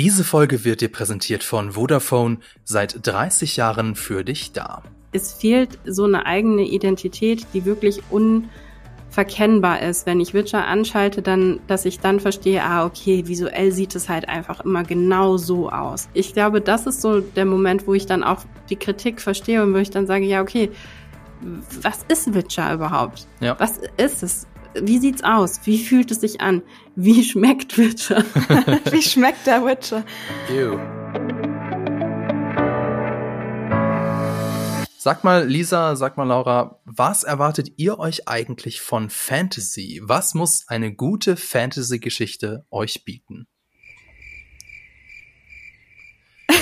[0.00, 4.82] Diese Folge wird dir präsentiert von Vodafone, seit 30 Jahren für dich da.
[5.12, 10.06] Es fehlt so eine eigene Identität, die wirklich unverkennbar ist.
[10.06, 14.26] Wenn ich Witcher anschalte, dann, dass ich dann verstehe, ah, okay, visuell sieht es halt
[14.26, 16.08] einfach immer genau so aus.
[16.14, 19.74] Ich glaube, das ist so der Moment, wo ich dann auch die Kritik verstehe und
[19.74, 20.70] wo ich dann sage, ja, okay,
[21.82, 23.26] was ist Witcher überhaupt?
[23.40, 23.54] Ja.
[23.60, 24.46] Was ist es?
[24.74, 25.60] Wie sieht's aus?
[25.64, 26.62] Wie fühlt es sich an?
[26.94, 28.24] Wie schmeckt Witcher?
[28.90, 30.04] Wie schmeckt der Witcher?
[30.48, 30.78] Ew.
[34.96, 40.00] Sag mal, Lisa, sag mal, Laura, was erwartet ihr euch eigentlich von Fantasy?
[40.04, 43.48] Was muss eine gute Fantasy-Geschichte euch bieten?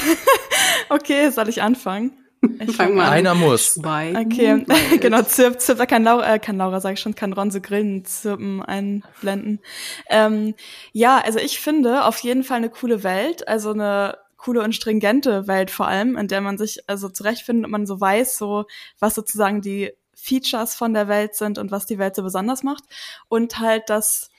[0.88, 2.12] okay, soll ich anfangen?
[2.60, 3.12] Ich fang mal an.
[3.12, 3.78] Einer muss.
[4.16, 4.64] Okay,
[5.00, 7.60] genau, zirp, zirp, da kann Laura, äh, kann Laura, sag ich schon, kann Ron so
[7.60, 9.60] Grillen zirpen einblenden.
[10.08, 10.54] Ähm,
[10.92, 15.46] ja, also ich finde auf jeden Fall eine coole Welt, also eine coole und stringente
[15.48, 18.66] Welt vor allem, in der man sich also zurechtfindet und man so weiß, so
[18.98, 22.84] was sozusagen die Features von der Welt sind und was die Welt so besonders macht
[23.28, 24.30] und halt das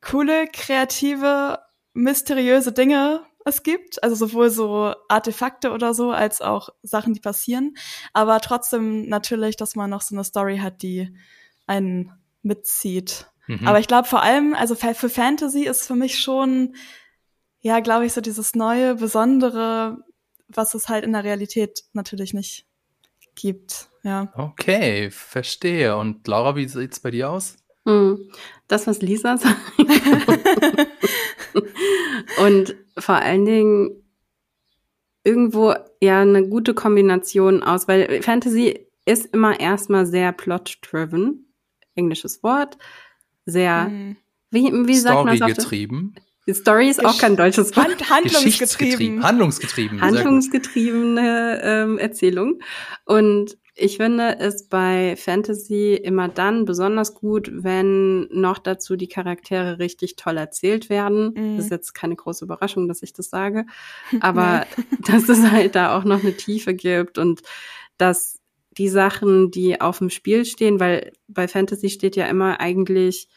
[0.00, 1.58] coole, kreative,
[1.94, 7.74] mysteriöse Dinge es gibt, also sowohl so Artefakte oder so, als auch Sachen, die passieren,
[8.12, 11.16] aber trotzdem natürlich, dass man noch so eine Story hat, die
[11.66, 13.30] einen mitzieht.
[13.46, 13.66] Mhm.
[13.66, 16.74] Aber ich glaube vor allem, also für für Fantasy ist für mich schon,
[17.60, 19.98] ja, glaube ich, so dieses neue, besondere,
[20.48, 22.66] was es halt in der Realität natürlich nicht
[23.36, 23.90] gibt.
[24.02, 24.32] Ja.
[24.34, 25.96] Okay, verstehe.
[25.96, 27.56] Und Laura, wie sieht's bei dir aus?
[27.86, 28.30] Hm.
[28.68, 29.56] Das, was Lisa sagt.
[32.44, 34.02] Und vor allen Dingen
[35.24, 41.52] irgendwo ja eine gute Kombination aus, weil Fantasy ist immer erstmal sehr plot-driven,
[41.94, 42.76] englisches Wort,
[43.44, 44.16] sehr, Mhm.
[44.50, 46.14] wie, wie sagt man Story es auf getrieben.
[46.52, 47.88] Story ist auch kein deutsches Wort.
[47.88, 49.22] Hand, handlungsgetrieben.
[49.22, 50.00] Handlungsgetrieben.
[50.00, 52.60] handlungsgetriebene ähm, Erzählung.
[53.04, 59.78] Und ich finde es bei Fantasy immer dann besonders gut, wenn noch dazu die Charaktere
[59.78, 61.34] richtig toll erzählt werden.
[61.36, 61.56] Mhm.
[61.56, 63.66] Das ist jetzt keine große Überraschung, dass ich das sage,
[64.20, 64.66] aber
[65.06, 67.42] dass es halt da auch noch eine Tiefe gibt und
[67.98, 68.40] dass
[68.78, 73.28] die Sachen, die auf dem Spiel stehen, weil bei Fantasy steht ja immer eigentlich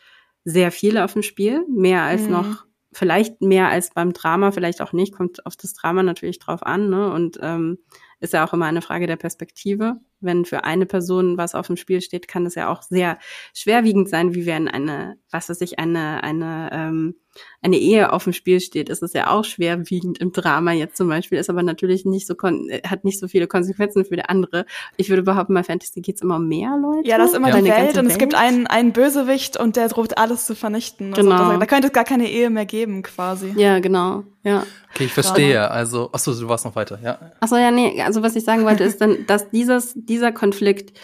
[0.46, 2.32] sehr viel auf dem Spiel, mehr als Mhm.
[2.32, 6.64] noch, vielleicht mehr als beim Drama, vielleicht auch nicht, kommt auf das Drama natürlich drauf
[6.64, 7.12] an, ne?
[7.12, 7.78] Und ähm,
[8.20, 9.98] ist ja auch immer eine Frage der Perspektive.
[10.22, 13.18] Wenn für eine Person was auf dem Spiel steht, kann es ja auch sehr
[13.54, 17.16] schwerwiegend sein, wie wenn eine, was weiß ich, eine, eine, ähm,
[17.62, 21.08] eine Ehe auf dem Spiel steht, ist es ja auch schwerwiegend im Drama jetzt zum
[21.08, 24.30] Beispiel, ist aber natürlich nicht so, kon äh, hat nicht so viele Konsequenzen für der
[24.30, 24.66] andere.
[24.98, 27.08] Ich würde behaupten, bei Fantasy geht's immer um mehr Leute.
[27.08, 27.62] Ja, das ist immer Ja.
[27.62, 31.14] die Welt und es gibt einen, einen Bösewicht und der droht alles zu vernichten.
[31.14, 31.32] Genau.
[31.36, 33.54] Also, da, da könnte es gar keine Ehe mehr geben, quasi.
[33.56, 34.66] Ja, genau, ja.
[34.94, 35.70] Okay, ich verstehe.
[35.70, 37.20] Also, achso, du warst noch weiter, ja.
[37.40, 40.98] Achso, ja, nee, also was ich sagen wollte, ist dann, dass dieses, dieser Konflikt,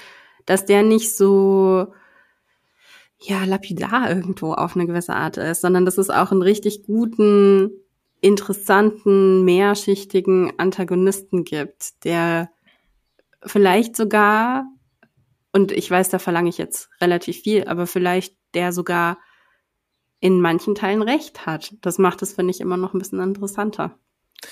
[0.45, 1.93] dass der nicht so,
[3.19, 7.71] ja, lapidar irgendwo auf eine gewisse Art ist, sondern dass es auch einen richtig guten,
[8.21, 12.49] interessanten, mehrschichtigen Antagonisten gibt, der
[13.45, 14.65] vielleicht sogar,
[15.53, 19.19] und ich weiß, da verlange ich jetzt relativ viel, aber vielleicht der sogar
[20.19, 21.73] in manchen Teilen recht hat.
[21.81, 23.97] Das macht es, finde ich, immer noch ein bisschen interessanter.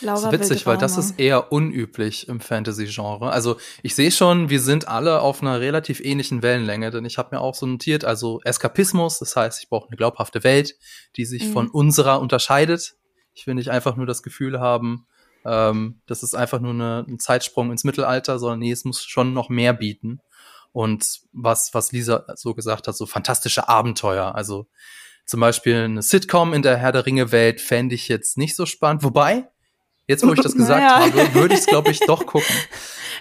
[0.01, 3.29] Laura Das ist witzig, weil das ist eher unüblich im Fantasy-Genre.
[3.29, 7.35] Also ich sehe schon, wir sind alle auf einer relativ ähnlichen Wellenlänge, denn ich habe
[7.35, 10.75] mir auch so notiert, also Eskapismus, das heißt, ich brauche eine glaubhafte Welt,
[11.16, 11.53] die sich Mhm.
[11.53, 12.95] von unserer unterscheidet.
[13.34, 15.06] Ich will nicht einfach nur das Gefühl haben,
[15.45, 19.34] ähm, das ist einfach nur eine, ein Zeitsprung ins Mittelalter, sondern nee, es muss schon
[19.34, 20.22] noch mehr bieten.
[20.72, 24.34] Und was, was Lisa so gesagt hat, so fantastische Abenteuer.
[24.34, 24.68] Also
[25.26, 29.04] zum Beispiel eine Sitcom in der Herr der Ringe-Welt fände ich jetzt nicht so spannend.
[29.04, 29.48] Wobei,
[30.08, 31.00] jetzt wo ich das gesagt Naja.
[31.00, 32.56] habe, würde ich es, glaube ich, doch gucken.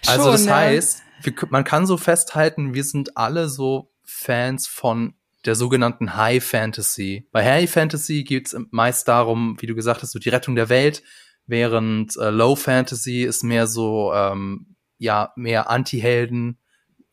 [0.08, 0.56] Also Schon, das ja.
[0.56, 5.14] heißt, wir, man kann so festhalten, wir sind alle so Fans von
[5.44, 7.28] der sogenannten High Fantasy.
[7.30, 10.68] Bei High Fantasy geht es meist darum, wie du gesagt hast, so die Rettung der
[10.68, 11.04] Welt,
[11.46, 16.58] während äh, Low Fantasy ist mehr so, ähm, ja, mehr Anti-Helden,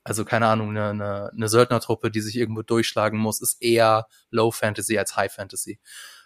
[0.09, 4.49] also keine Ahnung, eine, eine, eine Söldnertruppe, die sich irgendwo durchschlagen muss, ist eher Low
[4.49, 5.79] Fantasy als High Fantasy.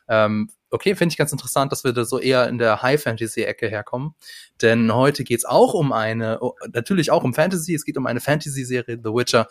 [0.08, 3.68] Ähm, okay, finde ich ganz interessant, dass wir da so eher in der High Fantasy-Ecke
[3.68, 4.16] herkommen.
[4.62, 8.22] Denn heute geht's auch um eine, oh, natürlich auch um Fantasy, es geht um eine
[8.22, 9.50] Fantasy-Serie, The Witcher.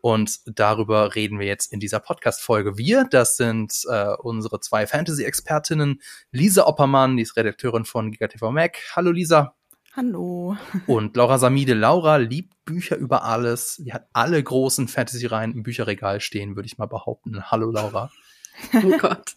[0.00, 2.78] Und darüber reden wir jetzt in dieser Podcast-Folge.
[2.78, 6.00] Wir, das sind äh, unsere zwei Fantasy-Expertinnen,
[6.30, 8.78] Lisa Oppermann, die ist Redakteurin von GigaTV Mac.
[8.96, 9.54] Hallo Lisa.
[9.96, 10.56] Hallo.
[10.86, 11.74] Und Laura Samide.
[11.74, 13.76] Laura liebt Bücher über alles.
[13.84, 17.50] Die hat alle großen Fantasy-Reihen im Bücherregal stehen, würde ich mal behaupten.
[17.50, 18.10] Hallo Laura.
[18.84, 19.32] Oh Gott.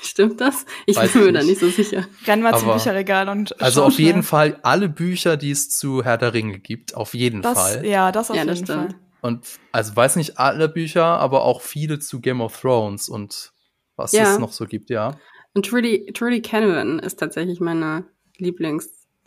[0.00, 0.64] Stimmt das?
[0.86, 1.48] Ich Weiß bin mir ich da nicht.
[1.50, 2.04] nicht so sicher.
[2.26, 4.22] Renn mal zum Bücherregal und Also auf jeden.
[4.24, 7.86] Fall alle Bücher, die es zu Herr der Ringe gibt, auf jeden Das, Fall.
[7.86, 8.88] ja, das auf Ja, das jeden Fall.
[9.22, 13.52] Und also weiß nicht alle Bücher, aber auch viele zu Game of Thrones und
[13.96, 14.32] was Ja.
[14.32, 15.16] es noch so gibt, ja.
[15.54, 18.04] Und Trudy, Trudy Canavan ist tatsächlich meine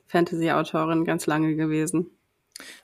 [0.10, 2.12] Lieblings-Fantasy-Autorin ganz lange gewesen.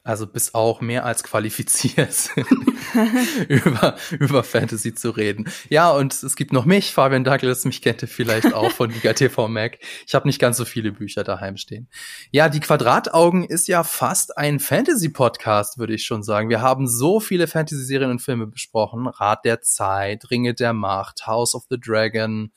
[0.05, 2.29] Also bist auch mehr als qualifiziert,
[3.49, 5.49] über, über Fantasy zu reden.
[5.67, 9.11] Ja, und es gibt noch mich, Fabian Douglas, mich kennt ihr vielleicht auch von Liga
[9.13, 9.79] TV Mac.
[10.07, 11.89] Ich habe nicht ganz so viele Bücher daheim stehen.
[12.31, 16.47] Ja, die Quadrataugen ist ja fast ein Fantasy-Podcast, würde ich schon sagen.
[16.47, 19.07] Wir haben so viele Fantasy-Serien und Filme besprochen.
[19.07, 22.53] Rat der Zeit, Ringe der Macht, House of the Dragon,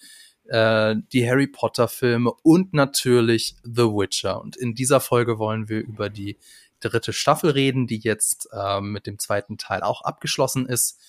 [0.48, 4.40] äh, die Harry Potter-Filme und natürlich The Witcher.
[4.40, 6.38] Und in dieser Folge wollen wir über die
[6.80, 11.00] dritte Staffel reden, die jetzt ähm, mit dem zweiten Teil auch abgeschlossen ist.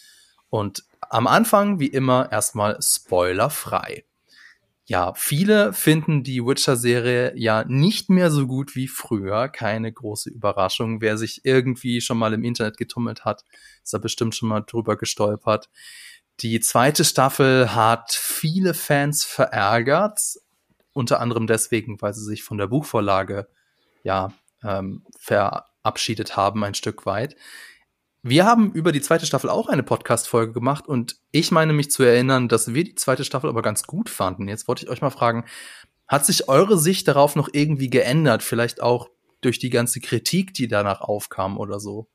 [0.50, 4.04] Und am Anfang, wie immer, erstmal spoilerfrei.
[4.86, 9.48] Ja, viele finden die Witcher-Serie ja nicht mehr so gut wie früher.
[9.48, 11.00] Keine große Überraschung.
[11.00, 13.44] Wer sich irgendwie schon mal im Internet getummelt hat,
[13.84, 15.70] ist da bestimmt schon mal drüber gestolpert.
[16.42, 20.22] Die zweite Staffel hat viele Fans verärgert.
[20.94, 23.50] Unter anderem deswegen, weil sie sich von der Buchvorlage
[24.04, 24.32] ja
[24.64, 27.36] ähm, verabschiedet haben, ein Stück weit.
[28.22, 32.04] Wir haben über die zweite Staffel auch eine Podcast-Folge gemacht und ich meine mich zu
[32.04, 34.48] erinnern, dass wir die zweite Staffel aber ganz gut fanden.
[34.48, 35.46] Jetzt wollte ich euch mal fragen,
[36.08, 38.44] hat sich eure Sicht darauf noch irgendwie geändert?
[38.44, 39.10] Vielleicht auch
[39.42, 42.08] durch die ganze Kritik, die danach aufkam oder so?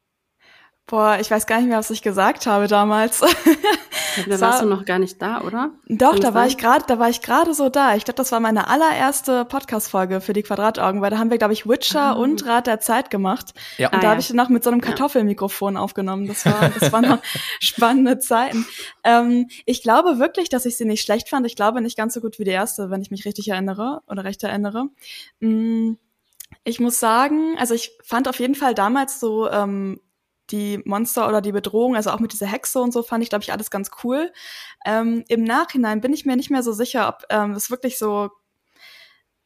[0.86, 3.22] Boah, ich weiß gar nicht mehr, was ich gesagt habe damals.
[4.26, 5.70] Da Es warst war- du noch gar nicht da, oder?
[5.88, 6.48] Doch, Kann da war sein?
[6.50, 7.94] ich gerade, da war ich gerade so da.
[7.96, 11.52] Ich glaube, das war meine allererste Podcast-Folge für die Quadrataugen, weil da haben wir, glaube
[11.52, 12.12] ich, Witcher Ah.
[12.12, 13.54] und Rat der Zeit gemacht.
[13.78, 13.88] Ja.
[13.88, 14.10] Und Ah, da ja.
[14.10, 16.26] habe ich noch mit so einem Kartoffelmikrofon aufgenommen.
[16.26, 17.18] Das war, das waren noch
[17.60, 18.66] spannende Zeiten.
[19.02, 21.46] Ähm, ich glaube wirklich, dass ich sie nicht schlecht fand.
[21.46, 24.24] Ich glaube nicht ganz so gut wie die erste, wenn ich mich richtig erinnere oder
[24.24, 24.86] recht erinnere.
[25.40, 25.94] Mm,
[26.64, 30.00] Ich muss sagen, also ich fand auf jeden Fall damals so ähm,
[30.50, 33.42] die Monster oder die Bedrohung, also auch mit dieser Hexe und so, fand ich, glaube
[33.42, 34.32] ich, alles ganz cool.
[34.84, 38.30] Ähm, Im Nachhinein bin ich mir nicht mehr so sicher, ob ähm, es wirklich so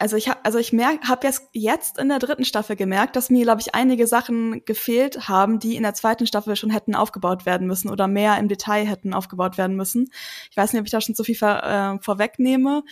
[0.01, 3.31] also ich habe also ich merk habe jetzt jetzt in der dritten Staffel gemerkt, dass
[3.31, 7.47] mir glaube ich einige Sachen gefehlt haben, die in der zweiten Staffel schon hätten aufgebaut
[7.47, 10.11] werden müssen oder mehr im Detail hätten aufgebaut werden müssen.
[10.51, 12.85] Ich weiß nicht, ob ich da schon zu viel äh, vorwegnehme,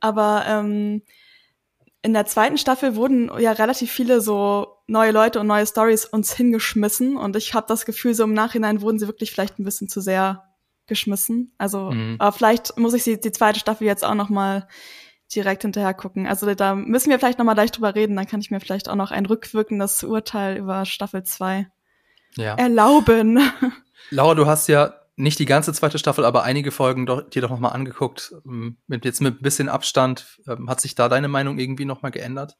[0.00, 1.02] aber ähm,
[2.06, 6.32] in der zweiten Staffel wurden ja relativ viele so neue Leute und neue Stories uns
[6.32, 9.88] hingeschmissen und ich habe das Gefühl, so im Nachhinein wurden sie wirklich vielleicht ein bisschen
[9.88, 10.44] zu sehr
[10.86, 11.52] geschmissen.
[11.58, 12.14] Also, Mhm.
[12.20, 14.68] aber vielleicht muss ich sie die zweite Staffel jetzt auch noch mal
[15.34, 16.28] direkt hinterher gucken.
[16.28, 18.88] Also da müssen wir vielleicht noch mal gleich drüber reden, dann kann ich mir vielleicht
[18.88, 21.66] auch noch ein rückwirkendes Urteil über Staffel 2
[22.36, 22.54] Ja.
[22.54, 23.40] erlauben.
[24.10, 27.50] Laura, du hast ja nicht die ganze zweite Staffel, aber einige Folgen doch, dir doch
[27.50, 28.34] noch mal angeguckt.
[28.46, 30.40] Ähm, Mit, jetzt mit ein bisschen Abstand.
[30.46, 32.56] Ähm, Hat sich da deine Meinung irgendwie noch mal geändert?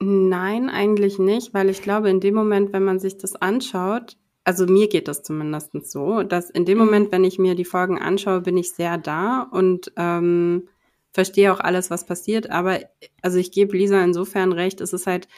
[0.00, 4.66] Nein, eigentlich nicht, weil ich glaube, in dem Moment, wenn man sich das anschaut, also
[4.66, 6.84] mir geht das zumindest so, dass in dem Mhm.
[6.84, 10.68] Moment, wenn ich mir die Folgen anschaue, bin ich sehr da und ähm,
[11.12, 12.50] verstehe auch alles, was passiert.
[12.50, 12.80] Aber
[13.22, 15.28] also ich gebe Lisa insofern recht, es ist halt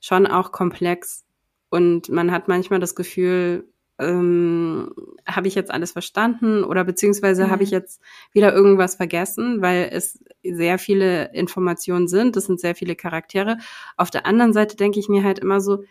[0.00, 1.24] schon auch komplex
[1.68, 4.92] und man hat manchmal das Gefühl, ähm,
[5.26, 7.50] habe ich jetzt alles verstanden oder beziehungsweise Mhm.
[7.50, 8.00] habe ich jetzt
[8.32, 13.58] wieder irgendwas vergessen, weil es sehr viele Informationen sind, es sind sehr viele Charaktere.
[13.96, 15.84] Auf der anderen Seite denke ich mir halt immer so,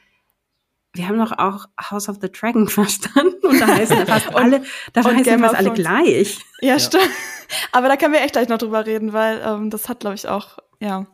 [0.93, 4.63] wir haben doch auch House of the Dragon verstanden und da heißen ja fast alle,
[4.93, 6.39] da und heißen Game fast alle gleich.
[6.61, 6.79] ja, Ja.
[6.79, 7.09] stimmt.
[7.71, 10.27] Aber da können wir echt gleich noch drüber reden, weil ähm, das hat, glaube ich,
[10.27, 11.05] auch ja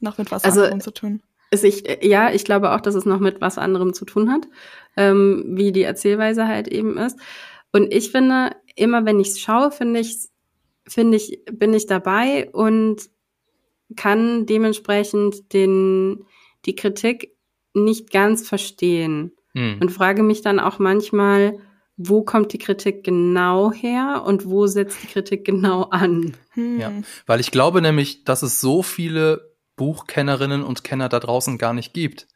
[0.00, 1.22] noch mit was Also, anderem zu tun.
[1.50, 4.46] Ist ich, ja, ich glaube auch, dass es noch mit was anderem zu tun hat,
[4.96, 7.18] ähm, wie die Erzählweise halt eben ist.
[7.72, 10.28] Und ich finde, immer wenn ich es schaue, finde ich,
[10.86, 13.08] finde ich, bin ich dabei und
[13.96, 16.24] kann dementsprechend den,
[16.64, 17.36] die Kritik
[17.74, 19.32] nicht ganz verstehen.
[19.54, 19.78] Hm.
[19.80, 21.58] Und frage mich dann auch manchmal,
[21.96, 26.36] wo kommt die Kritik genau her und wo setzt die Kritik genau an?
[26.50, 26.80] Hm.
[26.80, 26.92] Ja.
[27.26, 31.92] Weil ich glaube nämlich, dass es so viele Buchkennerinnen und Kenner da draußen gar nicht
[31.92, 32.28] gibt.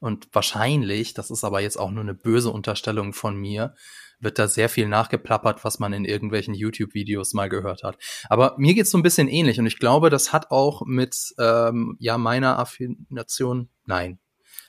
[0.00, 3.74] Und wahrscheinlich, das ist aber jetzt auch nur eine böse Unterstellung von mir,
[4.20, 7.98] wird da sehr viel nachgeplappert, was man in irgendwelchen YouTube-Videos mal gehört hat.
[8.28, 11.96] Aber mir geht's so ein bisschen ähnlich und ich glaube, das hat auch mit ähm,
[11.98, 14.18] ja meiner Affination, nein,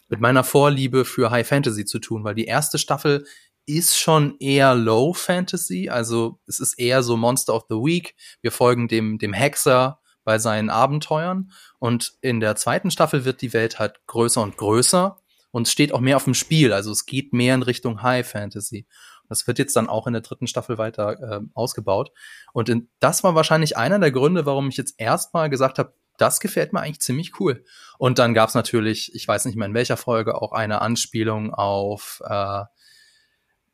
[0.09, 3.25] mit meiner Vorliebe für High Fantasy zu tun, weil die erste Staffel
[3.65, 8.15] ist schon eher Low Fantasy, also es ist eher so Monster of the Week.
[8.41, 13.53] Wir folgen dem dem Hexer bei seinen Abenteuern und in der zweiten Staffel wird die
[13.53, 15.20] Welt halt größer und größer
[15.51, 18.27] und es steht auch mehr auf dem Spiel, also es geht mehr in Richtung High
[18.27, 18.87] Fantasy.
[19.29, 22.11] Das wird jetzt dann auch in der dritten Staffel weiter äh, ausgebaut.
[22.51, 26.39] Und in, das war wahrscheinlich einer der Gründe, warum ich jetzt erstmal gesagt habe, das
[26.41, 27.63] gefällt mir eigentlich ziemlich cool.
[27.97, 31.53] Und dann gab es natürlich, ich weiß nicht mehr in welcher Folge, auch eine Anspielung
[31.53, 32.63] auf äh,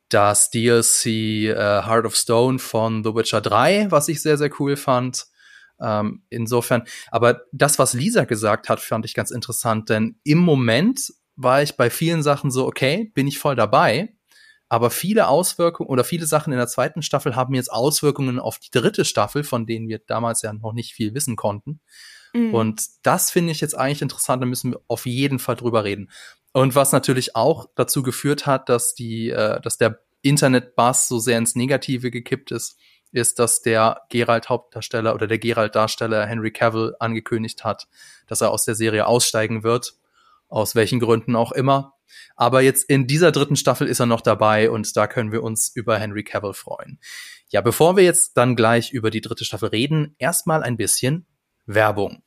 [0.10, 4.77] das DLC äh, Heart of Stone von The Witcher 3, was ich sehr, sehr cool
[4.77, 5.25] fand.
[5.79, 11.13] Ähm, insofern, aber das, was Lisa gesagt hat, fand ich ganz interessant, denn im Moment
[11.38, 14.13] war ich bei vielen Sachen so, okay, bin ich voll dabei.
[14.70, 18.72] Aber viele Auswirkungen oder viele Sachen in der zweiten Staffel haben jetzt Auswirkungen auf die
[18.72, 21.79] dritte Staffel, von denen wir damals ja noch nicht viel wissen konnten.
[22.34, 22.53] Mhm.
[22.53, 26.10] Und das finde ich jetzt eigentlich interessant, da müssen wir auf jeden Fall drüber reden.
[26.51, 31.38] Und was natürlich auch dazu geführt hat, dass die, äh, dass der Internet-Bass so sehr
[31.38, 32.77] ins Negative gekippt ist,
[33.12, 37.88] ist, dass der Geralt-Hauptdarsteller oder der Geralt-Darsteller Henry Cavill angekündigt hat,
[38.27, 39.94] dass er aus der Serie aussteigen wird.
[40.48, 41.94] Aus welchen Gründen auch immer.
[42.36, 45.72] Aber jetzt in dieser dritten Staffel ist er noch dabei und da können wir uns
[45.75, 47.00] über Henry Cavill freuen.
[47.50, 51.25] Ja, bevor wir jetzt dann gleich über die dritte Staffel reden, erstmal ein bisschen
[51.66, 52.24] Werbung.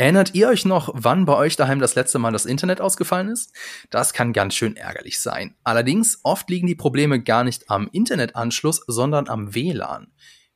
[0.00, 3.54] Erinnert ihr euch noch, wann bei euch daheim das letzte Mal das Internet ausgefallen ist?
[3.90, 5.56] Das kann ganz schön ärgerlich sein.
[5.62, 10.10] Allerdings, oft liegen die Probleme gar nicht am Internetanschluss, sondern am WLAN.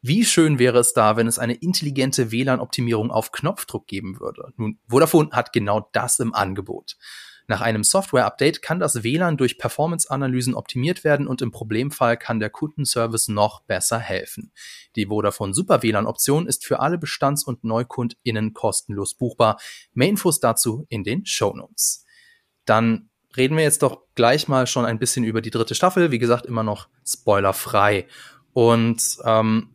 [0.07, 4.53] Wie schön wäre es da, wenn es eine intelligente WLAN-Optimierung auf Knopfdruck geben würde?
[4.59, 6.99] Nun, Vodafone hat genau das im Angebot.
[7.47, 12.51] Nach einem Software-Update kann das WLAN durch Performance-Analysen optimiert werden und im Problemfall kann der
[12.51, 14.53] Kundenservice noch besser helfen.
[14.95, 19.59] Die Vodafone Super WLAN-Option ist für alle Bestands- und NeukundInnen kostenlos buchbar.
[19.95, 22.05] Mehr Infos dazu in den Show Notes.
[22.67, 23.09] Dann
[23.39, 26.11] reden wir jetzt doch gleich mal schon ein bisschen über die dritte Staffel.
[26.11, 28.07] Wie gesagt, immer noch spoilerfrei.
[28.53, 29.71] Und ähm,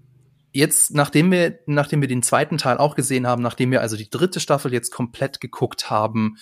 [0.51, 4.09] jetzt, nachdem wir, nachdem wir den zweiten Teil auch gesehen haben, nachdem wir also die
[4.09, 6.37] dritte Staffel jetzt komplett geguckt haben,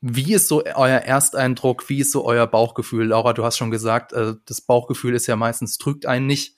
[0.00, 1.88] wie ist so euer Ersteindruck?
[1.88, 3.06] Wie ist so euer Bauchgefühl?
[3.06, 6.56] Laura, du hast schon gesagt, äh, das Bauchgefühl ist ja meistens trügt einen nicht.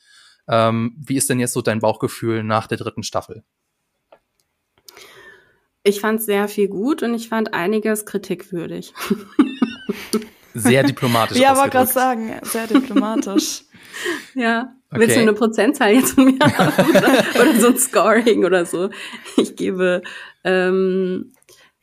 [0.49, 3.45] Ähm, wie ist denn jetzt so dein Bauchgefühl nach der dritten Staffel?
[5.85, 8.93] Ich fand sehr viel gut und ich fand einiges kritikwürdig.
[10.55, 11.38] Sehr diplomatisch.
[11.38, 13.65] ja, wollte gerade sagen, sehr diplomatisch.
[14.35, 14.75] ja.
[14.90, 15.00] Okay.
[15.00, 16.90] Willst du eine Prozentzahl jetzt von mir haben?
[17.40, 18.88] oder so ein Scoring oder so?
[19.37, 20.02] Ich gebe
[20.45, 21.33] ähm,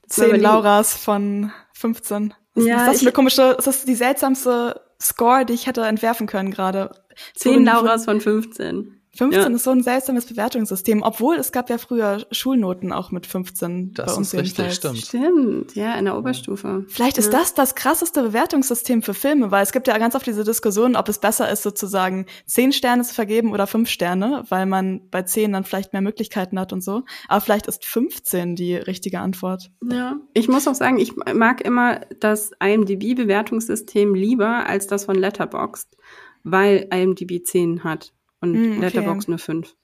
[0.07, 2.33] 10 Lauras von 15.
[2.55, 5.81] Was ja, ist das für eine komische, ist das die seltsamste Score, die ich hätte
[5.81, 6.91] entwerfen können gerade?
[7.35, 8.94] 10 Lauras von 15.
[9.15, 9.55] 15 ja.
[9.55, 14.07] ist so ein seltsames Bewertungssystem, obwohl es gab ja früher Schulnoten auch mit 15 das
[14.07, 14.98] bei uns ist richtig, stimmt.
[14.98, 16.86] Stimmt, ja, in der Oberstufe.
[16.89, 20.43] Vielleicht ist das das krasseste Bewertungssystem für Filme, weil es gibt ja ganz oft diese
[20.43, 25.10] Diskussion, ob es besser ist, sozusagen 10 Sterne zu vergeben oder 5 Sterne, weil man
[25.10, 27.03] bei 10 dann vielleicht mehr Möglichkeiten hat und so.
[27.29, 29.72] Aber vielleicht ist 15 die richtige Antwort.
[29.89, 35.95] Ja, ich muss auch sagen, ich mag immer das IMDb-Bewertungssystem lieber als das von Letterboxd,
[36.43, 38.12] weil IMDb 10 hat
[38.45, 38.81] und mm, okay.
[38.81, 39.75] Letterbox nur fünf.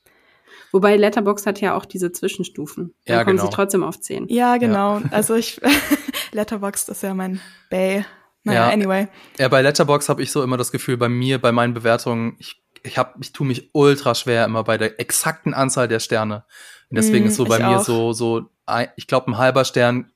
[0.72, 2.94] Wobei Letterbox hat ja auch diese Zwischenstufen.
[3.06, 3.50] Dann ja, kommen genau.
[3.50, 4.28] sie trotzdem auf zehn.
[4.30, 5.00] Ja, genau.
[5.00, 5.06] Ja.
[5.12, 5.60] Also ich
[6.32, 8.06] Letterbox ist ja mein Bay.
[8.44, 8.74] Naja, ja.
[8.74, 9.08] anyway.
[9.38, 12.62] Ja, bei Letterbox habe ich so immer das Gefühl, bei mir, bei meinen Bewertungen, ich,
[12.84, 16.46] ich hab, ich tue mich ultra schwer immer bei der exakten Anzahl der Sterne.
[16.90, 17.84] Und deswegen mm, ist so bei mir auch.
[17.84, 18.50] so, so,
[18.96, 20.12] ich glaube, ein halber Stern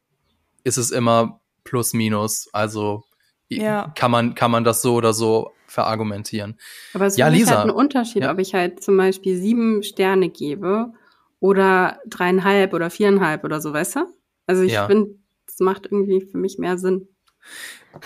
[0.63, 2.49] ist es immer plus minus.
[2.51, 3.03] Also
[3.49, 3.93] ja.
[3.95, 6.57] kann man, kann man das so oder so verargumentieren.
[6.93, 8.31] Aber es ja, ist halt ein Unterschied, ja.
[8.31, 10.93] ob ich halt zum Beispiel sieben Sterne gebe
[11.39, 13.99] oder dreieinhalb oder viereinhalb oder so, weißt du?
[14.47, 14.87] Also ich ja.
[14.87, 17.07] finde, das macht irgendwie für mich mehr Sinn.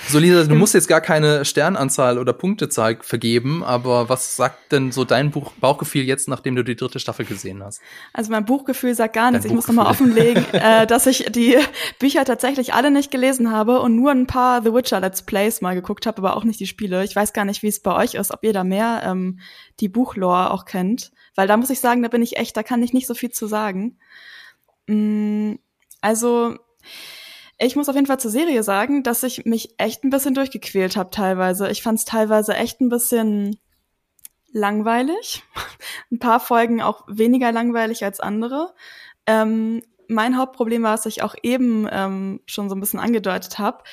[0.07, 4.91] So, Lisa, du musst jetzt gar keine Sternanzahl oder Punktezahl vergeben, aber was sagt denn
[4.91, 7.81] so dein Buch Bauchgefühl jetzt, nachdem du die dritte Staffel gesehen hast?
[8.13, 9.43] Also mein Buchgefühl sagt gar nichts.
[9.43, 11.57] Dein ich muss nochmal offenlegen, äh, dass ich die
[11.99, 15.75] Bücher tatsächlich alle nicht gelesen habe und nur ein paar The Witcher Let's Plays mal
[15.75, 17.03] geguckt habe, aber auch nicht die Spiele.
[17.03, 19.39] Ich weiß gar nicht, wie es bei euch ist, ob ihr da mehr ähm,
[19.79, 21.11] die Buchlore auch kennt.
[21.35, 23.31] Weil da muss ich sagen, da bin ich echt, da kann ich nicht so viel
[23.31, 23.97] zu sagen.
[24.87, 25.55] Mm,
[26.01, 26.57] also
[27.59, 30.95] ich muss auf jeden Fall zur Serie sagen, dass ich mich echt ein bisschen durchgequält
[30.95, 31.69] habe teilweise.
[31.69, 33.59] Ich fand es teilweise echt ein bisschen
[34.51, 35.43] langweilig.
[36.11, 38.73] ein paar Folgen auch weniger langweilig als andere.
[39.25, 43.83] Ähm, mein Hauptproblem war, dass ich auch eben ähm, schon so ein bisschen angedeutet habe,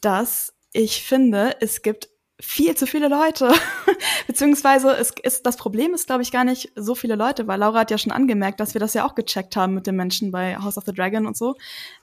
[0.00, 2.08] dass ich finde, es gibt
[2.40, 3.52] viel zu viele Leute.
[4.26, 7.80] Beziehungsweise es ist, das Problem ist, glaube ich, gar nicht so viele Leute, weil Laura
[7.80, 10.56] hat ja schon angemerkt, dass wir das ja auch gecheckt haben mit den Menschen bei
[10.56, 11.54] House of the Dragon und so.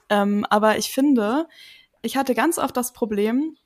[0.08, 1.46] Ähm, aber ich finde,
[2.02, 3.56] ich hatte ganz oft das Problem,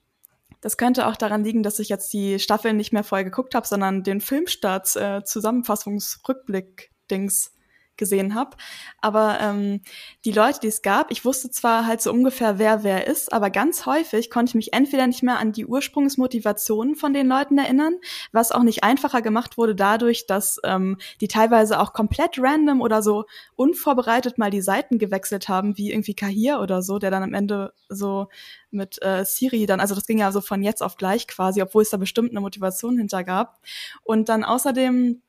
[0.61, 3.67] das könnte auch daran liegen, dass ich jetzt die Staffeln nicht mehr vorher geguckt habe,
[3.67, 7.53] sondern den Filmstarts äh, Zusammenfassungsrückblick-Dings
[7.99, 8.57] gesehen habe.
[9.01, 9.83] Aber ähm,
[10.25, 13.51] die Leute, die es gab, ich wusste zwar halt so ungefähr, wer wer ist, aber
[13.51, 17.97] ganz häufig konnte ich mich entweder nicht mehr an die Ursprungsmotivationen von den Leuten erinnern,
[18.33, 23.03] was auch nicht einfacher gemacht wurde dadurch, dass ähm, die teilweise auch komplett random oder
[23.03, 23.25] so
[23.57, 27.73] unvorbereitet mal die Seiten gewechselt haben, wie irgendwie Kahir oder so, der dann am Ende
[27.89, 28.29] so
[28.71, 31.83] mit äh, Siri dann, also das ging ja so von jetzt auf gleich quasi, obwohl
[31.83, 33.61] es da bestimmt eine Motivation hinter gab.
[34.03, 35.23] Und dann außerdem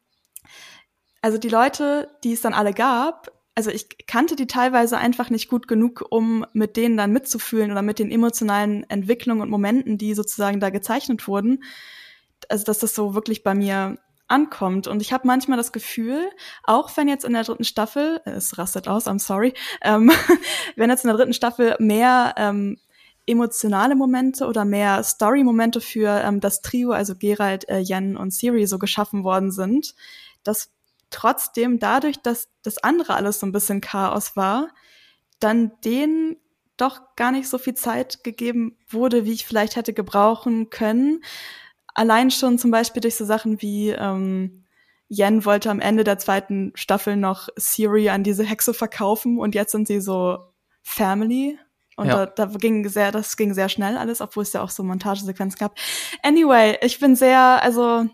[1.21, 5.49] also die Leute, die es dann alle gab, also ich kannte die teilweise einfach nicht
[5.49, 10.13] gut genug, um mit denen dann mitzufühlen oder mit den emotionalen Entwicklungen und Momenten, die
[10.13, 11.63] sozusagen da gezeichnet wurden.
[12.47, 13.97] Also dass das so wirklich bei mir
[14.29, 14.87] ankommt.
[14.87, 16.29] Und ich habe manchmal das Gefühl,
[16.63, 20.09] auch wenn jetzt in der dritten Staffel, es rastet aus, I'm sorry, ähm,
[20.77, 22.77] wenn jetzt in der dritten Staffel mehr ähm,
[23.25, 28.65] emotionale Momente oder mehr Story-Momente für ähm, das Trio, also Gerald, äh, Jen und Siri,
[28.67, 29.95] so geschaffen worden sind,
[30.43, 30.71] dass
[31.09, 34.69] trotzdem dadurch, dass das andere alles so ein bisschen Chaos war,
[35.39, 36.37] dann denen
[36.77, 41.23] doch gar nicht so viel Zeit gegeben wurde, wie ich vielleicht hätte gebrauchen können.
[41.93, 44.63] Allein schon zum Beispiel durch so Sachen wie ähm,
[45.09, 49.71] Yen wollte am Ende der zweiten Staffel noch Siri an diese Hexe verkaufen und jetzt
[49.71, 50.37] sind sie so
[50.83, 51.57] Family.
[51.97, 52.27] Und ja.
[52.27, 55.59] da, da ging sehr, das ging sehr schnell alles, obwohl es ja auch so Montagesequenzen
[55.59, 55.77] gab.
[56.23, 58.05] Anyway, ich bin sehr, also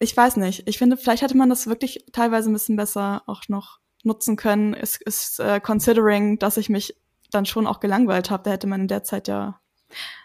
[0.00, 0.66] ich weiß nicht.
[0.66, 4.74] Ich finde, vielleicht hätte man das wirklich teilweise ein bisschen besser auch noch nutzen können.
[4.74, 6.96] Ist, ist äh, considering, dass ich mich
[7.30, 8.42] dann schon auch gelangweilt habe.
[8.42, 9.60] Da hätte man in der Zeit ja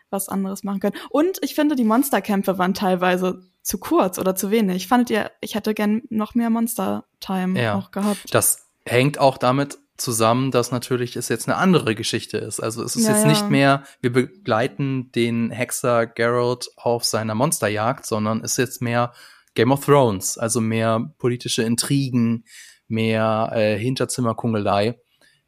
[0.09, 0.95] was anderes machen können.
[1.09, 4.87] Und ich finde, die Monsterkämpfe waren teilweise zu kurz oder zu wenig.
[4.87, 8.33] Fandet ihr, ich hätte gern noch mehr Monster-Time ja, auch gehabt.
[8.33, 12.61] Das hängt auch damit zusammen, dass natürlich es jetzt eine andere Geschichte ist.
[12.61, 13.29] Also es ist ja, jetzt ja.
[13.29, 19.13] nicht mehr, wir begleiten den Hexer Geralt auf seiner Monsterjagd, sondern es ist jetzt mehr,
[19.55, 22.45] Game of Thrones, also mehr politische Intrigen,
[22.87, 24.99] mehr äh, Hinterzimmerkungelei.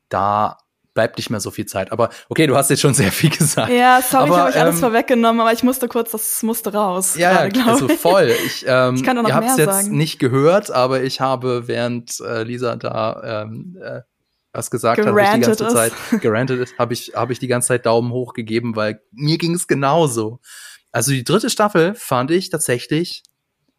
[0.09, 0.57] Da
[0.93, 1.91] bleibt nicht mehr so viel Zeit.
[1.91, 3.71] Aber okay, du hast jetzt schon sehr viel gesagt.
[3.71, 6.73] Ja, sorry, aber, ich habe euch alles ähm, vorweggenommen, aber ich musste kurz, das musste
[6.73, 7.15] raus.
[7.15, 8.33] Ja, grade, also voll.
[8.45, 9.95] Ich, ähm, ich kann noch ihr habt es jetzt sagen.
[9.95, 14.01] nicht gehört, aber ich habe, während äh, Lisa da ähm, äh,
[14.53, 15.71] was gesagt hat, ich die ganze ist.
[15.71, 19.37] Zeit gerantet ist, habe ich, hab ich die ganze Zeit Daumen hoch gegeben, weil mir
[19.37, 20.39] ging es genauso.
[20.91, 23.21] Also die dritte Staffel fand ich tatsächlich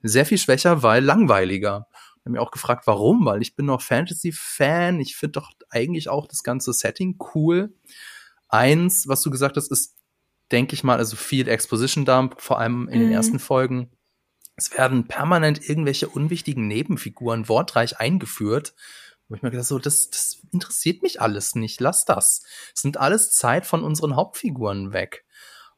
[0.02, 1.88] sehr viel schwächer, weil langweiliger.
[2.16, 5.00] Ich habe mir auch gefragt, warum, weil ich bin noch Fantasy-Fan.
[5.00, 7.74] Ich finde doch eigentlich auch das ganze Setting cool.
[8.48, 9.96] Eins, was du gesagt hast, ist,
[10.50, 13.04] denke ich mal, also viel Exposition-Dump, vor allem in mhm.
[13.04, 13.90] den ersten Folgen.
[14.56, 18.74] Es werden permanent irgendwelche unwichtigen Nebenfiguren wortreich eingeführt.
[19.28, 21.80] Wo ich mir gedacht so, das, das interessiert mich alles nicht.
[21.80, 22.42] Lass das.
[22.74, 25.24] Es sind alles Zeit von unseren Hauptfiguren weg.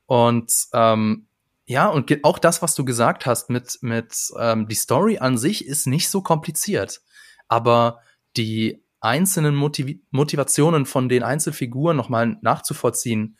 [0.06, 1.26] Und ähm,
[1.70, 5.64] ja, und auch das, was du gesagt hast mit, mit ähm, die Story an sich
[5.64, 7.00] ist nicht so kompliziert.
[7.46, 8.00] Aber
[8.36, 13.38] die einzelnen Motiv Motivationen von den Einzelfiguren nochmal nachzuvollziehen.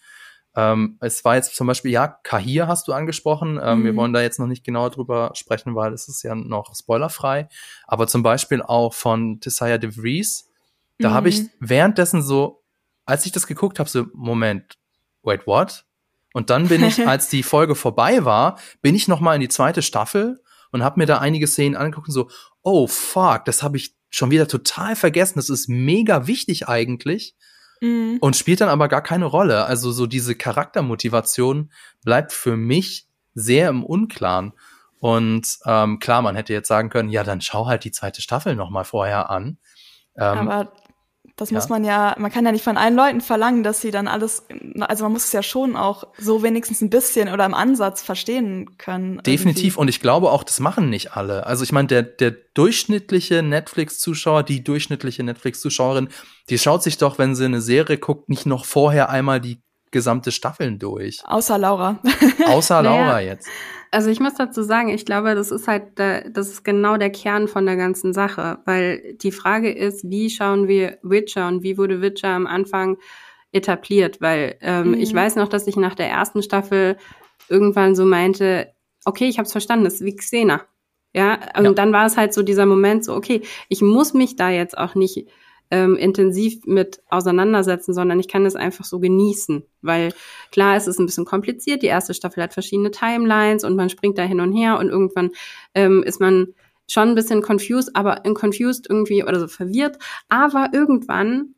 [0.54, 3.58] Ähm, es war jetzt zum Beispiel, ja, Kahir hast du angesprochen.
[3.60, 3.84] Ähm, mhm.
[3.86, 7.48] Wir wollen da jetzt noch nicht genauer drüber sprechen, weil es ist ja noch spoilerfrei.
[7.88, 10.48] Aber zum Beispiel auch von Tessaya de Vries.
[11.00, 11.14] Da mhm.
[11.14, 12.62] habe ich währenddessen so,
[13.06, 14.78] als ich das geguckt habe, so, Moment,
[15.24, 15.84] wait, what?
[16.32, 19.48] Und dann bin ich, als die Folge vorbei war, bin ich noch mal in die
[19.48, 22.30] zweite Staffel und habe mir da einige Szenen angeguckt und so,
[22.62, 25.38] oh fuck, das habe ich schon wieder total vergessen.
[25.38, 27.36] Das ist mega wichtig eigentlich
[27.80, 28.18] mhm.
[28.20, 29.64] und spielt dann aber gar keine Rolle.
[29.64, 31.72] Also so diese Charaktermotivation
[32.04, 34.52] bleibt für mich sehr im Unklaren.
[34.98, 38.54] Und ähm, klar, man hätte jetzt sagen können, ja, dann schau halt die zweite Staffel
[38.54, 39.58] noch mal vorher an.
[40.16, 40.72] Ähm, aber
[41.40, 41.56] das ja.
[41.56, 44.46] muss man ja, man kann ja nicht von allen Leuten verlangen, dass sie dann alles,
[44.80, 48.76] also man muss es ja schon auch so wenigstens ein bisschen oder im Ansatz verstehen
[48.76, 49.22] können.
[49.22, 49.64] Definitiv.
[49.64, 49.80] Irgendwie.
[49.80, 51.46] Und ich glaube auch, das machen nicht alle.
[51.46, 56.08] Also ich meine, der, der durchschnittliche Netflix-Zuschauer, die durchschnittliche Netflix-Zuschauerin,
[56.50, 60.32] die schaut sich doch, wenn sie eine Serie guckt, nicht noch vorher einmal die gesamte
[60.32, 61.20] Staffeln durch.
[61.24, 62.00] Außer Laura.
[62.46, 63.32] Außer Laura naja.
[63.32, 63.48] jetzt.
[63.90, 67.10] Also ich muss dazu sagen, ich glaube, das ist halt, der, das ist genau der
[67.10, 71.76] Kern von der ganzen Sache, weil die Frage ist, wie schauen wir Witcher und wie
[71.76, 72.98] wurde Witcher am Anfang
[73.50, 74.20] etabliert?
[74.20, 74.94] Weil ähm, mhm.
[74.94, 76.96] ich weiß noch, dass ich nach der ersten Staffel
[77.48, 78.72] irgendwann so meinte,
[79.04, 80.62] okay, ich habe es verstanden, das ist wie Xena.
[81.12, 81.72] Ja, und ja.
[81.72, 84.94] dann war es halt so dieser Moment so, okay, ich muss mich da jetzt auch
[84.94, 85.26] nicht
[85.70, 89.64] ähm, intensiv mit auseinandersetzen, sondern ich kann es einfach so genießen.
[89.82, 90.12] Weil
[90.50, 91.82] klar, es ist ein bisschen kompliziert.
[91.82, 95.30] Die erste Staffel hat verschiedene Timelines und man springt da hin und her und irgendwann
[95.74, 96.54] ähm, ist man
[96.88, 99.98] schon ein bisschen confused, aber confused irgendwie oder so verwirrt.
[100.28, 101.54] Aber irgendwann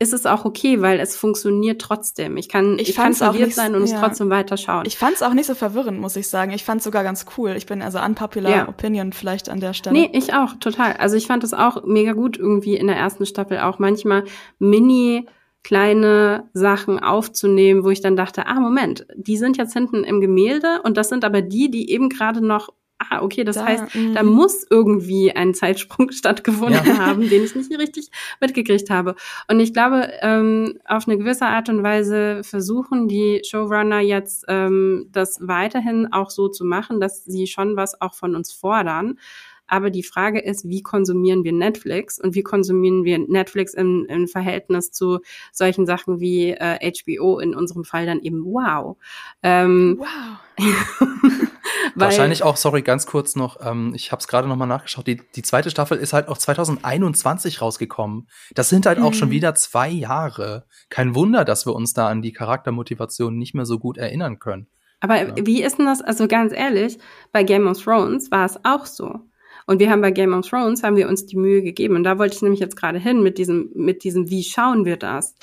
[0.00, 2.36] ist es auch okay, weil es funktioniert trotzdem.
[2.36, 4.00] Ich kann, Ich ich, kann verwirrt nicht- sein und es ja.
[4.00, 4.84] trotzdem weiterschauen.
[4.86, 6.50] Ich fand es auch nicht so verwirrend, muss ich sagen.
[6.52, 7.54] Ich fand es sogar ganz cool.
[7.56, 8.68] Ich bin also unpopular Ja.
[8.68, 9.98] Opinion vielleicht an der Stelle.
[9.98, 10.94] Nee, ich auch, total.
[10.94, 14.24] Also ich fand es auch mega gut, irgendwie in der ersten Staffel auch manchmal
[14.58, 15.26] mini
[15.62, 20.82] kleine Sachen aufzunehmen, wo ich dann dachte, ah, Moment, die sind jetzt hinten im Gemälde
[20.84, 22.68] und das sind aber die, die eben gerade noch,
[23.10, 24.14] ah, okay, das Da, heißt, mhm.
[24.14, 26.98] da muss irgendwie ein Zeitsprung stattgefunden Ja.
[26.98, 29.14] haben, den ich nicht richtig mitgekriegt habe.
[29.48, 35.08] Und ich glaube, ähm, auf eine gewisse Art und Weise versuchen die Showrunner jetzt ähm,
[35.12, 39.18] das weiterhin auch so zu machen, dass sie schon was auch von uns fordern.
[39.66, 44.28] Aber die Frage ist, wie konsumieren wir Netflix und wie konsumieren wir Netflix im, im
[44.28, 45.20] Verhältnis zu
[45.52, 48.96] solchen Sachen wie äh, HBO, in unserem Fall dann eben Wow.
[49.42, 50.38] Ähm, Wow.
[51.96, 55.20] Wahrscheinlich auch, sorry, ganz kurz noch, ähm, ich habe es gerade noch mal nachgeschaut, die,
[55.34, 58.28] die zweite Staffel ist halt auch 2021 rausgekommen.
[58.54, 59.14] Das sind halt auch Mhm.
[59.14, 60.66] schon wieder zwei Jahre.
[60.90, 64.66] Kein Wunder, dass wir uns da an die Charaktermotivation nicht mehr so gut erinnern können.
[65.00, 65.34] Aber Ja.
[65.46, 66.98] wie ist denn das, also ganz ehrlich,
[67.32, 69.20] bei Game of Thrones war es auch so.
[69.66, 71.96] Und wir haben bei Game of Thrones, haben wir uns die Mühe gegeben.
[71.96, 74.96] Und da wollte ich nämlich jetzt gerade hin mit diesem, mit diesem, wie schauen wir
[74.96, 75.34] das?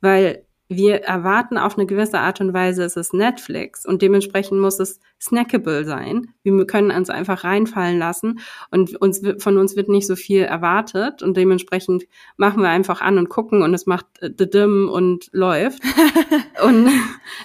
[0.00, 4.78] Weil wir erwarten auf eine gewisse Art und Weise, es ist Netflix und dementsprechend muss
[4.78, 6.34] es snackable sein.
[6.42, 11.22] Wir können uns einfach reinfallen lassen und uns, von uns wird nicht so viel erwartet
[11.22, 12.04] und dementsprechend
[12.36, 15.82] machen wir einfach an und gucken und es macht äh, dim und läuft.
[16.62, 16.90] und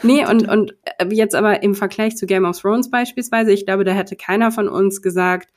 [0.02, 3.86] nee, und, und äh, jetzt aber im Vergleich zu Game of Thrones beispielsweise, ich glaube,
[3.86, 5.48] da hätte keiner von uns gesagt,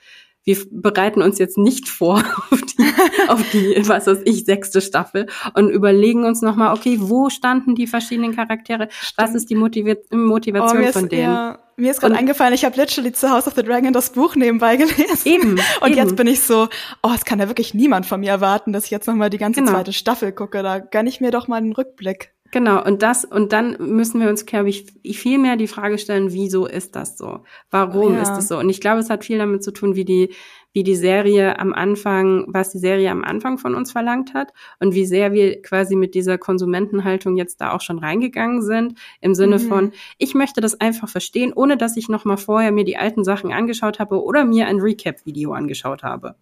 [0.47, 2.85] wir bereiten uns jetzt nicht vor auf die,
[3.29, 7.87] auf die, was weiß ich, sechste Staffel und überlegen uns nochmal, okay, wo standen die
[7.87, 8.89] verschiedenen Charaktere?
[9.17, 11.23] Was ist die Motivi Oh, Motivation mir von ist, denen?
[11.25, 14.35] ja, mir ist gerade eingefallen, ich habe literally zu House of the Dragon das Buch
[14.37, 15.19] nebenbei gelesen.
[15.25, 15.51] Eben.
[15.81, 15.97] Und eben.
[15.97, 16.69] jetzt bin ich so,
[17.03, 19.61] oh, es kann ja wirklich niemand von mir erwarten, dass ich jetzt nochmal die ganze
[19.61, 19.73] Genau.
[19.73, 20.63] zweite Staffel gucke.
[20.63, 22.33] Da gönn ich mir doch mal einen Rückblick.
[22.57, 26.33] Genau, und das, und dann müssen wir uns, glaube ich, viel mehr die Frage stellen,
[26.33, 27.40] wieso ist das so?
[27.71, 28.23] Warum Ja.
[28.23, 28.57] ist das so?
[28.59, 30.33] Und ich glaube, es hat viel damit zu tun, wie die,
[30.73, 34.95] wie die Serie am Anfang, was die Serie am Anfang von uns verlangt hat und
[34.95, 39.59] wie sehr wir quasi mit dieser Konsumentenhaltung jetzt da auch schon reingegangen sind, im Sinne
[39.59, 39.69] Mhm.
[39.69, 43.53] von, ich möchte das einfach verstehen, ohne dass ich nochmal vorher mir die alten Sachen
[43.53, 46.37] angeschaut habe oder mir ein Recap-Video angeschaut habe.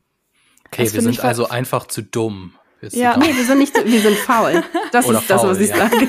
[0.67, 2.53] Okay, Das wir sind also einfach zu dumm.
[2.81, 3.17] Bist Ja.
[3.17, 4.63] Nee, wir sind nicht, wir sind faul.
[4.93, 5.77] Das Oder ist das, faul, was ich ja.
[5.77, 6.09] sage.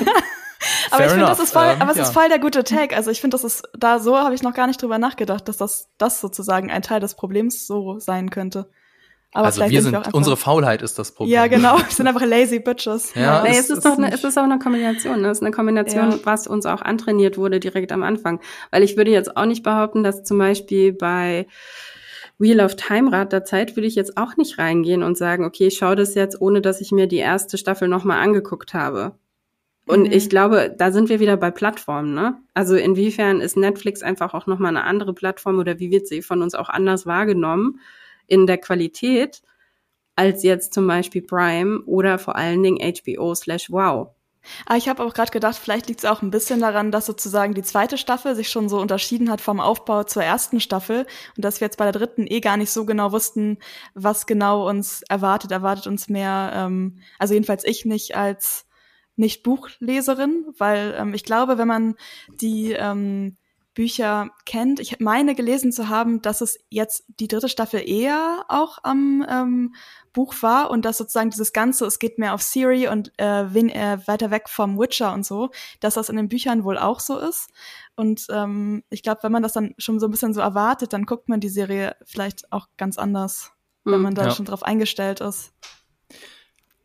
[0.90, 2.02] Aber Fair ich finde, das ist voll, Ähm, aber es ja.
[2.04, 2.96] ist voll der gute Take.
[2.96, 5.58] Also ich finde, das ist da so habe ich noch gar nicht drüber nachgedacht, dass
[5.58, 8.68] das, das sozusagen ein Teil des Problems so sein könnte.
[9.32, 11.34] Aber also vielleicht wir sind sind, wir unsere Faulheit ist das Problem.
[11.34, 11.76] Ja, genau.
[11.78, 13.12] Wir sind einfach lazy bitches.
[13.14, 15.20] Ja, Nee, es es ist ist doch eine, es ist auch eine Kombination.
[15.20, 15.28] Ne?
[15.28, 16.18] Es ist eine Kombination, Ja.
[16.24, 18.40] was uns auch antrainiert wurde direkt am Anfang.
[18.70, 21.46] Weil ich würde jetzt auch nicht behaupten, dass zum Beispiel bei
[22.38, 25.68] Wheel of Time Rat der Zeit würde ich jetzt auch nicht reingehen und sagen, okay,
[25.68, 29.16] ich schaue das jetzt, ohne dass ich mir die erste Staffel nochmal angeguckt habe.
[29.86, 30.12] Und Mhm.
[30.12, 32.38] ich glaube, da sind wir wieder bei Plattformen, ne?
[32.54, 36.42] Also inwiefern ist Netflix einfach auch nochmal eine andere Plattform oder wie wird sie von
[36.42, 37.80] uns auch anders wahrgenommen
[38.26, 39.42] in der Qualität
[40.16, 44.15] als jetzt zum Beispiel Prime oder vor allen Dingen HBO slash Wow.
[44.66, 47.54] Aber ich habe auch gerade gedacht, vielleicht liegt es auch ein bisschen daran, dass sozusagen
[47.54, 51.06] die zweite Staffel sich schon so unterschieden hat vom Aufbau zur ersten Staffel
[51.36, 53.58] und dass wir jetzt bei der dritten eh gar nicht so genau wussten,
[53.94, 55.50] was genau uns erwartet.
[55.52, 58.66] Erwartet uns mehr, ähm, also jedenfalls ich nicht als
[59.16, 61.94] nicht Buchleserin, weil ähm, ich glaube, wenn man
[62.40, 63.36] die ähm,
[63.76, 68.78] Bücher kennt, ich meine gelesen zu haben, dass es jetzt die dritte Staffel eher auch
[68.82, 69.74] am ähm,
[70.14, 73.68] Buch war und dass sozusagen dieses Ganze, es geht mehr auf Siri und äh, wen,
[73.68, 77.18] äh, weiter weg vom Witcher und so, dass das in den Büchern wohl auch so
[77.18, 77.50] ist.
[77.96, 81.04] Und ähm, ich glaube, wenn man das dann schon so ein bisschen so erwartet, dann
[81.04, 83.52] guckt man die Serie vielleicht auch ganz anders,
[83.84, 84.02] wenn Hm.
[84.02, 84.30] man da Ja.
[84.30, 85.52] schon drauf eingestellt ist.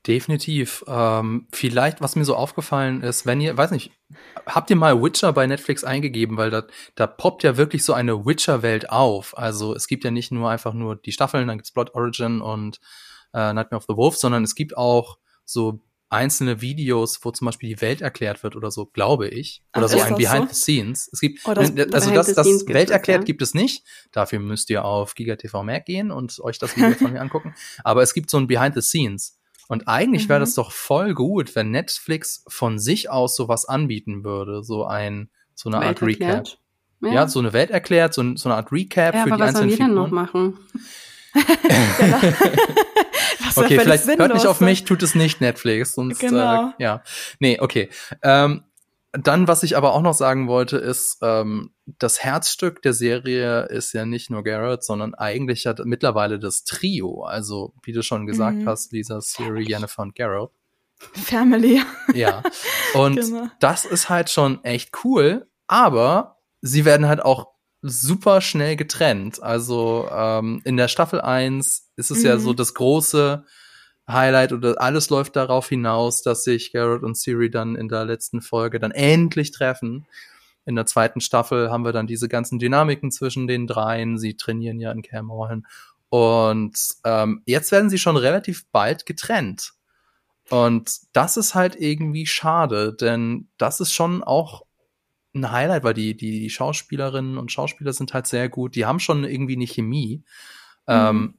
[0.07, 0.83] Definitiv.
[0.87, 3.91] Ähm, vielleicht, was mir so aufgefallen ist, wenn ihr, weiß nicht,
[4.47, 6.63] habt ihr mal Witcher bei Netflix eingegeben, weil da,
[6.95, 9.37] da poppt ja wirklich so eine Witcher-Welt auf.
[9.37, 12.79] Also es gibt ja nicht nur einfach nur die Staffeln, dann gibt's Blood Origin und
[13.33, 17.69] äh, Nightmare of the Wolf, sondern es gibt auch so einzelne Videos, wo zum Beispiel
[17.69, 19.63] die Welt erklärt wird oder so, glaube ich.
[19.77, 20.53] Oder Ach, so ein Behind so?
[20.55, 21.09] the Scenes.
[21.13, 23.25] Es gibt, Oh, das- also das, das Welt erklärt ja.
[23.25, 23.85] gibt es nicht.
[24.11, 27.53] Dafür müsst ihr auf GigaTV Mac gehen und euch das Video von mir angucken.
[27.83, 29.37] Aber es gibt so ein Behind the Scenes.
[29.71, 30.43] Und eigentlich wäre Mhm.
[30.43, 34.63] das doch voll gut, wenn Netflix von sich aus sowas anbieten würde.
[34.65, 36.27] So ein, so eine Art Welt Recap.
[36.29, 36.57] erklärt.
[37.03, 37.27] Ja.
[37.29, 39.69] so eine Welt erklärt, so, ein- so eine Art Recap Ja, für die was sollen
[39.69, 40.23] einzelnen wir denn noch Figuren.
[40.23, 40.59] machen?
[41.99, 42.19] Ja
[43.55, 45.93] Okay, vielleicht hört nicht sinnlos auf mich, tut es nicht Netflix.
[45.95, 46.69] Sonst, Genau.
[46.69, 47.03] äh, ja.
[47.39, 47.89] Nee, okay.
[48.23, 48.63] Ähm,
[49.13, 53.93] dann, was ich aber auch noch sagen wollte, ist, ähm, das Herzstück der Serie ist
[53.93, 57.23] ja nicht nur Garrett, sondern eigentlich hat mittlerweile das Trio.
[57.23, 58.67] Also, wie du schon gesagt Mhm.
[58.67, 60.49] hast, Lisa, Siri, Jennifer und Garrett.
[61.13, 61.81] Family.
[62.13, 62.43] Ja.
[62.93, 63.47] Und genau.
[63.59, 67.47] das ist halt schon echt cool, aber sie werden halt auch
[67.81, 69.41] super schnell getrennt.
[69.41, 72.25] Also ähm, in der Staffel 1 ist es mhm.
[72.25, 73.43] ja so das große
[74.07, 78.41] Highlight oder alles läuft darauf hinaus, dass sich Garrett und Siri dann in der letzten
[78.41, 80.05] Folge dann endlich treffen.
[80.65, 84.17] In der zweiten Staffel haben wir dann diese ganzen Dynamiken zwischen den dreien.
[84.17, 85.65] Sie trainieren ja in Cameron.
[86.09, 89.73] Und ähm, jetzt werden sie schon relativ bald getrennt.
[90.49, 94.63] Und das ist halt irgendwie schade, denn das ist schon auch
[95.33, 98.75] ein Highlight, weil die, die, Schauspielerinnen und Schauspieler sind halt sehr gut.
[98.75, 100.23] Die haben schon irgendwie eine Chemie.
[100.87, 100.93] Mhm.
[100.93, 101.33] Ähm,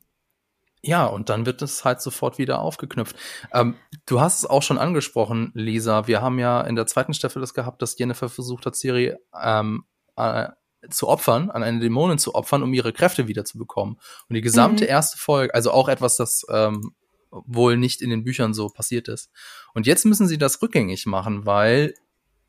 [0.83, 3.17] ja, und dann wird es halt sofort wieder aufgeknüpft.
[3.53, 6.09] Ähm, du hast es auch schon angesprochen, Lisa.
[6.09, 9.85] Wir haben ja in der zweiten Staffel das gehabt, dass Jennifer versucht hat, Siri ähm,
[10.17, 10.49] äh,
[10.91, 13.95] zu opfern, an eine Dämonin zu opfern, um ihre Kräfte wiederzubekommen.
[14.29, 14.91] Und die gesamte mhm.
[14.91, 16.93] erste Folge, also auch etwas, das ähm,
[17.31, 19.31] wohl nicht in den Büchern so passiert ist.
[19.75, 21.95] Und jetzt müssen sie das rückgängig machen, weil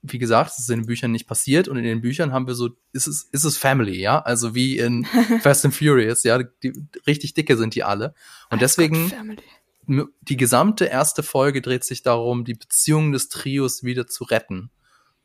[0.04, 2.56] wie gesagt, es ist in den Büchern nicht passiert und in den Büchern haben wir
[2.56, 4.20] so, ist es, ist es Family, ja?
[4.22, 5.06] Also wie in
[5.42, 6.44] Fast and Furious, ja?
[6.44, 6.74] Die,
[7.08, 8.13] richtig dicke sind die alle.
[8.50, 9.38] Und deswegen,
[9.88, 14.72] die gesamte erste Folge dreht sich darum, die Beziehung des Trios wieder zu retten.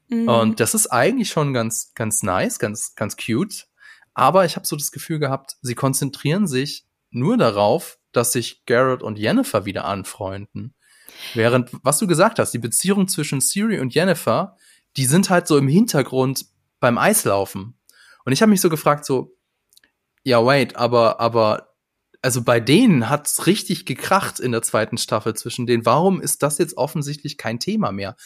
[0.08, 0.28] Mhm.
[0.28, 3.66] Und das ist eigentlich schon ganz, ganz nice, ganz, ganz cute.
[4.14, 9.02] Aber ich habe so das Gefühl gehabt, sie konzentrieren sich nur darauf, dass sich Garrett
[9.02, 10.74] und Jennifer wieder anfreunden.
[11.34, 14.56] Während, was du gesagt hast, die Beziehung zwischen Siri und Jennifer,
[14.96, 16.46] die sind halt so im Hintergrund
[16.80, 17.78] beim Eislaufen.
[18.24, 19.36] Und ich habe mich so gefragt, so,
[20.22, 21.74] ja, wait, aber, aber,
[22.22, 25.86] also bei denen hat's richtig gekracht in der zweiten Staffel zwischen denen.
[25.86, 28.16] Warum ist das jetzt offensichtlich kein Thema mehr?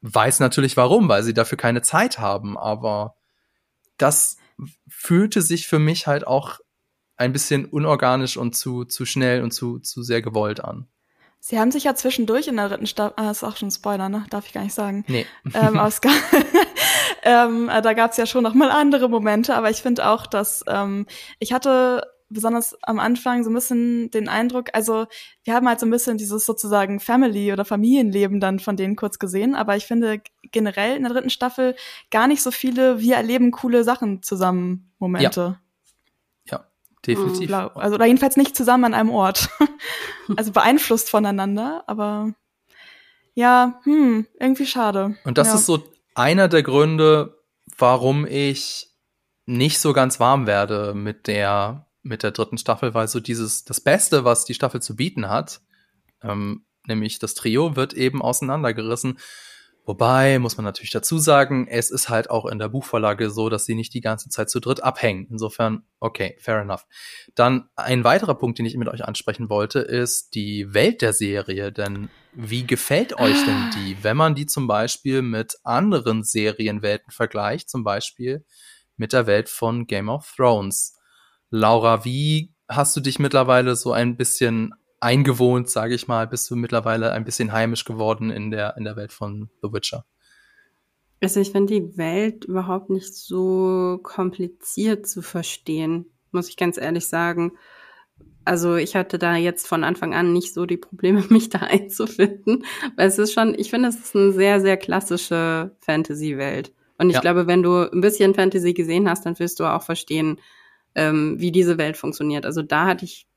[0.00, 3.16] Weiß natürlich warum, weil sie dafür keine Zeit haben, aber
[3.96, 4.36] das
[4.88, 6.60] fühlte sich für mich halt auch
[7.16, 10.88] ein bisschen unorganisch und zu, zu schnell und zu, zu sehr gewollt an.
[11.40, 14.08] Sie haben sich ja zwischendurch in der dritten Staffel, ah, ist auch schon ein Spoiler,
[14.08, 14.24] ne?
[14.30, 15.04] Darf ich gar nicht sagen.
[15.08, 15.26] Nee.
[15.54, 16.12] Ähm, Oscar.
[17.22, 20.26] ähm, äh, da gab es ja schon noch mal andere Momente, aber ich finde auch,
[20.26, 21.06] dass ähm,
[21.38, 25.06] ich hatte besonders am Anfang so ein bisschen den Eindruck, also
[25.44, 29.18] wir haben halt so ein bisschen dieses sozusagen Family- oder Familienleben dann von denen kurz
[29.18, 30.20] gesehen, aber ich finde
[30.52, 31.74] generell in der dritten Staffel
[32.10, 35.40] gar nicht so viele wir erleben coole Sachen zusammen Momente.
[35.40, 35.67] Ja
[37.06, 37.52] definitiv.
[37.52, 39.48] Also oder jedenfalls nicht zusammen an einem Ort.
[40.36, 42.34] also beeinflusst voneinander, aber
[43.34, 45.16] ja, hm, irgendwie schade.
[45.24, 45.54] Und das ja.
[45.54, 45.84] ist so
[46.14, 47.38] einer der Gründe,
[47.76, 48.88] warum ich
[49.46, 53.80] nicht so ganz warm werde mit der mit der dritten Staffel, weil so dieses das
[53.80, 55.60] Beste, was die Staffel zu bieten hat,
[56.22, 59.18] ähm, nämlich das Trio, wird eben auseinandergerissen
[59.88, 63.64] Wobei, muss man natürlich dazu sagen, es ist halt auch in der Buchvorlage so, dass
[63.64, 65.26] sie nicht die ganze Zeit zu dritt abhängen.
[65.30, 66.84] Insofern, okay, fair enough.
[67.34, 71.72] Dann ein weiterer Punkt, den ich mit euch ansprechen wollte, ist die Welt der Serie.
[71.72, 77.70] Denn wie gefällt euch denn die, wenn man die zum Beispiel mit anderen Serienwelten vergleicht,
[77.70, 78.44] zum Beispiel
[78.98, 80.98] mit der Welt von Game of Thrones?
[81.48, 86.56] Laura, wie hast du dich mittlerweile so ein bisschen eingewohnt, sage ich mal, bist du
[86.56, 90.04] mittlerweile ein bisschen heimisch geworden in der, in der Welt von The Witcher.
[91.20, 97.06] Also ich finde die Welt überhaupt nicht so kompliziert zu verstehen, muss ich ganz ehrlich
[97.06, 97.52] sagen.
[98.44, 102.64] Also ich hatte da jetzt von Anfang an nicht so die Probleme, mich da einzufinden,
[102.96, 106.72] weil es ist schon, ich finde, es ist eine sehr, sehr klassische Fantasy-Welt.
[106.98, 107.20] Und ich ja.
[107.20, 110.40] glaube, wenn du ein bisschen Fantasy gesehen hast, dann wirst du auch verstehen,
[110.94, 112.44] ähm, wie diese Welt funktioniert.
[112.44, 113.28] Also da hatte ich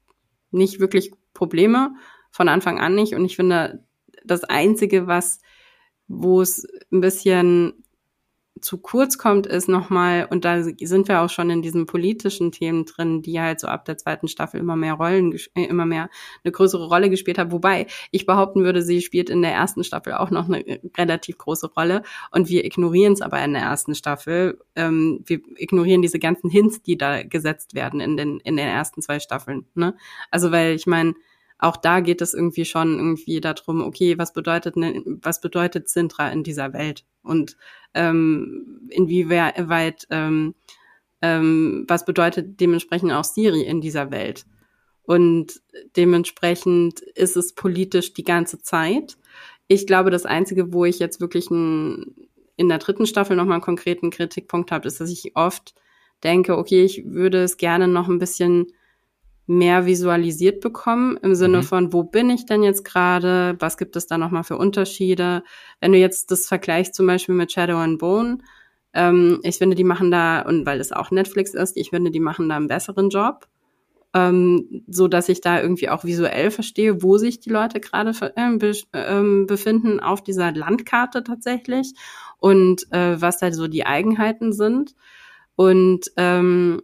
[0.51, 1.95] nicht wirklich Probleme,
[2.29, 3.15] von Anfang an nicht.
[3.15, 3.83] Und ich finde,
[4.23, 5.39] das Einzige, was,
[6.07, 7.73] wo es ein bisschen
[8.61, 12.85] zu kurz kommt, ist nochmal, und da sind wir auch schon in diesen politischen Themen
[12.85, 16.11] drin, die halt so ab der zweiten Staffel immer mehr Rollen, äh, immer mehr
[16.43, 17.51] eine größere Rolle gespielt haben.
[17.51, 21.73] Wobei ich behaupten würde, sie spielt in der ersten Staffel auch noch eine relativ große
[21.73, 22.03] Rolle.
[22.29, 24.59] Und wir ignorieren es aber in der ersten Staffel.
[24.75, 29.01] Ähm, wir ignorieren diese ganzen Hints, die da gesetzt werden in den, in den ersten
[29.01, 29.65] zwei Staffeln.
[29.73, 29.95] Ne?
[30.29, 31.15] Also, weil ich meine,
[31.61, 36.29] auch da geht es irgendwie schon irgendwie darum, okay, was bedeutet ne, was bedeutet Sintra
[36.29, 37.55] in dieser Welt und
[37.93, 40.55] ähm, inwieweit ähm,
[41.21, 44.45] ähm, was bedeutet dementsprechend auch Siri in dieser Welt
[45.03, 45.61] und
[45.95, 49.17] dementsprechend ist es politisch die ganze Zeit.
[49.67, 53.63] Ich glaube, das einzige, wo ich jetzt wirklich ein, in der dritten Staffel nochmal einen
[53.63, 55.75] konkreten Kritikpunkt habe, ist, dass ich oft
[56.23, 58.67] denke, okay, ich würde es gerne noch ein bisschen
[59.57, 61.63] mehr visualisiert bekommen im Sinne mhm.
[61.63, 63.55] von, wo bin ich denn jetzt gerade?
[63.59, 65.43] Was gibt es da nochmal für Unterschiede?
[65.79, 68.39] Wenn du jetzt das vergleichst zum Beispiel mit Shadow and Bone,
[68.93, 72.19] ähm, ich finde, die machen da, und weil es auch Netflix ist, ich finde, die
[72.19, 73.47] machen da einen besseren Job.
[74.13, 78.57] ähm, so dass ich da irgendwie auch visuell verstehe, wo sich die Leute gerade äh,
[78.57, 81.93] be äh, befinden auf dieser Landkarte tatsächlich
[82.37, 84.95] und äh, was da so die Eigenheiten sind.
[85.55, 86.81] Und ähm,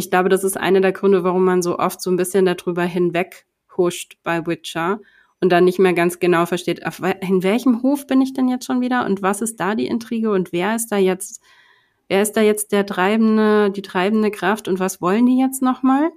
[0.00, 2.82] ich glaube, das ist einer der Gründe, warum man so oft so ein bisschen darüber
[2.82, 5.00] hinweg huscht bei Witcher
[5.40, 8.64] und dann nicht mehr ganz genau versteht, auf, in welchem Hof bin ich denn jetzt
[8.64, 11.42] schon wieder und was ist da die Intrige und wer ist da jetzt,
[12.08, 16.10] wer ist da jetzt der treibende, die treibende Kraft und was wollen die jetzt nochmal?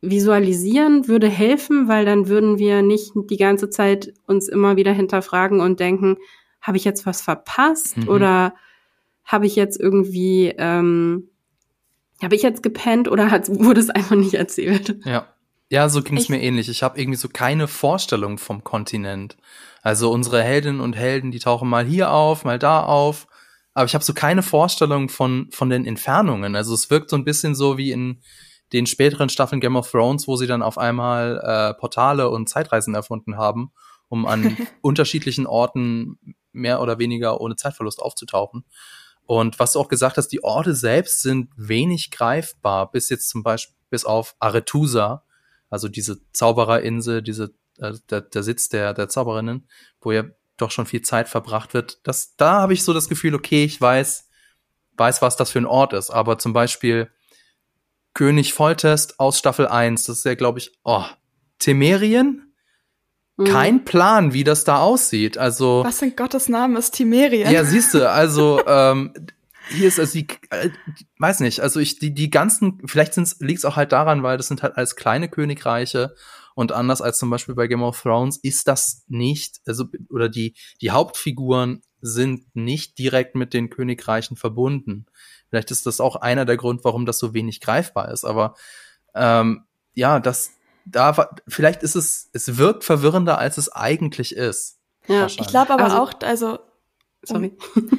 [0.00, 5.60] Visualisieren würde helfen, weil dann würden wir nicht die ganze Zeit uns immer wieder hinterfragen
[5.60, 6.16] und denken,
[6.62, 8.08] habe ich jetzt was verpasst mhm.
[8.08, 8.54] oder
[9.24, 11.29] habe ich jetzt irgendwie, ähm,
[12.22, 14.96] habe ich jetzt gepennt oder hat, wurde es einfach nicht erzählt?
[15.04, 15.28] Ja.
[15.72, 16.68] Ja, so ging es mir ähnlich.
[16.68, 19.36] Ich habe irgendwie so keine Vorstellung vom Kontinent.
[19.82, 23.28] Also unsere Heldinnen und Helden, die tauchen mal hier auf, mal da auf.
[23.72, 26.56] Aber ich habe so keine Vorstellung von, von den Entfernungen.
[26.56, 28.20] Also es wirkt so ein bisschen so wie in
[28.72, 32.94] den späteren Staffeln Game of Thrones, wo sie dann auf einmal äh, Portale und Zeitreisen
[32.94, 33.72] erfunden haben,
[34.08, 36.18] um an unterschiedlichen Orten
[36.52, 38.64] mehr oder weniger ohne Zeitverlust aufzutauchen.
[39.30, 43.44] Und was du auch gesagt hast, die Orte selbst sind wenig greifbar, bis jetzt zum
[43.44, 45.22] Beispiel bis auf Aretusa,
[45.68, 49.68] also diese Zaubererinsel, diese äh, der, der Sitz der der Zauberinnen,
[50.00, 50.24] wo ja
[50.56, 52.00] doch schon viel Zeit verbracht wird.
[52.02, 54.28] Das, da habe ich so das Gefühl, okay, ich weiß,
[54.96, 56.10] weiß, was das für ein Ort ist.
[56.10, 57.08] Aber zum Beispiel
[58.14, 61.04] König Volltest aus Staffel 1, das ist ja, glaube ich, oh,
[61.60, 62.49] Temerien?
[63.40, 63.44] Mhm.
[63.46, 65.38] Kein Plan, wie das da aussieht.
[65.38, 65.82] Also.
[65.84, 67.50] Was in Gottes Namen ist Temerien?
[67.50, 69.12] Ja, siehst du, also, ähm,
[69.70, 70.70] hier ist also die, äh,
[71.18, 74.48] weiß nicht, also ich, die, die ganzen, vielleicht liegt es auch halt daran, weil das
[74.48, 76.14] sind halt alles kleine Königreiche
[76.54, 80.54] und anders als zum Beispiel bei Game of Thrones ist das nicht, also, oder die,
[80.80, 85.06] die Hauptfiguren sind nicht direkt mit den Königreichen verbunden.
[85.48, 88.24] Vielleicht ist das auch einer der Grund, warum das so wenig greifbar ist.
[88.24, 88.54] Aber
[89.14, 90.52] ähm, ja, das
[90.90, 94.78] da vielleicht ist es, es wirkt verwirrender, als es eigentlich ist.
[95.06, 96.58] Ja, ich glaube aber also, auch, also
[97.22, 97.52] Sorry.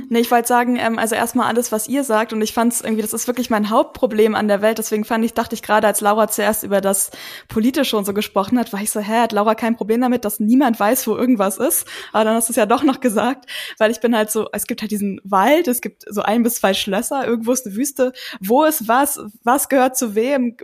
[0.09, 2.81] nee, ich wollte sagen, ähm, also erstmal alles, was ihr sagt, und ich fand es
[2.81, 4.79] irgendwie, das ist wirklich mein Hauptproblem an der Welt.
[4.79, 7.11] Deswegen fand ich, dachte ich gerade, als Laura zuerst über das
[7.47, 10.39] Politische und so gesprochen hat, war ich so, hä, hat Laura kein Problem damit, dass
[10.39, 11.87] niemand weiß, wo irgendwas ist.
[12.13, 13.45] Aber dann hast du es ja doch noch gesagt,
[13.77, 16.55] weil ich bin halt so, es gibt halt diesen Wald, es gibt so ein bis
[16.55, 20.57] zwei Schlösser, irgendwo ist eine Wüste, wo ist was, was gehört zu wem,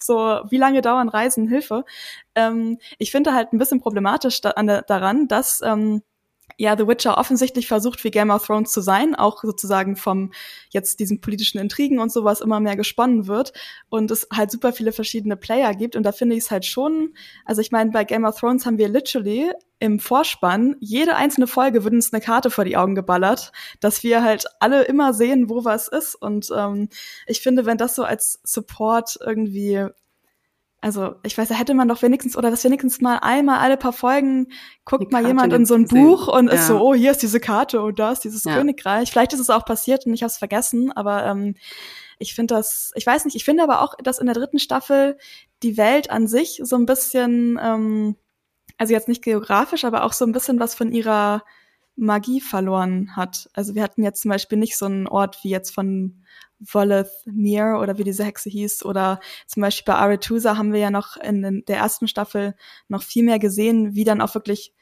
[0.00, 1.84] so, wie lange dauern Reisen, Hilfe.
[2.36, 6.02] Ähm, ich finde halt ein bisschen problematisch da, an daran, dass ähm,
[6.56, 10.32] ja, The Witcher offensichtlich versucht, wie Game of Thrones zu sein, auch sozusagen vom
[10.70, 13.52] jetzt diesen politischen Intrigen und sowas immer mehr gesponnen wird
[13.88, 15.96] und es halt super viele verschiedene Player gibt.
[15.96, 17.14] Und da finde ich es halt schon,
[17.44, 21.84] also ich meine, bei Game of Thrones haben wir literally im Vorspann jede einzelne Folge
[21.84, 25.64] wird uns eine Karte vor die Augen geballert, dass wir halt alle immer sehen, wo
[25.64, 26.14] was ist.
[26.14, 26.88] Und ähm,
[27.26, 29.88] ich finde, wenn das so als Support irgendwie
[30.84, 33.94] also ich weiß, da hätte man doch wenigstens, oder das wenigstens mal einmal alle paar
[33.94, 34.48] Folgen
[34.84, 36.52] guckt mal jemand in so ein Buch und ja.
[36.52, 38.54] ist so, oh, hier ist diese Karte und da ist dieses ja.
[38.54, 39.10] Königreich.
[39.10, 41.54] Vielleicht ist es auch passiert und ich habe es vergessen, aber ähm,
[42.18, 45.16] ich finde das, ich weiß nicht, ich finde aber auch, dass in der dritten Staffel
[45.62, 48.16] die Welt an sich so ein bisschen, ähm,
[48.76, 51.44] also jetzt nicht geografisch, aber auch so ein bisschen was von ihrer
[51.96, 53.48] Magie verloren hat.
[53.54, 56.24] Also wir hatten jetzt zum Beispiel nicht so einen Ort wie jetzt von
[56.66, 60.90] Voleth Mir oder wie diese Hexe hieß oder zum Beispiel bei Aretusa haben wir ja
[60.90, 62.54] noch in der ersten Staffel
[62.88, 64.72] noch viel mehr gesehen, wie dann auch wirklich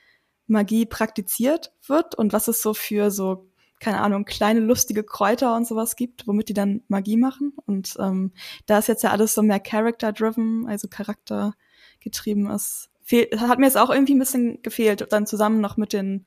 [0.46, 3.48] Magie praktiziert wird und was es so für so
[3.82, 7.52] keine Ahnung, kleine lustige Kräuter und sowas gibt, womit die dann Magie machen.
[7.66, 8.30] Und ähm,
[8.66, 12.90] da ist jetzt ja alles so mehr Character-driven, also charaktergetrieben ist.
[13.02, 16.26] Fehl, hat mir jetzt auch irgendwie ein bisschen gefehlt, dann zusammen noch mit den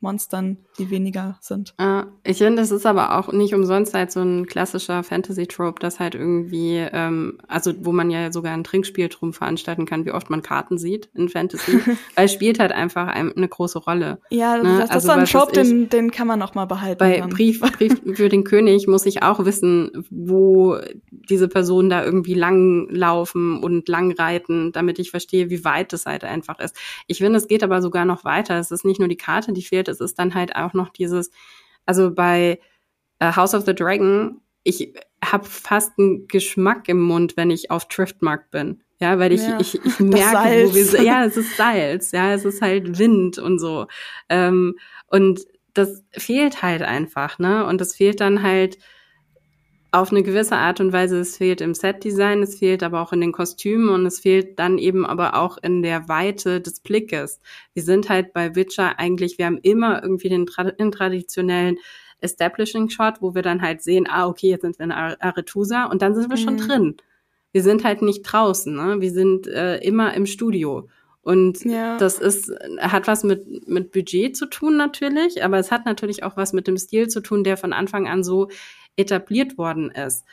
[0.00, 1.74] Monstern, die weniger sind.
[1.78, 5.98] Äh, ich finde, es ist aber auch nicht umsonst halt so ein klassischer Fantasy-Trope, das
[6.00, 10.28] halt irgendwie, ähm, also wo man ja sogar ein Trinkspiel drum veranstalten kann, wie oft
[10.28, 11.80] man Karten sieht in Fantasy,
[12.14, 14.20] weil es spielt halt einfach eine große Rolle.
[14.28, 14.78] Ja, ne?
[14.80, 16.98] das, das also, ist so ein Trope, den, den kann man noch mal behalten.
[16.98, 20.78] Bei Brief, Brief für den König muss ich auch wissen, wo
[21.10, 26.58] diese Personen da irgendwie langlaufen und langreiten, damit ich verstehe, wie weit das halt einfach
[26.58, 26.76] ist.
[27.06, 28.58] Ich finde, es geht aber sogar noch weiter.
[28.58, 31.30] Es ist nicht nur die Karte, die fehlt, es ist dann halt auch noch dieses,
[31.84, 32.60] also bei
[33.18, 34.94] äh, House of the Dragon, ich
[35.24, 38.82] habe fast einen Geschmack im Mund, wenn ich auf Driftmark bin.
[38.98, 41.02] Ja, weil ich, ja, ich, ich merke, wo wir.
[41.02, 43.86] Ja, es ist Salz, ja, es ist halt Wind und so.
[44.28, 45.40] Ähm, und
[45.74, 47.66] das fehlt halt einfach, ne?
[47.66, 48.78] Und das fehlt dann halt
[49.96, 53.20] auf eine gewisse Art und Weise, es fehlt im Setdesign, es fehlt aber auch in
[53.20, 57.40] den Kostümen und es fehlt dann eben aber auch in der Weite des Blickes.
[57.72, 60.46] Wir sind halt bei Witcher eigentlich, wir haben immer irgendwie den,
[60.78, 61.78] den traditionellen
[62.20, 66.02] Establishing Shot, wo wir dann halt sehen, ah, okay, jetzt sind wir in Aretusa und
[66.02, 66.42] dann sind wir mhm.
[66.42, 66.96] schon drin.
[67.52, 69.00] wir sind halt nicht draußen, ne?
[69.00, 70.88] Wir sind äh, immer im Studio.
[71.22, 71.96] Und Ja.
[71.96, 76.36] das ist, hat was mit, mit Budget zu tun natürlich, aber es hat natürlich auch
[76.36, 78.48] was mit dem Stil zu tun, der von Anfang an so
[78.96, 80.24] etabliert worden ist.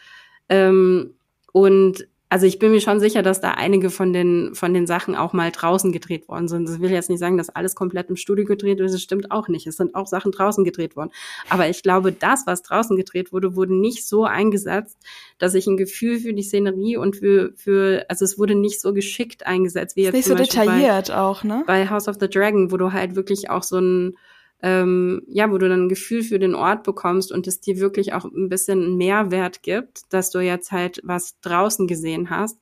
[0.50, 1.16] Ähm,
[1.52, 5.14] und also ich bin mir schon sicher, dass da einige von den, von den Sachen
[5.14, 6.68] auch mal draußen gedreht worden sind.
[6.68, 8.92] Das will jetzt nicht sagen, dass alles komplett im Studio gedreht wird.
[8.92, 9.68] Das stimmt auch nicht.
[9.68, 11.12] Es sind auch Sachen draußen gedreht worden.
[11.48, 14.98] Aber ich glaube, das, was draußen gedreht wurde, wurde nicht so eingesetzt,
[15.38, 18.94] dass ich ein Gefühl für die Szenerie und für, für, also es wurde nicht so
[18.94, 21.64] geschickt eingesetzt, wie jetzt nicht zum so Beispiel bei, detailliert auch, ne?
[21.68, 24.18] bei House of the Dragon, wo du halt wirklich auch so ein,
[24.64, 28.14] ähm, ja, wo du dann ein Gefühl für den Ort bekommst und es dir wirklich
[28.14, 32.58] auch ein bisschen Mehrwert gibt, dass du jetzt halt was draußen gesehen hast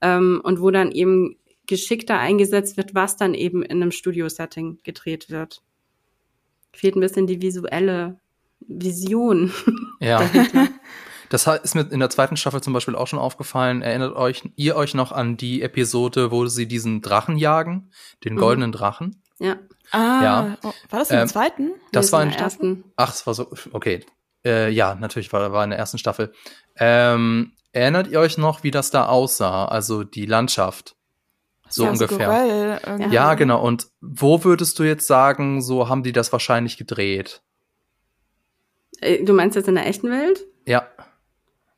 [0.00, 1.36] ähm, und wo dann eben
[1.66, 5.62] geschickter eingesetzt wird, was dann eben in einem Studio-Setting gedreht wird.
[6.72, 8.18] Fehlt ein bisschen die visuelle
[8.60, 9.52] Vision.
[10.02, 10.28] Ja.
[11.28, 13.82] Das ist mir in der zweiten Staffel zum Beispiel auch schon aufgefallen.
[13.82, 17.90] Erinnert euch, ihr euch noch an die Episode, wo sie diesen Drachen jagen?
[18.24, 18.38] Den Mhm.
[18.38, 19.19] goldenen Drachen?
[19.40, 19.56] Ja,
[19.92, 20.58] Ah, Ja.
[20.62, 21.70] oh, war das in der Ähm, zweiten?
[21.90, 22.84] Das war in der ersten.
[22.96, 24.04] Ach, es war so, okay.
[24.44, 26.32] Äh, ja, natürlich, war, war in der ersten Staffel.
[26.76, 29.64] Ähm, erinnert ihr euch noch, wie das da aussah?
[29.66, 30.94] Also die Landschaft.
[31.68, 32.78] So ja, ungefähr.
[32.78, 33.60] Skurril ja, genau.
[33.62, 37.42] Und wo würdest du jetzt sagen, so haben die das wahrscheinlich gedreht?
[39.00, 40.40] Äh, Du meinst jetzt in der echten Welt?
[40.66, 40.86] Ja.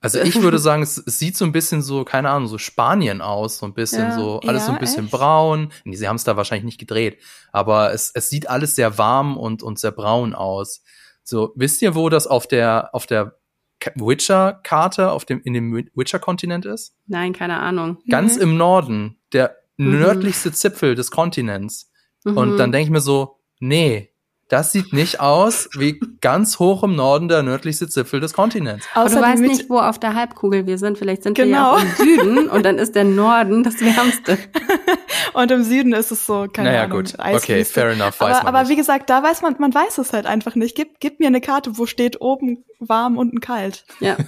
[0.03, 3.21] Also ich würde sagen, es, es sieht so ein bisschen so, keine Ahnung, so Spanien
[3.23, 4.15] aus, so ein bisschen Ja.
[4.17, 5.13] so, alles so ein Ja, bisschen echt?
[5.15, 5.73] braun.
[5.85, 7.19] Nee, sie haben es da wahrscheinlich nicht gedreht,
[7.53, 10.83] aber es, es sieht alles sehr warm und, und sehr braun aus.
[11.23, 13.37] So, wisst ihr, wo das auf der, auf der
[13.79, 16.95] Ka- Witcher-Karte, auf dem, in dem Witcher-Kontinent ist?
[17.07, 17.99] Nein, keine Ahnung.
[18.09, 18.43] Ganz Mhm.
[18.43, 19.91] im Norden, der Mhm.
[20.01, 21.91] nördlichste Zipfel des Kontinents.
[22.25, 22.57] Und Mhm.
[22.57, 24.12] dann denke ich mir so, nee,
[24.53, 28.87] das sieht nicht aus wie ganz hoch im Norden der nördlichste Zipfel des Kontinents.
[28.93, 30.99] Aber Außer du weißt nicht, wo auf der Halbkugel wir sind.
[30.99, 31.57] Vielleicht sind wir Genau.
[31.57, 34.37] ja auch im Süden und dann ist der Norden das Wärmste.
[35.35, 37.15] Und im Süden ist es so, keine naja, Ahnung, gut.
[37.19, 38.71] Okay, fair enough, weiß Aber, man aber nicht.
[38.71, 40.77] wie gesagt, da weiß man, man weiß es halt einfach nicht.
[40.77, 43.85] Gib, gib mir eine Karte, wo steht oben warm, unten kalt.
[44.01, 44.17] Ja.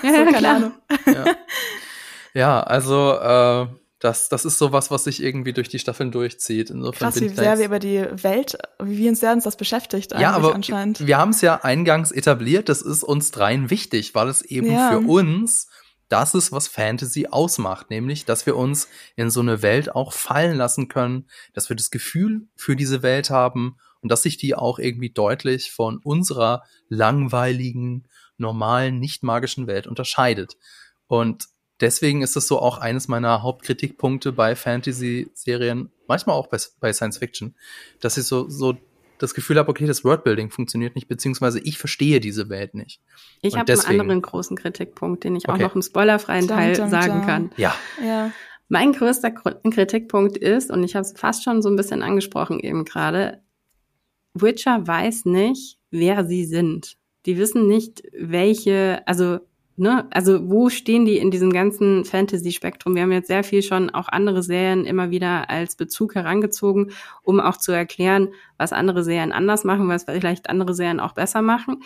[0.00, 0.48] So, ja, keine.
[0.48, 0.72] Ahnung.
[2.34, 3.66] Ja, also äh,
[4.02, 6.70] das, das ist sowas, was sich irgendwie durch die Staffeln durchzieht.
[6.70, 10.32] Insofern Krass, wie sehr wir über die Welt, wie uns sehr uns das beschäftigt ja,
[10.32, 11.06] aber anscheinend.
[11.06, 14.90] wir haben es ja eingangs etabliert, das ist uns dreien wichtig, weil es eben Ja.
[14.90, 15.68] für uns
[16.08, 20.56] das ist, was Fantasy ausmacht, nämlich, dass wir uns in so eine Welt auch fallen
[20.56, 24.78] lassen können, dass wir das Gefühl für diese Welt haben und dass sich die auch
[24.80, 30.58] irgendwie deutlich von unserer langweiligen, normalen, nicht magischen Welt unterscheidet.
[31.06, 31.46] Und
[31.80, 37.18] deswegen ist es so auch eines meiner Hauptkritikpunkte bei Fantasy-Serien, manchmal auch bei, bei Science
[37.18, 37.54] Fiction,
[38.00, 38.76] dass ich so, so
[39.18, 43.00] das Gefühl habe, okay, das Worldbuilding funktioniert nicht, beziehungsweise ich verstehe diese Welt nicht.
[43.40, 45.62] Ich habe einen anderen großen Kritikpunkt, den ich auch Okay.
[45.62, 47.26] noch im spoilerfreien Dum, Teil dum, sagen dum.
[47.26, 47.50] kann.
[47.56, 48.30] Ja, Ja.
[48.68, 52.58] Mein größter Gr- Kritikpunkt ist, und ich habe es fast schon so ein bisschen angesprochen
[52.58, 53.42] eben gerade,
[54.34, 56.96] Witcher weiß nicht, wer sie sind.
[57.26, 59.40] Die wissen nicht, welche, also,
[59.76, 62.94] ne, also wo stehen die in diesem ganzen Fantasy-Spektrum?
[62.94, 66.92] Wir haben jetzt sehr viel schon auch andere Serien immer wieder als Bezug herangezogen,
[67.22, 71.42] um auch zu erklären, was andere Serien anders machen, was vielleicht andere Serien auch besser
[71.42, 71.82] machen.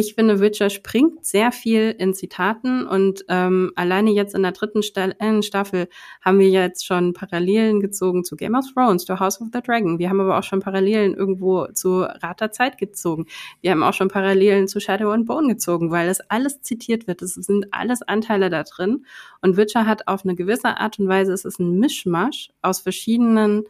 [0.00, 4.78] Ich finde, Witcher springt sehr viel in Zitaten und ähm, alleine jetzt in der dritten
[4.78, 5.88] äh, Staffel
[6.20, 9.98] haben wir jetzt schon Parallelen gezogen zu Game of Thrones, zu House of the Dragon.
[9.98, 13.26] Wir haben aber auch schon Parallelen irgendwo zu Rat der Zeit gezogen.
[13.60, 17.20] Wir haben auch schon Parallelen zu Shadow and Bone gezogen, weil das alles zitiert wird.
[17.20, 19.04] Es sind alles Anteile da drin.
[19.42, 23.64] Und Witcher hat auf eine gewisse Art und Weise, es ist ein Mischmasch aus verschiedenen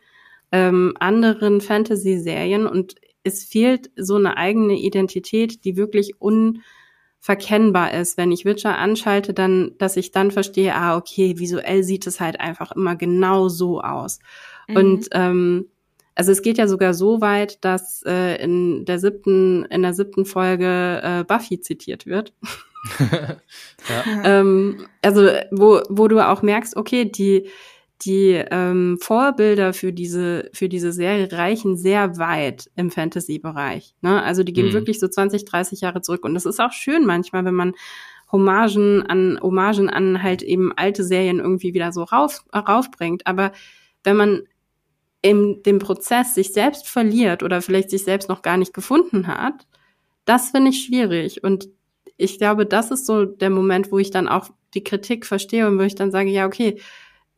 [0.53, 8.17] ähm, anderen Fantasy-Serien und es fehlt so eine eigene Identität, die wirklich unverkennbar ist.
[8.17, 12.41] Wenn ich Witcher anschalte, dann, dass ich dann verstehe, ah, okay, visuell sieht es halt
[12.41, 14.19] einfach immer genau so aus.
[14.69, 14.77] Mhm.
[14.77, 15.67] Und ähm,
[16.15, 20.25] also es geht ja sogar so weit, dass äh, in der siebten, in der siebten
[20.25, 22.33] Folge äh, Buffy zitiert wird.
[23.01, 24.25] ja.
[24.25, 27.49] Ähm, also wo, wo du auch merkst, okay, die,
[28.03, 33.95] die ähm, Vorbilder für diese, für diese Serie reichen sehr weit im Fantasy-Bereich.
[34.03, 34.23] Ne?
[34.23, 34.73] Also die gehen Mhm.
[34.73, 36.25] wirklich so 20, 30 Jahre zurück.
[36.25, 37.73] Und das ist auch schön manchmal, wenn man
[38.31, 43.27] Hommagen an, Hommagen an halt eben alte Serien irgendwie wieder so rauf, raufbringt.
[43.27, 43.53] Aber
[44.05, 44.43] wenn man
[45.23, 49.67] in dem Prozess sich selbst verliert oder vielleicht sich selbst noch gar nicht gefunden hat,
[50.25, 51.43] das finde ich schwierig.
[51.43, 51.69] Und
[52.17, 55.79] ich glaube, das ist so der Moment, wo ich dann auch die Kritik verstehe und
[55.79, 56.79] wo ich dann sage, ja, okay,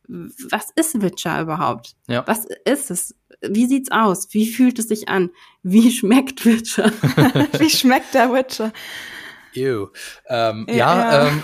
[0.07, 1.95] was ist Witcher überhaupt?
[2.07, 2.23] Ja.
[2.27, 3.15] Was ist es?
[3.41, 4.27] Wie sieht's aus?
[4.31, 5.29] Wie fühlt es sich an?
[5.63, 6.91] Wie schmeckt Witcher?
[7.59, 8.71] Wie schmeckt der Witcher?
[9.53, 9.87] Ew.
[10.27, 11.27] Ähm, Ja, ja.
[11.27, 11.43] Ähm,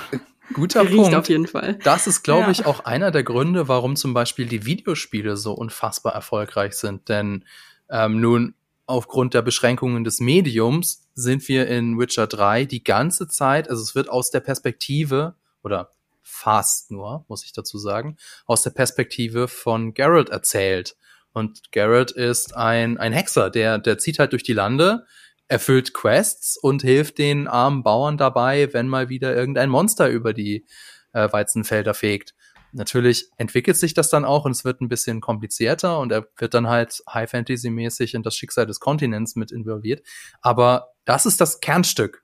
[0.53, 1.15] Guter Riecht Punkt.
[1.15, 1.77] auf jeden Fall.
[1.83, 2.51] Das ist, glaube Ja.
[2.51, 7.09] ich, auch einer der Gründe, warum zum Beispiel die Videospiele so unfassbar erfolgreich sind.
[7.09, 7.43] Denn
[7.89, 8.53] ähm, nun,
[8.85, 13.93] aufgrund der Beschränkungen des Mediums, sind wir in Witcher 3 die ganze Zeit, also es
[13.95, 15.91] wird aus der Perspektive, oder
[16.27, 20.97] fast nur, muss ich dazu sagen, aus der Perspektive von Geralt erzählt.
[21.33, 25.05] Und Geralt ist ein, ein Hexer, der, der zieht halt durch die Lande,
[25.47, 30.65] erfüllt Quests und hilft den armen Bauern dabei, wenn mal wieder irgendein Monster über die
[31.13, 32.33] äh, Weizenfelder fegt.
[32.73, 36.53] Natürlich entwickelt sich das dann auch und es wird ein bisschen komplizierter und er wird
[36.53, 40.05] dann halt High Fantasy mäßig in das Schicksal des Kontinents mit involviert.
[40.41, 42.23] Aber das ist das Kernstück.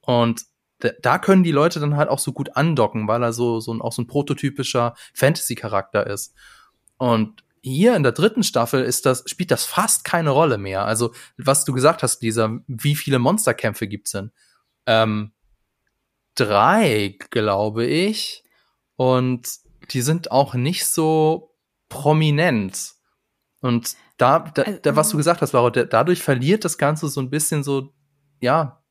[0.00, 0.42] Und
[0.90, 3.80] da- können die Leute dann halt auch so gut andocken, weil er so, so ein,
[3.80, 6.34] auch so ein prototypischer Fantasy-Charakter ist.
[6.98, 10.84] Und hier in der dritten Staffel ist das, spielt das fast keine Rolle mehr.
[10.84, 14.32] Also, was du gesagt hast, Lisa, wie viele Monsterkämpfe gibt's denn?
[14.86, 15.32] Ähm,
[16.34, 18.44] drei, glaube ich.
[18.96, 19.48] Und
[19.90, 21.54] die sind auch nicht so
[21.88, 22.92] prominent.
[23.60, 27.08] Und da, da, Also, da was du gesagt hast, Laura, da- dadurch verliert das Ganze
[27.08, 27.92] so ein bisschen so,
[28.40, 28.81] ja,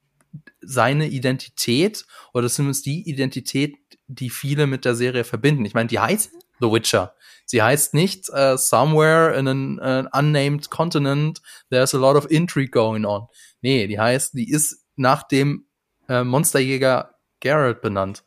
[0.62, 3.76] seine Identität oder zumindest die Identität,
[4.08, 5.66] die viele mit der Serie verbinden.
[5.66, 7.16] Ich meine, die heißt The Witcher.
[7.46, 12.72] Sie heißt nicht äh, Somewhere in an äh, unnamed continent, there's a lot of intrigue
[12.72, 13.28] going on.
[13.62, 15.66] Nee, die heißt, die ist nach dem
[16.08, 18.24] äh, Monsterjäger Garrett benannt.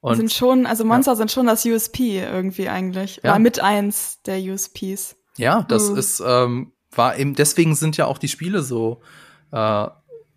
[0.00, 3.20] Und sind schon, also Monster sind schon das USP irgendwie eigentlich.
[3.22, 3.32] Ja.
[3.32, 5.16] War mit eins der USPs.
[5.36, 5.96] Ja, das Mhm.
[5.96, 9.00] ist, ähm, war eben, deswegen sind ja auch die Spiele so,
[9.52, 9.86] äh,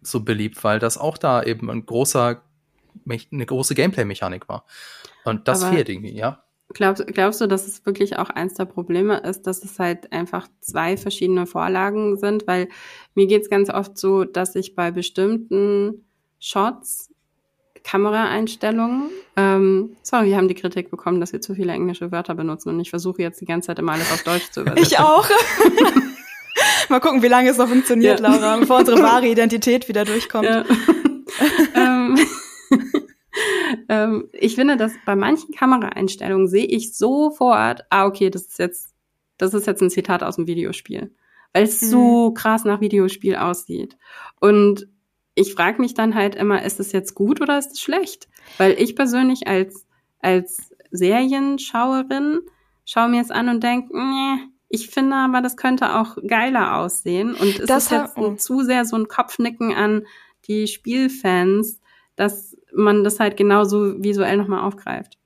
[0.02, 2.41] so beliebt, weil das auch da eben ein großer,
[3.08, 4.66] eine große Gameplay-Mechanik war.
[5.26, 6.43] Und das Aber- fehlt irgendwie, ja.
[6.74, 10.47] Glaubst, glaubst du, dass es wirklich auch eins der Probleme ist, dass es halt einfach
[10.62, 12.47] zwei verschiedene Vorlagen sind?
[12.47, 12.70] Weil
[13.14, 16.06] mir geht's ganz oft so, dass ich bei bestimmten
[16.39, 17.10] Shots,
[17.84, 22.70] Kameraeinstellungen, ähm, sorry, wir haben die Kritik bekommen, dass wir zu viele englische Wörter benutzen
[22.70, 24.88] und ich versuche jetzt die ganze Zeit immer alles auf Deutsch zu übersetzen.
[24.93, 25.28] Ich auch.
[26.91, 28.29] Mal gucken, wie lange es noch funktioniert, Ja.
[28.29, 30.45] Laura, bevor unsere wahre Identität wieder durchkommt.
[30.45, 30.63] Ja.
[31.75, 32.19] ähm,
[33.89, 38.89] ähm, ich finde, dass bei manchen Kameraeinstellungen sehe ich sofort, ah, okay, das ist jetzt,
[39.37, 41.15] das ist jetzt ein Zitat aus dem Videospiel.
[41.53, 41.85] Weil es Mhm.
[41.87, 43.97] so krass nach Videospiel aussieht.
[44.39, 44.87] Und
[45.35, 48.27] ich frage mich dann halt immer, ist es jetzt gut oder ist es schlecht?
[48.57, 49.85] Weil ich persönlich als,
[50.19, 52.41] als Serienschauerin
[52.85, 54.39] schaue mir es an und denke, nee,
[54.72, 57.36] ich finde aber, das könnte auch geiler aussehen.
[57.36, 58.28] Und es Das ist jetzt oh.
[58.28, 60.05] ein, zu sehr so ein Kopfnicken an
[60.47, 61.82] die Spielfans,
[62.15, 65.17] dass man das halt genauso visuell nochmal aufgreift.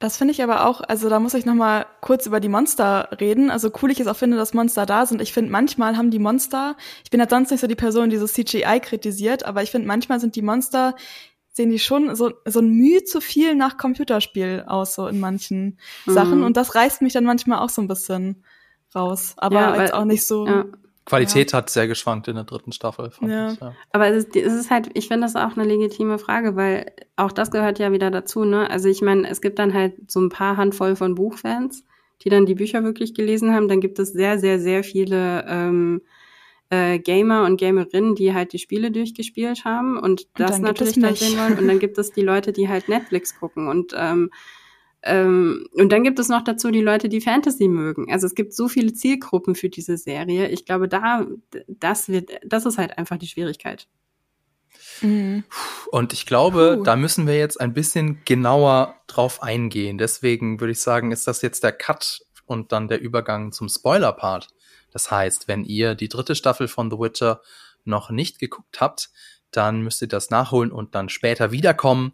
[0.00, 3.10] Das finde ich aber auch, also da muss ich noch mal kurz über die Monster
[3.20, 3.50] reden.
[3.50, 5.20] Also cool ich es auch finde, dass Monster da sind.
[5.20, 8.16] Ich finde, manchmal haben die Monster, ich bin ja sonst nicht so die Person, die
[8.16, 10.96] so CGI kritisiert, aber ich finde, manchmal sind die Monster,
[11.60, 15.78] sehen die schon so, so ein Mühe zu viel nach Computerspiel aus, so in manchen
[16.06, 16.12] Mhm.
[16.12, 16.42] Sachen.
[16.42, 18.42] Und das reißt mich dann manchmal auch so ein bisschen
[18.94, 19.34] raus.
[19.36, 20.46] Aber Ja, weil- jetzt auch nicht so.
[20.46, 20.64] Ja.
[21.06, 23.10] Qualität hat sehr geschwankt in der dritten Staffel.
[23.10, 23.52] fand Ja.
[23.52, 23.74] ich, ja.
[23.92, 27.32] Aber es ist, es ist halt, ich finde das auch eine legitime Frage, weil auch
[27.32, 28.70] das gehört ja wieder dazu, ne?
[28.70, 31.84] Also ich meine, es gibt dann halt so ein paar Handvoll von Buchfans,
[32.22, 33.66] die dann die Bücher wirklich gelesen haben.
[33.68, 36.02] Dann gibt es sehr, sehr, sehr viele ähm,
[36.70, 40.96] äh, Gamer und Gamerinnen, die halt die Spiele durchgespielt haben und das dann gibt es
[40.96, 41.58] natürlich dann sehen wollen.
[41.58, 44.30] Und dann gibt es die Leute, die halt Netflix gucken und ähm,
[45.02, 48.12] ähm, und dann gibt es noch dazu die Leute, die Fantasy mögen.
[48.12, 50.48] Also es gibt so viele Zielgruppen für diese Serie.
[50.48, 51.26] Ich glaube, da,
[51.68, 53.88] das wird, das ist halt einfach die Schwierigkeit.
[55.00, 55.44] Mhm.
[55.90, 56.84] Und ich glaube, Puh.
[56.84, 59.96] da müssen wir jetzt ein bisschen genauer drauf eingehen.
[59.96, 64.48] Deswegen würde ich sagen, ist das jetzt der Cut und dann der Übergang zum Spoiler-Part.
[64.92, 67.40] Das heißt, wenn ihr die dritte Staffel von The Witcher
[67.84, 69.10] noch nicht geguckt habt,
[69.50, 72.12] dann müsst ihr das nachholen und dann später wiederkommen.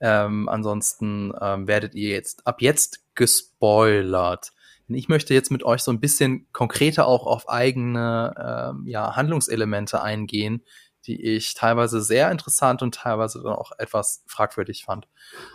[0.00, 4.52] Ähm, ansonsten ähm, werdet ihr jetzt ab jetzt gespoilert.
[4.88, 9.16] Denn ich möchte jetzt mit euch so ein bisschen konkreter auch auf eigene ähm, ja,
[9.16, 10.62] Handlungselemente eingehen,
[11.06, 15.08] die ich teilweise sehr interessant und teilweise dann auch etwas fragwürdig fand.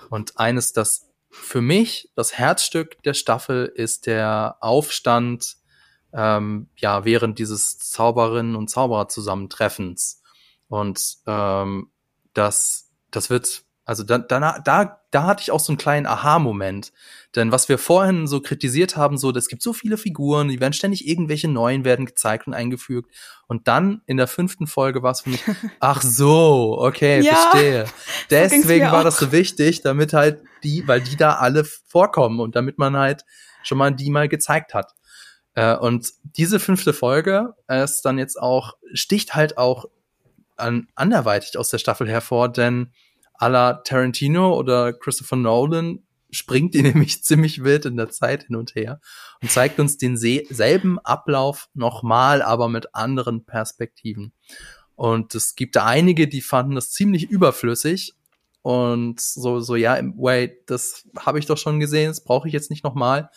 [0.10, 5.56] Und eines, das für mich das Herzstück der Staffel ist der Aufstand
[6.14, 10.22] ähm, ja während dieses Zauberinnen und Zauberer Zusammentreffens.
[10.68, 11.92] Und ähm,
[12.34, 16.94] das das wird also da, da, da, da hatte ich auch so einen kleinen Aha-Moment.
[17.36, 20.74] Denn was wir vorhin so kritisiert haben, so, es gibt so viele Figuren, die werden
[20.74, 23.14] ständig irgendwelche neuen werden gezeigt und eingefügt.
[23.48, 25.44] Und dann in der fünften Folge war es für mich,
[25.80, 27.86] ach so, okay, Ja, verstehe.
[28.30, 32.78] Deswegen war das so wichtig, damit halt die, weil die da alle vorkommen und damit
[32.78, 33.26] man halt
[33.64, 34.94] schon mal die mal gezeigt hat.
[35.56, 39.86] Äh, und diese fünfte Folge ist dann jetzt auch, sticht halt auch
[40.58, 42.92] an, anderweitig aus der Staffel hervor, denn
[43.40, 48.56] à la Tarantino oder Christopher Nolan springt die nämlich ziemlich wild in der Zeit hin
[48.56, 49.02] und her
[49.42, 54.34] und zeigt uns den selben Ablauf nochmal, aber mit anderen Perspektiven.
[54.96, 58.14] Und es gibt da einige, die fanden das ziemlich überflüssig
[58.62, 62.70] und so, so, ja, wait, das habe ich doch schon gesehen, das brauche ich jetzt
[62.70, 63.32] nicht nochmal.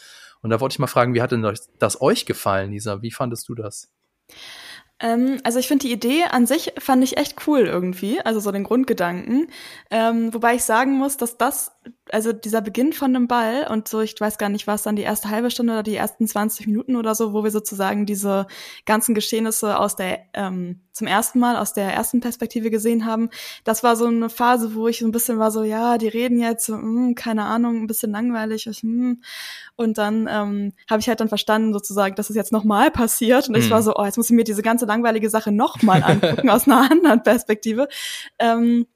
[0.44, 3.00] Und da wollte ich mal fragen, wie hat denn das euch gefallen, Lisa?
[3.00, 3.90] Wie fandest du das?
[5.00, 8.52] Ähm, also ich finde die Idee an sich fand ich echt cool irgendwie, also so
[8.52, 9.48] den Grundgedanken.
[9.90, 11.72] Ähm, wobei ich sagen muss, dass das,
[12.10, 15.02] also dieser Beginn von einem Ball und so, ich weiß gar nicht, was dann die
[15.02, 18.46] erste halbe Stunde oder die ersten 20 Minuten oder so, wo wir sozusagen diese
[18.84, 23.28] ganzen Geschehnisse aus der ähm, zum ersten Mal aus der ersten Perspektive gesehen haben.
[23.64, 26.38] Das war so eine Phase, wo ich so ein bisschen war so, ja, die reden
[26.38, 28.68] jetzt, so, mh, keine Ahnung, ein bisschen langweilig.
[28.68, 29.16] Ich, mh.
[29.74, 33.48] Und dann ähm, habe ich halt dann verstanden sozusagen, dass es jetzt nochmal passiert.
[33.48, 33.84] Und ich war mhm.
[33.84, 37.24] so, oh, jetzt muss ich mir diese ganze langweilige Sache nochmal angucken aus einer anderen
[37.24, 37.88] Perspektive.
[38.38, 38.86] Ähm,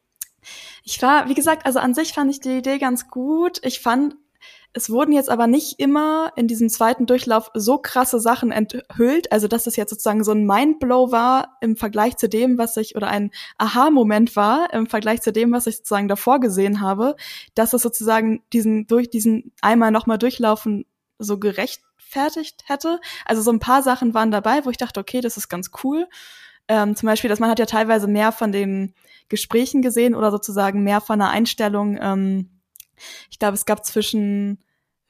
[0.89, 3.61] ich war, wie gesagt, also an sich fand ich die Idee ganz gut.
[3.63, 4.17] Ich fand
[4.73, 9.49] es wurden jetzt aber nicht immer in diesem zweiten Durchlauf so krasse Sachen enthüllt, also
[9.49, 13.09] dass es jetzt sozusagen so ein Mindblow war im Vergleich zu dem, was ich, oder
[13.09, 17.17] ein Aha-Moment war im Vergleich zu dem, was ich sozusagen davor gesehen habe,
[17.55, 20.85] dass es sozusagen diesen, durch diesen einmal nochmal durchlaufen
[21.19, 23.01] so gerechtfertigt hätte.
[23.25, 26.07] Also so ein paar Sachen waren dabei, wo ich dachte, okay, das ist ganz cool.
[26.69, 28.95] Ähm, zum Beispiel, dass man hat ja teilweise mehr von den
[29.29, 32.51] Gesprächen gesehen oder sozusagen mehr von einer Einstellung, ähm,
[33.31, 34.59] ich glaube, es gab zwischen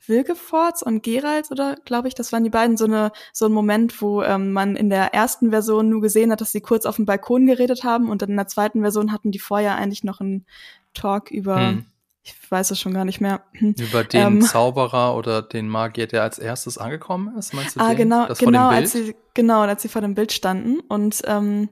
[0.07, 4.01] Wilgefortz und Gerald oder glaube ich, das waren die beiden so eine so ein Moment,
[4.01, 7.05] wo ähm, man in der ersten Version nur gesehen hat, dass sie kurz auf dem
[7.05, 10.47] Balkon geredet haben und dann in der zweiten Version hatten die vorher eigentlich noch einen
[10.95, 11.87] Talk über hm.
[12.29, 16.23] Ich weiß es schon gar nicht mehr über den ähm, Zauberer oder den Magier, der
[16.23, 17.81] als erstes angekommen ist, meinst du?
[17.81, 17.99] Ah, den?
[17.99, 21.69] genau, das genau, als sie genau, als sie vor dem Bild standen und ähm,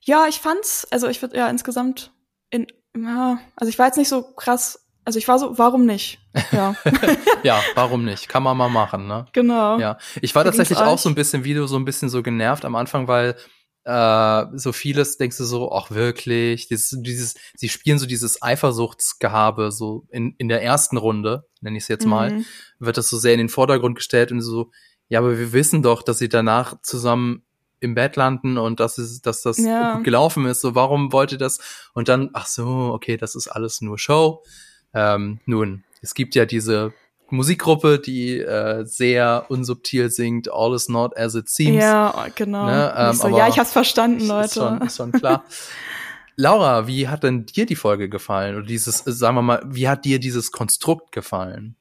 [0.00, 2.12] ja, ich fand's, also ich würde ja insgesamt
[2.50, 2.66] in
[2.96, 6.20] ja, also ich war jetzt nicht so krass also ich war so, warum nicht?
[6.52, 6.76] Ja.
[7.42, 8.28] ja, warum nicht?
[8.28, 9.26] Kann man mal machen, ne?
[9.32, 9.78] Genau.
[9.78, 9.98] Ja.
[10.20, 12.76] Ich war tatsächlich auch so ein bisschen, wie du, so ein bisschen so genervt am
[12.76, 13.36] Anfang, weil
[13.84, 19.72] äh, so vieles denkst du so, ach wirklich, dieses, dieses, sie spielen so dieses Eifersuchtsgehabe,
[19.72, 22.44] so in, in der ersten Runde, nenne ich es jetzt mal, mhm.
[22.78, 24.70] wird das so sehr in den Vordergrund gestellt und so,
[25.08, 27.42] ja, aber wir wissen doch, dass sie danach zusammen
[27.80, 29.96] im Bett landen und dass, es, dass das ja.
[29.96, 30.60] gut gelaufen ist.
[30.60, 31.58] So, warum wollt ihr das?
[31.92, 32.64] Und dann, ach so,
[32.94, 34.44] okay, das ist alles nur Show.
[34.94, 36.94] Ähm, nun, es gibt ja diese
[37.32, 41.82] Musikgruppe, die äh, sehr unsubtil singt, All is not as it seems.
[41.82, 42.66] Ja, genau.
[42.66, 42.94] Ne?
[42.96, 44.44] Ähm, so, ja, ich hab's verstanden, Leute.
[44.44, 45.44] Ist schon, ist schon klar.
[46.36, 48.56] Laura, wie hat denn dir die Folge gefallen?
[48.56, 51.76] Oder dieses, sagen wir mal, wie hat dir dieses Konstrukt gefallen?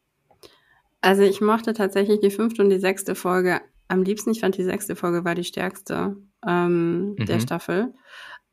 [1.01, 4.31] Also ich mochte tatsächlich die fünfte und die sechste Folge am liebsten.
[4.31, 6.15] Ich fand die sechste Folge war die stärkste
[6.47, 7.25] ähm, mhm.
[7.25, 7.93] der Staffel.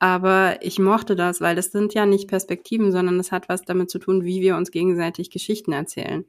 [0.01, 3.91] Aber ich mochte das, weil das sind ja nicht Perspektiven, sondern es hat was damit
[3.91, 6.25] zu tun, wie wir uns gegenseitig Geschichten erzählen.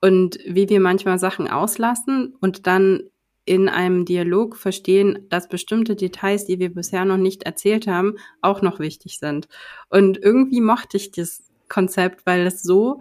[0.00, 3.02] Und wie wir manchmal Sachen auslassen und dann
[3.44, 8.60] in einem Dialog verstehen, dass bestimmte Details, die wir bisher noch nicht erzählt haben, auch
[8.60, 9.48] noch wichtig sind.
[9.88, 13.00] Und irgendwie mochte ich das Konzept, weil es so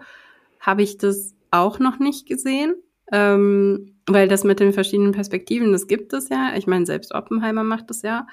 [0.59, 2.75] habe ich das auch noch nicht gesehen.
[3.11, 6.53] Ähm, weil das mit den verschiedenen Perspektiven, das gibt es ja.
[6.55, 8.25] Ich meine, selbst Oppenheimer macht das ja.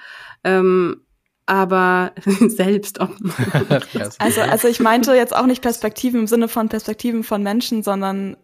[0.43, 1.01] Ähm,
[1.45, 2.13] aber
[2.47, 3.11] selbst ob.
[4.19, 8.37] also, also ich meinte jetzt auch nicht Perspektiven im Sinne von Perspektiven von Menschen, sondern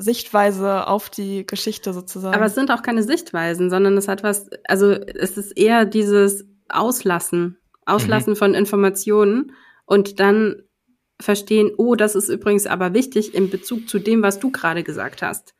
[0.00, 2.34] Sichtweise auf die Geschichte sozusagen.
[2.34, 6.46] Aber es sind auch keine Sichtweisen, sondern es hat was, also es ist eher dieses
[6.68, 8.36] Auslassen, Auslassen mhm.
[8.36, 9.52] von Informationen
[9.86, 10.62] und dann
[11.20, 15.22] verstehen, oh, das ist übrigens aber wichtig in Bezug zu dem, was du gerade gesagt
[15.22, 15.54] hast.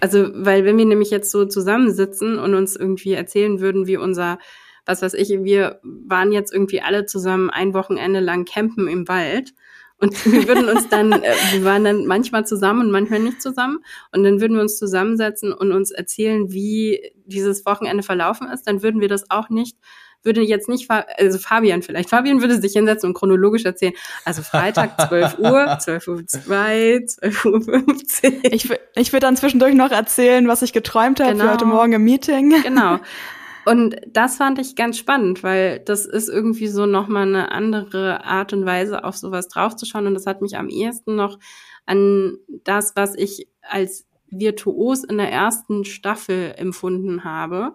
[0.00, 4.38] Also, weil wenn wir nämlich jetzt so zusammensitzen und uns irgendwie erzählen würden, wie unser
[4.86, 9.54] was weiß ich, wir waren jetzt irgendwie alle zusammen ein Wochenende lang campen im Wald.
[9.98, 13.78] Und wir würden uns dann, äh, wir waren dann manchmal zusammen und manchmal nicht zusammen.
[14.12, 18.66] Und dann würden wir uns zusammensetzen und uns erzählen, wie dieses Wochenende verlaufen ist.
[18.66, 19.76] Dann würden wir das auch nicht
[20.24, 23.92] würde jetzt nicht, also Fabian vielleicht, Fabian würde sich hinsetzen und chronologisch erzählen.
[24.24, 28.40] Also Freitag 12 Uhr, 12 Uhr 2, 12 Uhr 15.
[28.44, 31.44] Ich, ich würde dann zwischendurch noch erzählen, was ich geträumt habe genau.
[31.44, 32.62] für heute Morgen im Meeting.
[32.62, 32.98] Genau.
[33.64, 38.52] Und das fand ich ganz spannend, weil das ist irgendwie so nochmal eine andere Art
[38.52, 40.06] und Weise, auf sowas draufzuschauen.
[40.06, 41.38] Und das hat mich am ehesten noch
[41.86, 47.74] an das, was ich als virtuos in der ersten Staffel empfunden habe,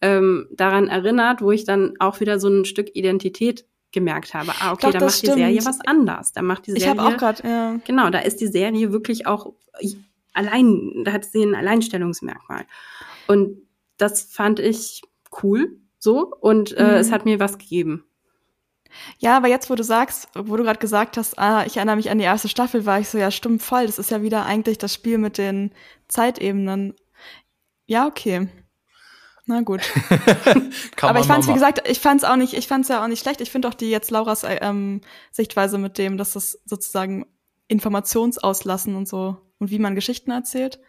[0.00, 4.52] ähm, daran erinnert, wo ich dann auch wieder so ein Stück Identität gemerkt habe.
[4.60, 5.36] Ah, okay, Doch, da macht stimmt.
[5.36, 6.32] die Serie was anders.
[6.32, 6.84] Da macht die Serie.
[6.84, 7.80] Ich habe auch gerade, ja.
[7.86, 9.54] Genau, da ist die Serie wirklich auch
[10.34, 12.66] allein, da hat sie ein Alleinstellungsmerkmal.
[13.26, 13.62] Und
[13.96, 15.02] das fand ich
[15.42, 16.90] cool, so, und äh, mhm.
[16.90, 18.04] es hat mir was gegeben.
[19.18, 22.10] Ja, aber jetzt, wo du sagst, wo du gerade gesagt hast, ah, ich erinnere mich
[22.10, 23.86] an die erste Staffel, war ich so, ja, stimmt voll.
[23.86, 25.72] Das ist ja wieder eigentlich das Spiel mit den
[26.08, 26.94] Zeitebenen.
[27.86, 28.48] Ja, okay.
[29.46, 29.82] Na gut.
[31.00, 33.40] aber ich fand's, wie gesagt, ich fand's auch nicht, ich fand's ja auch nicht schlecht.
[33.40, 37.26] Ich finde auch die jetzt Lauras ähm, Sichtweise mit dem, dass das sozusagen
[37.68, 40.80] Informationsauslassen und so und wie man Geschichten erzählt.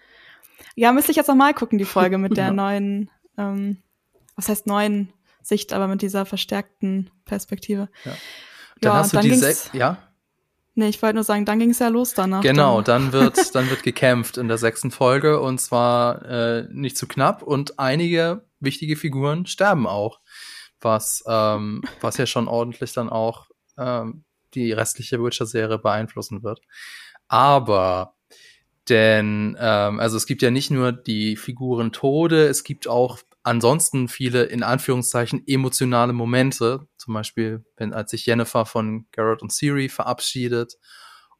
[0.76, 3.78] Ja, müsste ich jetzt noch mal gucken, die Folge mit der neuen, ähm,
[4.38, 5.12] was heißt neuen
[5.42, 7.90] Sicht, aber mit dieser verstärkten Perspektive.
[8.06, 8.12] Ja.
[8.80, 9.98] Dann ja, hast du dann die sechs, ja?
[10.76, 12.42] Nee, ich wollte nur sagen, dann ging es ja los danach.
[12.42, 13.12] Genau, dann.
[13.12, 17.42] dann wird dann wird gekämpft in der sechsten Folge und zwar äh, nicht zu knapp
[17.42, 20.20] und einige wichtige Figuren sterben auch,
[20.80, 24.24] was ähm, was ja schon ordentlich dann auch ähm,
[24.54, 26.62] die restliche Witcher-Serie beeinflussen wird.
[27.28, 28.14] Aber
[28.88, 34.10] denn ähm, also es gibt ja nicht nur die Figuren Tode, es gibt auch ansonsten
[34.10, 39.90] viele in Anführungszeichen emotionale Momente, zum Beispiel wenn als sich Jennifer von Garrett und Siri
[39.90, 40.78] verabschiedet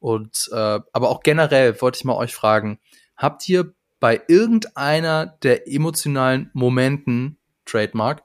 [0.00, 2.80] und äh, aber auch generell wollte ich mal euch fragen,
[3.16, 8.22] habt ihr bei irgendeiner der emotionalen Momenten Trademark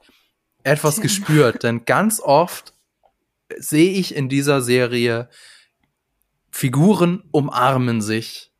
[0.62, 1.62] etwas gespürt?
[1.62, 2.72] Denn ganz oft
[3.56, 5.28] sehe ich in dieser Serie
[6.50, 8.52] Figuren umarmen sich.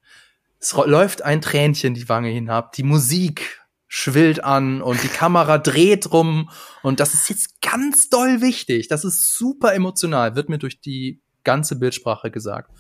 [0.59, 6.13] Es läuft ein Tränchen die Wange hinab, die Musik schwillt an und die Kamera dreht
[6.13, 6.51] rum
[6.83, 8.89] und das ist jetzt ganz doll wichtig.
[8.89, 12.71] Das ist super emotional, wird mir durch die ganze Bildsprache gesagt.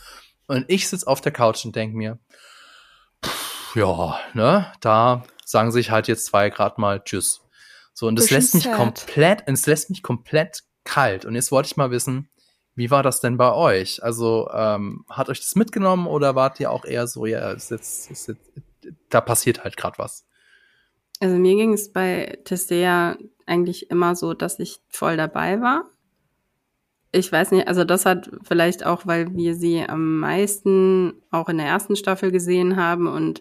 [0.46, 2.18] Und ich sitze auf der Couch und denke mir,
[3.24, 7.42] pff, ja, ne, da sagen sich halt jetzt zwei Grad mal Tschüss.
[7.92, 8.74] So, und das lässt mich sad.
[8.74, 11.24] komplett, es lässt mich komplett kalt.
[11.24, 12.28] Und jetzt wollte ich mal wissen,
[12.74, 14.02] wie war das denn bei euch?
[14.02, 18.10] Also, ähm, hat euch das mitgenommen oder wart ihr auch eher so, ja, ist jetzt,
[18.10, 18.50] ist jetzt,
[19.10, 20.26] da passiert halt gerade was?
[21.24, 23.16] Also mir ging es bei Testea
[23.46, 25.88] eigentlich immer so, dass ich voll dabei war.
[27.12, 31.56] Ich weiß nicht, also das hat vielleicht auch, weil wir sie am meisten auch in
[31.56, 33.40] der ersten Staffel gesehen haben und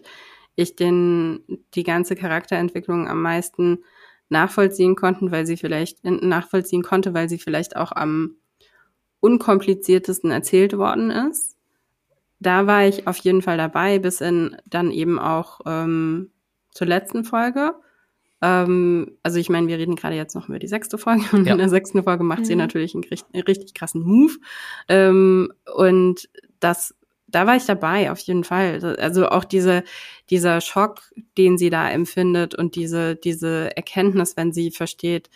[0.56, 3.84] ich den die ganze Charakterentwicklung am meisten
[4.30, 8.36] nachvollziehen konnten, weil sie vielleicht nachvollziehen konnte, weil sie vielleicht auch am
[9.20, 11.58] unkompliziertesten erzählt worden ist.
[12.40, 16.30] Da war ich auf jeden Fall dabei, bis in dann eben auch ähm,
[16.74, 17.74] zur letzten Folge.
[18.42, 21.52] Ähm, also ich meine, wir reden gerade jetzt noch über die sechste Folge und ja.
[21.52, 22.44] in der sechsten Folge macht mhm.
[22.44, 24.34] sie natürlich einen richtig, richtig krassen Move.
[24.88, 26.28] Ähm, und
[26.60, 26.94] das,
[27.26, 28.96] da war ich dabei, auf jeden Fall.
[29.00, 29.82] Also auch diese,
[30.28, 31.00] dieser Schock,
[31.38, 35.30] den sie da empfindet und diese, diese Erkenntnis, wenn sie versteht,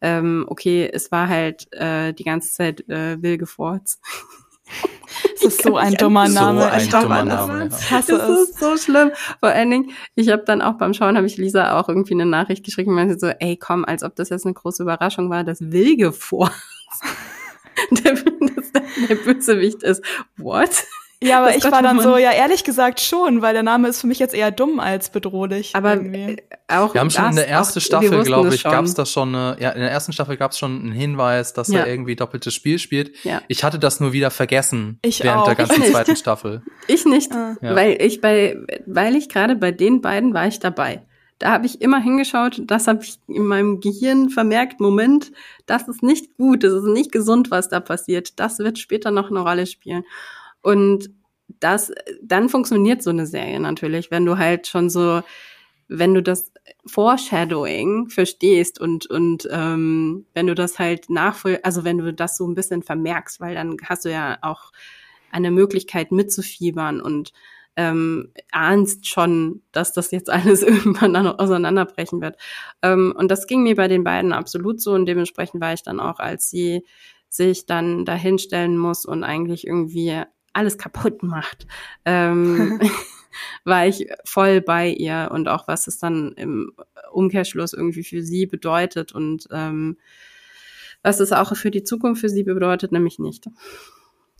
[0.00, 4.00] ähm, okay, es war halt äh, die ganze Zeit äh, Wilgefortz.
[5.34, 6.60] Das ist so ein dummer Name.
[6.60, 7.68] So ein dummer Name.
[7.68, 8.50] Ich hasse das es.
[8.50, 9.12] ist so schlimm.
[9.40, 12.26] Vor allen Dingen, ich habe dann auch beim Schauen, habe ich Lisa auch irgendwie eine
[12.26, 15.44] Nachricht geschrieben, weil sie so, ey, komm, als ob das jetzt eine große Überraschung war,
[15.44, 16.50] dass Wilge vor
[17.90, 18.14] der,
[19.08, 20.02] der Bösewicht ist.
[20.36, 20.84] What?
[21.22, 24.02] Ja, aber das ich war dann so, ja, ehrlich gesagt schon, weil der Name ist
[24.02, 25.74] für mich jetzt eher dumm als bedrohlich.
[25.74, 26.42] Aber irgendwie.
[26.68, 29.56] auch wir haben schon in der ersten Staffel, glaube ich, gab es da schon eine,
[29.58, 31.80] ja, in der ersten Staffel gab es schon einen Hinweis, dass ja.
[31.80, 33.24] er irgendwie doppeltes Spiel spielt.
[33.24, 33.40] Ja.
[33.48, 35.46] Ich hatte das nur wieder vergessen ich während auch.
[35.46, 36.62] der ganzen zweiten Staffel.
[36.86, 37.56] Ich nicht, ah.
[37.62, 37.74] ja.
[37.74, 41.02] weil ich bei, weil ich gerade bei den beiden war ich dabei.
[41.38, 45.32] Da habe ich immer hingeschaut, das habe ich in meinem Gehirn vermerkt, Moment,
[45.66, 48.38] das ist nicht gut, das ist nicht gesund, was da passiert.
[48.38, 50.04] Das wird später noch eine Rolle spielen.
[50.66, 51.10] Und
[51.60, 55.22] das, dann funktioniert so eine Serie natürlich, wenn du halt schon so,
[55.86, 56.52] wenn du das
[56.86, 62.48] Foreshadowing verstehst und, und ähm, wenn du das halt nachvoll, also wenn du das so
[62.48, 64.72] ein bisschen vermerkst, weil dann hast du ja auch
[65.30, 67.32] eine Möglichkeit mitzufiebern und
[67.76, 72.38] ähm, ahnst schon, dass das jetzt alles irgendwann dann auseinanderbrechen wird.
[72.82, 76.00] Ähm, und das ging mir bei den beiden absolut so und dementsprechend war ich dann
[76.00, 76.82] auch, als sie
[77.28, 80.24] sich dann dahinstellen muss und eigentlich irgendwie
[80.56, 81.66] alles kaputt macht,
[82.04, 82.80] ähm,
[83.64, 86.72] war ich voll bei ihr und auch was es dann im
[87.12, 89.98] Umkehrschluss irgendwie für sie bedeutet und ähm,
[91.02, 93.48] was es auch für die Zukunft für sie bedeutet, nämlich nicht.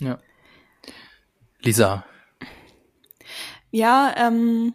[0.00, 0.18] Ja.
[1.60, 2.04] Lisa.
[3.70, 4.74] Ja, ähm,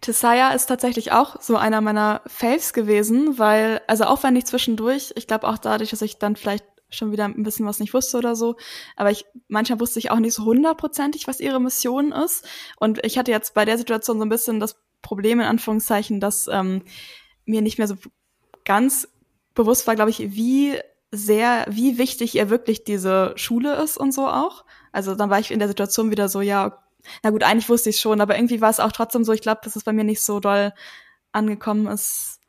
[0.00, 5.12] Tessaya ist tatsächlich auch so einer meiner Faves gewesen, weil, also auch wenn ich zwischendurch,
[5.16, 6.64] ich glaube auch dadurch, dass ich dann vielleicht
[6.94, 8.56] schon wieder ein bisschen was nicht wusste oder so.
[8.96, 12.46] Aber ich, manchmal wusste ich auch nicht so hundertprozentig, was ihre Mission ist.
[12.76, 16.48] Und ich hatte jetzt bei der Situation so ein bisschen das Problem, in Anführungszeichen, dass
[16.48, 16.82] ähm,
[17.44, 17.96] mir nicht mehr so
[18.64, 19.08] ganz
[19.54, 20.78] bewusst war, glaube ich, wie
[21.10, 24.64] sehr, wie wichtig ihr wirklich diese Schule ist und so auch.
[24.92, 26.78] Also dann war ich in der Situation wieder so, ja,
[27.22, 29.60] na gut, eigentlich wusste ich schon, aber irgendwie war es auch trotzdem so, ich glaube,
[29.64, 30.72] dass es bei mir nicht so doll
[31.32, 32.40] angekommen ist,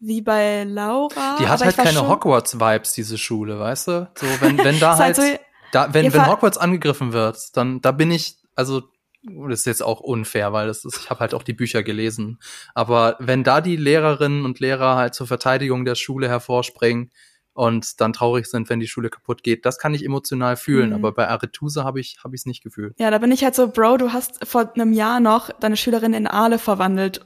[0.00, 1.36] wie bei Laura.
[1.38, 4.10] Die hat halt keine Hogwarts-Vibes, diese Schule, weißt du?
[4.16, 7.92] So, wenn, wenn da halt, halt so, da, wenn, wenn Hogwarts angegriffen wird, dann, da
[7.92, 8.82] bin ich, also,
[9.22, 12.38] das ist jetzt auch unfair, weil das ist, ich habe halt auch die Bücher gelesen.
[12.74, 17.10] Aber wenn da die Lehrerinnen und Lehrer halt zur Verteidigung der Schule hervorspringen
[17.52, 20.88] und dann traurig sind, wenn die Schule kaputt geht, das kann ich emotional fühlen.
[20.88, 20.94] Mhm.
[20.94, 22.98] Aber bei Arethusa habe ich habe ich es nicht gefühlt.
[22.98, 26.14] Ja, da bin ich halt so, Bro, du hast vor einem Jahr noch deine Schülerin
[26.14, 27.20] in Aale verwandelt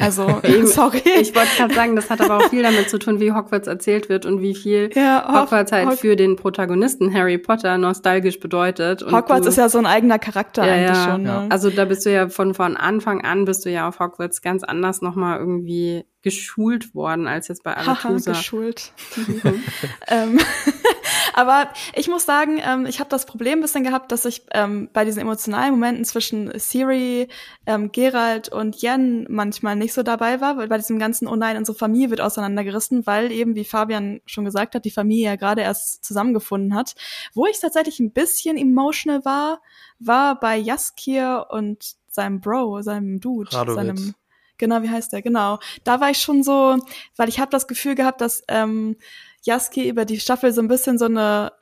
[0.00, 0.26] also,
[0.64, 1.02] sorry.
[1.20, 4.08] Ich wollte gerade sagen, das hat aber auch viel damit zu tun, wie Hogwarts erzählt
[4.08, 9.02] wird und wie viel ja, Hogwarts halt Hog für den Protagonisten Harry Potter nostalgisch bedeutet.
[9.02, 11.22] Und Hogwarts du, ist ja so ein eigener Charakter ja, eigentlich ja, schon.
[11.22, 11.46] Ne?
[11.50, 14.62] Also da bist du ja von, von Anfang an bist du ja auf Hogwarts ganz
[14.62, 18.32] anders nochmal irgendwie geschult worden als jetzt bei Arethusa.
[18.32, 18.92] geschult.
[20.08, 20.38] ähm,
[21.34, 24.88] aber ich muss sagen, ähm, ich habe das Problem ein bisschen gehabt, dass ich ähm,
[24.92, 27.28] bei diesen emotionalen Momenten zwischen Siri,
[27.66, 31.56] ähm, Gerald und Jen manchmal nicht so dabei war, weil bei diesem ganzen Oh nein,
[31.56, 35.62] unsere Familie wird auseinandergerissen, weil eben, wie Fabian schon gesagt hat, die Familie ja gerade
[35.62, 36.94] erst zusammengefunden hat.
[37.34, 39.60] Wo ich tatsächlich ein bisschen emotional war,
[39.98, 43.76] war bei Jaskir und seinem Bro, seinem Dude, Radovic.
[43.76, 44.14] seinem
[44.58, 45.22] Genau, wie heißt der?
[45.22, 45.58] Genau.
[45.84, 46.76] Da war ich schon so,
[47.16, 48.96] weil ich habe das Gefühl gehabt, dass ähm,
[49.42, 51.52] Jaski über die Staffel so ein bisschen so eine,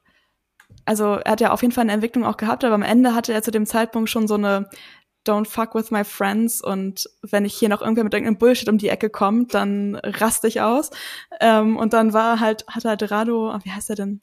[0.85, 3.33] also er hat ja auf jeden Fall eine Entwicklung auch gehabt, aber am Ende hatte
[3.33, 4.69] er zu dem Zeitpunkt schon so eine
[5.27, 8.79] Don't fuck with my friends und wenn ich hier noch irgendwer mit irgendeinem Bullshit um
[8.79, 10.91] die Ecke kommt, dann raste ich aus.
[11.41, 14.21] Ähm, und dann war halt, hat halt Rado, wie heißt er denn?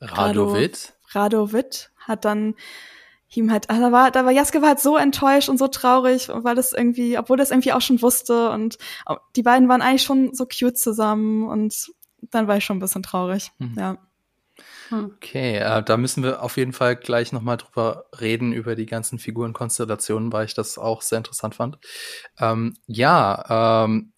[0.00, 0.92] Radovit.
[1.12, 2.54] Rado, Radovit hat dann
[3.34, 6.28] ihm halt, also da war, da war Jaske war halt so enttäuscht und so traurig,
[6.28, 8.78] weil das irgendwie, obwohl das irgendwie auch schon wusste und
[9.36, 11.92] die beiden waren eigentlich schon so cute zusammen und
[12.30, 13.74] dann war ich schon ein bisschen traurig, mhm.
[13.76, 13.98] ja.
[14.90, 19.18] Okay, äh, da müssen wir auf jeden Fall gleich nochmal drüber reden, über die ganzen
[19.18, 21.78] Figurenkonstellationen, weil ich das auch sehr interessant fand.
[22.38, 24.12] Ähm, ja, ähm,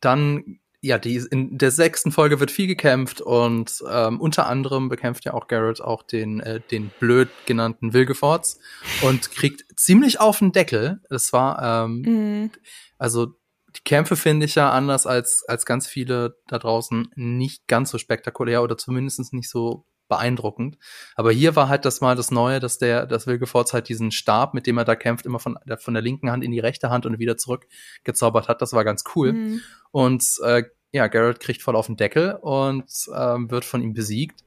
[0.00, 5.24] dann ja, die, in der sechsten Folge wird viel gekämpft und ähm, unter anderem bekämpft
[5.24, 8.60] ja auch Garrett auch den, äh, den blöd genannten Wilgefortz
[9.02, 11.00] und kriegt ziemlich auf den Deckel.
[11.10, 12.50] Das war, ähm, mhm.
[12.96, 13.34] also
[13.76, 17.98] die Kämpfe finde ich ja anders als, als ganz viele da draußen nicht ganz so
[17.98, 20.78] spektakulär oder zumindest nicht so beeindruckend.
[21.14, 24.54] Aber hier war halt das mal das Neue, dass der, dass Wilgefortz halt diesen Stab,
[24.54, 26.90] mit dem er da kämpft, immer von der, von der linken Hand in die rechte
[26.90, 27.66] Hand und wieder zurück
[28.04, 28.62] gezaubert hat.
[28.62, 29.32] Das war ganz cool.
[29.32, 29.60] Mhm.
[29.90, 34.44] Und äh, ja, Garrett kriegt voll auf den Deckel und ähm, wird von ihm besiegt.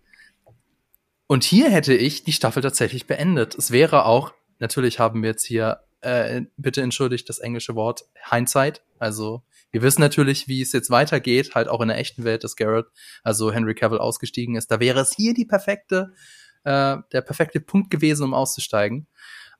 [1.27, 3.55] Und hier hätte ich die Staffel tatsächlich beendet.
[3.55, 8.83] Es wäre auch, natürlich haben wir jetzt hier, äh, bitte entschuldigt das englische Wort, Hindsight.
[8.99, 12.55] Also wir wissen natürlich, wie es jetzt weitergeht, halt auch in der echten Welt, dass
[12.55, 12.87] Garrett,
[13.23, 14.69] also Henry Cavill ausgestiegen ist.
[14.71, 16.13] Da wäre es hier die perfekte,
[16.63, 19.07] äh, der perfekte Punkt gewesen, um auszusteigen.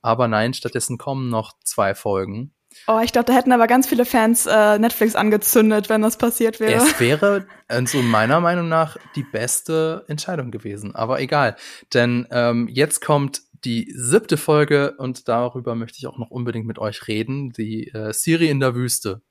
[0.02, 2.54] Aber nein, stattdessen kommen noch zwei Folgen.
[2.88, 6.60] Oh, ich glaube, da hätten aber ganz viele Fans äh, Netflix angezündet, wenn das passiert
[6.60, 6.84] wäre.
[6.84, 10.96] Es wäre, also meiner Meinung nach, die beste Entscheidung gewesen.
[10.96, 11.56] Aber egal.
[11.94, 16.80] Denn ähm, jetzt kommt die siebte Folge und darüber möchte ich auch noch unbedingt mit
[16.80, 17.52] euch reden.
[17.52, 19.22] Die äh, Siri in der Wüste.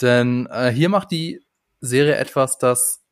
[0.00, 1.40] Denn äh, hier macht die
[1.80, 3.02] Serie etwas, das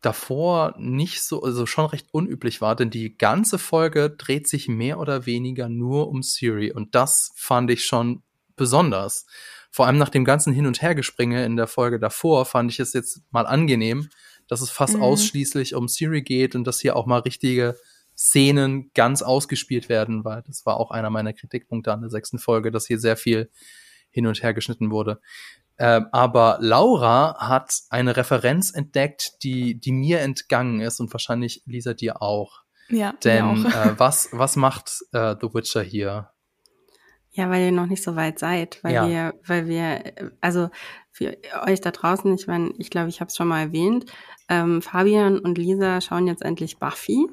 [0.00, 4.98] davor nicht so, also schon recht unüblich war, denn die ganze Folge dreht sich mehr
[4.98, 8.22] oder weniger nur um Siri und das fand ich schon
[8.54, 9.26] besonders.
[9.70, 12.92] Vor allem nach dem ganzen Hin- und Hergespringe in der Folge davor fand ich es
[12.92, 14.08] jetzt mal angenehm,
[14.48, 15.02] dass es fast mhm.
[15.02, 17.76] ausschließlich um Siri geht und dass hier auch mal richtige
[18.16, 22.70] Szenen ganz ausgespielt werden, weil das war auch einer meiner Kritikpunkte an der sechsten Folge,
[22.70, 23.50] dass hier sehr viel
[24.10, 25.20] hin und her geschnitten wurde.
[25.78, 31.92] Ähm, aber Laura hat eine Referenz entdeckt, die, die mir entgangen ist und wahrscheinlich Lisa
[31.92, 32.62] dir auch.
[32.88, 33.14] Ja.
[33.24, 36.30] Denn äh, was, was macht äh, The Witcher hier?
[37.32, 39.08] Ja, weil ihr noch nicht so weit seid, weil ja.
[39.08, 40.02] wir, weil wir,
[40.40, 40.70] also
[41.10, 44.10] für euch da draußen, ich meine, ich glaube, ich habe es schon mal erwähnt,
[44.48, 47.26] ähm, Fabian und Lisa schauen jetzt endlich Buffy,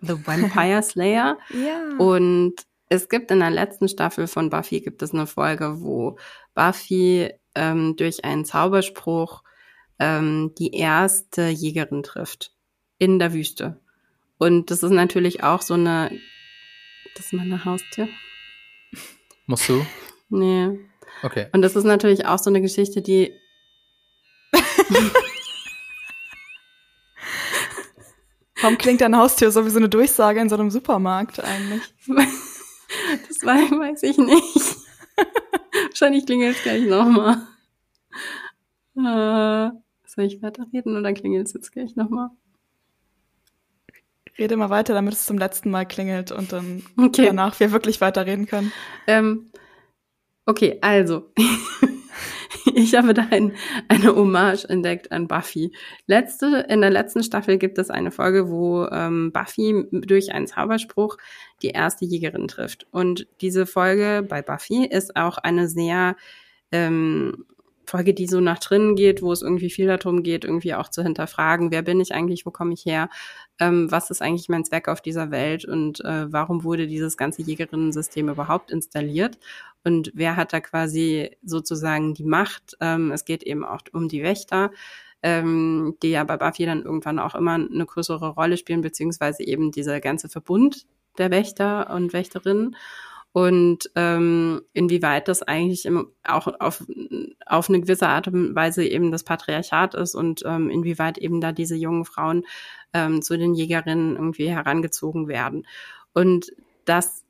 [0.00, 1.38] The Vampire Slayer.
[1.50, 1.96] ja.
[1.98, 2.54] Und
[2.88, 6.18] es gibt in der letzten Staffel von Buffy gibt es eine Folge, wo
[6.54, 9.42] Buffy ähm, durch einen Zauberspruch
[9.98, 12.52] ähm, die erste Jägerin trifft
[12.98, 13.80] in der Wüste.
[14.38, 16.10] Und das ist natürlich auch so eine,
[17.14, 18.08] das ist meine Haustür.
[19.46, 19.86] Musst du?
[20.28, 20.78] Nee.
[21.22, 21.46] Okay.
[21.52, 23.32] Und das ist natürlich auch so eine Geschichte, die.
[28.60, 31.82] Warum klingt deine Haustür so wie so eine Durchsage in so einem Supermarkt eigentlich?
[33.28, 34.76] Das weiß ich nicht.
[35.94, 37.46] Wahrscheinlich klingelt es gleich nochmal.
[38.96, 39.70] Äh,
[40.06, 42.30] soll ich weiterreden oder klingelt es jetzt gleich nochmal?
[44.36, 47.26] Rede mal weiter, damit es zum letzten Mal klingelt und dann okay.
[47.26, 48.72] danach wir wirklich weiterreden können.
[49.06, 49.52] Ähm,
[50.46, 51.30] okay, also.
[52.74, 53.52] ich habe da ein,
[53.86, 55.76] eine Hommage entdeckt an Buffy.
[56.08, 61.18] Letzte, in der letzten Staffel gibt es eine Folge, wo ähm, Buffy durch einen Zauberspruch
[61.64, 62.86] die erste Jägerin trifft.
[62.90, 66.16] Und diese Folge bei Buffy ist auch eine sehr
[66.70, 67.46] ähm,
[67.86, 71.02] Folge, die so nach drinnen geht, wo es irgendwie viel darum geht, irgendwie auch zu
[71.02, 73.08] hinterfragen, wer bin ich eigentlich, wo komme ich her,
[73.58, 77.42] ähm, was ist eigentlich mein Zweck auf dieser Welt und äh, warum wurde dieses ganze
[77.42, 79.38] Jägerinnen-System überhaupt installiert
[79.84, 82.76] und wer hat da quasi sozusagen die Macht.
[82.80, 84.70] Ähm, es geht eben auch um die Wächter,
[85.22, 89.72] ähm, die ja bei Buffy dann irgendwann auch immer eine größere Rolle spielen, beziehungsweise eben
[89.72, 90.86] dieser ganze Verbund
[91.18, 92.76] der Wächter und Wächterinnen
[93.34, 96.84] und ähm, inwieweit das eigentlich im, auch auf,
[97.46, 101.50] auf eine gewisse Art und Weise eben das Patriarchat ist und ähm, inwieweit eben da
[101.50, 102.44] diese jungen Frauen
[102.92, 105.66] ähm, zu den Jägerinnen irgendwie herangezogen werden.
[106.12, 106.52] Und
[106.84, 107.23] das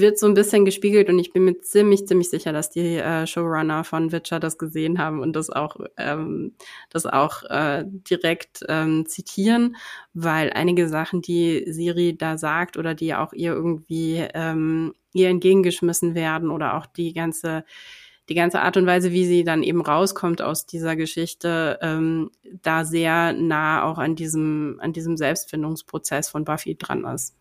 [0.00, 3.26] wird so ein bisschen gespiegelt und ich bin mir ziemlich, ziemlich sicher, dass die äh,
[3.26, 6.54] Showrunner von Witcher das gesehen haben und das auch, ähm,
[6.90, 9.76] das auch äh, direkt ähm, zitieren,
[10.12, 16.14] weil einige Sachen, die Siri da sagt oder die auch ihr irgendwie ähm, ihr entgegengeschmissen
[16.14, 17.64] werden oder auch die ganze
[18.30, 22.30] die ganze Art und Weise, wie sie dann eben rauskommt aus dieser Geschichte, ähm,
[22.62, 27.36] da sehr nah auch an diesem, an diesem Selbstfindungsprozess von Buffy dran ist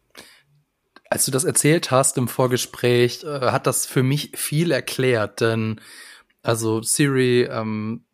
[1.13, 5.79] als du das erzählt hast im Vorgespräch, äh, hat das für mich viel erklärt, denn
[6.41, 8.05] also Siri ähm,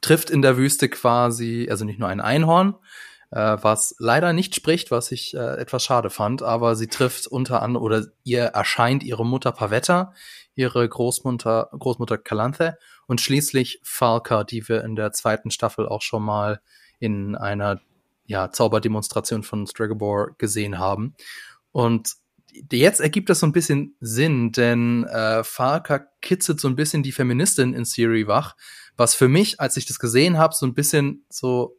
[0.00, 2.76] trifft in der Wüste quasi, also nicht nur ein Einhorn,
[3.30, 7.60] äh, was leider nicht spricht, was ich äh, etwas schade fand, aber sie trifft unter
[7.60, 10.14] anderem oder ihr erscheint ihre Mutter Pavetta,
[10.54, 16.22] ihre Großmutter Großmutter Calanthe und schließlich Falca, die wir in der zweiten Staffel auch schon
[16.22, 16.62] mal
[17.00, 17.82] in einer
[18.28, 21.14] ja, Zauberdemonstration von Strigobor gesehen haben.
[21.72, 22.14] Und
[22.72, 27.12] jetzt ergibt das so ein bisschen Sinn, denn äh, Farka kitzelt so ein bisschen die
[27.12, 28.56] Feministin in Siri wach,
[28.96, 31.76] was für mich, als ich das gesehen habe, so ein bisschen so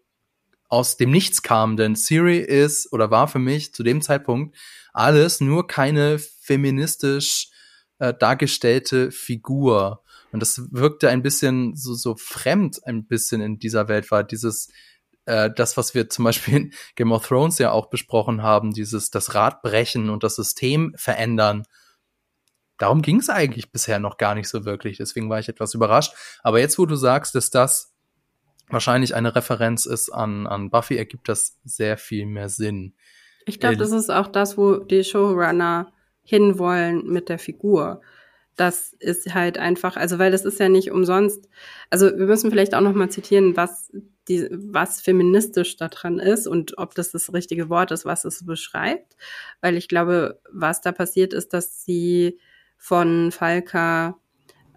[0.70, 4.56] aus dem Nichts kam, denn Siri ist oder war für mich zu dem Zeitpunkt
[4.94, 7.50] alles nur keine feministisch
[7.98, 10.04] äh, dargestellte Figur.
[10.32, 14.70] Und das wirkte ein bisschen so, so fremd ein bisschen in dieser Welt, war dieses,
[15.30, 19.12] äh, das, was wir zum Beispiel in Game of Thrones ja auch besprochen haben, dieses
[19.12, 21.64] das Rad brechen und das System verändern.
[22.78, 24.98] Darum ging es eigentlich bisher noch gar nicht so wirklich.
[24.98, 26.14] Deswegen war ich etwas überrascht.
[26.42, 27.94] Aber jetzt, wo du sagst, dass das
[28.70, 32.96] wahrscheinlich eine Referenz ist an, an Buffy, ergibt das sehr viel mehr Sinn.
[33.46, 35.92] Ich glaube, das ist auch das, wo die Showrunner
[36.24, 38.02] hinwollen mit der Figur
[38.60, 41.48] das ist halt einfach, also weil das ist ja nicht umsonst.
[41.90, 43.90] Also wir müssen vielleicht auch noch mal zitieren, was
[44.30, 49.16] die, was feministisch daran ist und ob das das richtige Wort ist, was es beschreibt,
[49.62, 52.40] weil ich glaube, was da passiert ist, dass sie
[52.78, 54.18] von Falka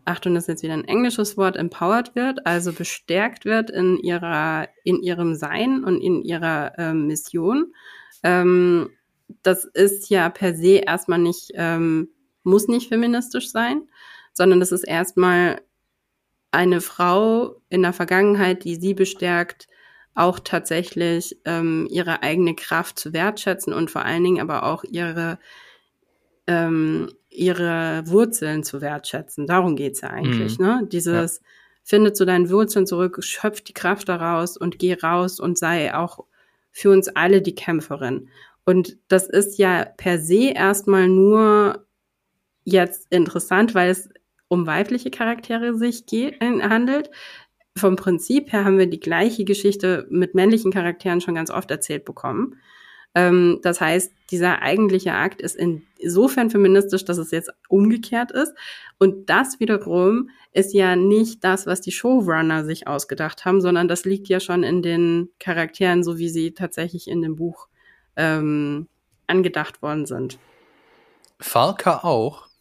[0.05, 4.69] Achtung, das ist jetzt wieder ein englisches Wort, empowered wird, also bestärkt wird in ihrer,
[4.83, 7.73] in ihrem Sein und in ihrer ähm, Mission.
[8.25, 8.91] Ähm,
[9.45, 12.09] das ist ja per se erstmal nicht ähm,
[12.43, 13.89] muss nicht feministisch sein,
[14.33, 15.61] sondern das ist erstmal
[16.53, 19.69] eine Frau in der Vergangenheit, die sie bestärkt,
[20.15, 25.39] auch tatsächlich ähm, ihre eigene Kraft zu wertschätzen und vor allen Dingen aber auch ihre
[26.47, 29.47] ähm, ihre Wurzeln zu wertschätzen.
[29.47, 30.59] Darum geht's ja eigentlich.
[30.59, 30.67] Mhm.
[30.67, 30.89] Ne?
[30.93, 31.47] Dieses ja.
[31.83, 36.27] finde zu deinen Wurzeln zurück, schöpf die Kraft daraus und geh raus und sei auch
[36.71, 38.29] für uns alle die Kämpferin.
[38.65, 41.87] Und das ist ja per se erstmal nur
[42.65, 44.11] jetzt interessant, weil es
[44.53, 47.11] um weibliche Charaktere sich äh, handelt.
[47.75, 52.05] Vom Prinzip her haben wir die gleiche Geschichte mit männlichen Charakteren schon ganz oft erzählt
[52.05, 52.57] bekommen.
[53.15, 58.53] Ähm, das heißt, dieser eigentliche Akt ist insofern feministisch, dass es jetzt umgekehrt ist.
[58.99, 64.05] Und das wiederum ist ja nicht das, was die Showrunner sich ausgedacht haben, sondern das
[64.05, 67.69] liegt ja schon in den Charakteren, so wie sie tatsächlich in dem Buch
[68.17, 68.87] ähm,
[69.27, 70.39] angedacht worden sind.
[71.41, 72.52] Falka auch?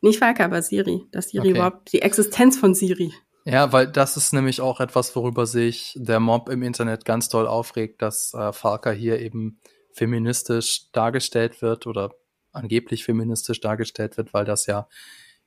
[0.00, 1.04] Nicht Falke, aber Siri.
[1.12, 1.50] Dass Siri okay.
[1.50, 3.12] überhaupt, die Existenz von Siri.
[3.44, 7.46] Ja, weil das ist nämlich auch etwas, worüber sich der Mob im Internet ganz doll
[7.46, 9.60] aufregt, dass äh, Falka hier eben
[9.92, 12.12] feministisch dargestellt wird oder
[12.52, 14.88] angeblich feministisch dargestellt wird, weil das ja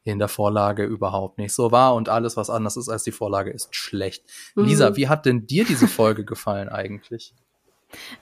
[0.03, 3.51] in der Vorlage überhaupt nicht so war und alles, was anders ist als die Vorlage,
[3.51, 4.23] ist schlecht.
[4.55, 4.65] Mhm.
[4.65, 7.33] Lisa, wie hat denn dir diese Folge gefallen eigentlich?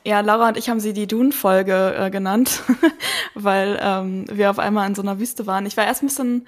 [0.03, 2.63] Ja, Laura und ich haben sie die Dune-Folge äh, genannt,
[3.33, 5.65] weil ähm, wir auf einmal in so einer Wüste waren.
[5.65, 6.47] Ich war erst ein bisschen,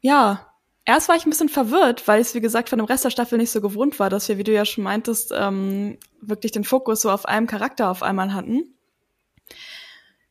[0.00, 0.50] ja,
[0.84, 3.10] erst war ich ein bisschen verwirrt, weil ich es, wie gesagt, von dem Rest der
[3.10, 6.64] Staffel nicht so gewohnt war, dass wir, wie du ja schon meintest, ähm, wirklich den
[6.64, 8.74] Fokus so auf einem Charakter auf einmal hatten.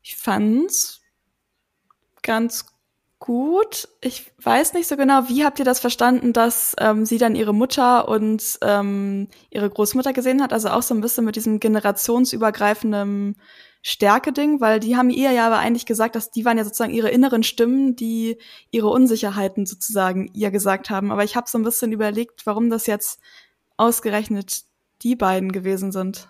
[0.02, 1.02] Ich fand's
[2.22, 2.66] ganz
[3.20, 3.90] gut.
[4.02, 7.54] Ich weiß nicht so genau, wie habt ihr das verstanden, dass ähm, sie dann ihre
[7.54, 10.54] Mutter und ähm, ihre Großmutter gesehen hat?
[10.54, 13.36] Also auch so ein bisschen mit diesem generationsübergreifenden
[13.82, 17.10] Stärke-Ding, weil die haben ihr ja aber eigentlich gesagt, dass die waren ja sozusagen ihre
[17.10, 18.38] inneren Stimmen, die
[18.72, 21.12] ihre Unsicherheiten sozusagen ihr gesagt haben.
[21.12, 23.20] Aber ich habe so ein bisschen überlegt, warum das jetzt
[23.78, 24.64] ausgerechnet
[25.02, 26.30] die beiden gewesen sind.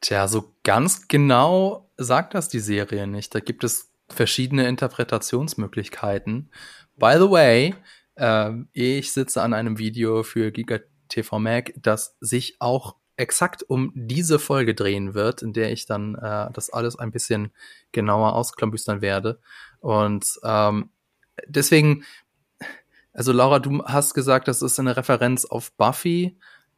[0.00, 3.34] Tja, so ganz genau sagt das die Serie nicht.
[3.34, 6.50] Da gibt es verschiedene Interpretationsmöglichkeiten.
[6.96, 7.74] By the way,
[8.16, 13.92] äh, ich sitze an einem Video für Giga TV Mag, das sich auch exakt um
[13.94, 17.52] diese Folge drehen wird, in der ich dann äh, das alles ein bisschen
[17.92, 19.38] genauer ausklambüstern werde.
[19.80, 20.90] Und ähm,
[21.46, 22.04] deswegen,
[23.12, 26.36] also Laura, du hast gesagt, das ist eine Referenz auf Buffy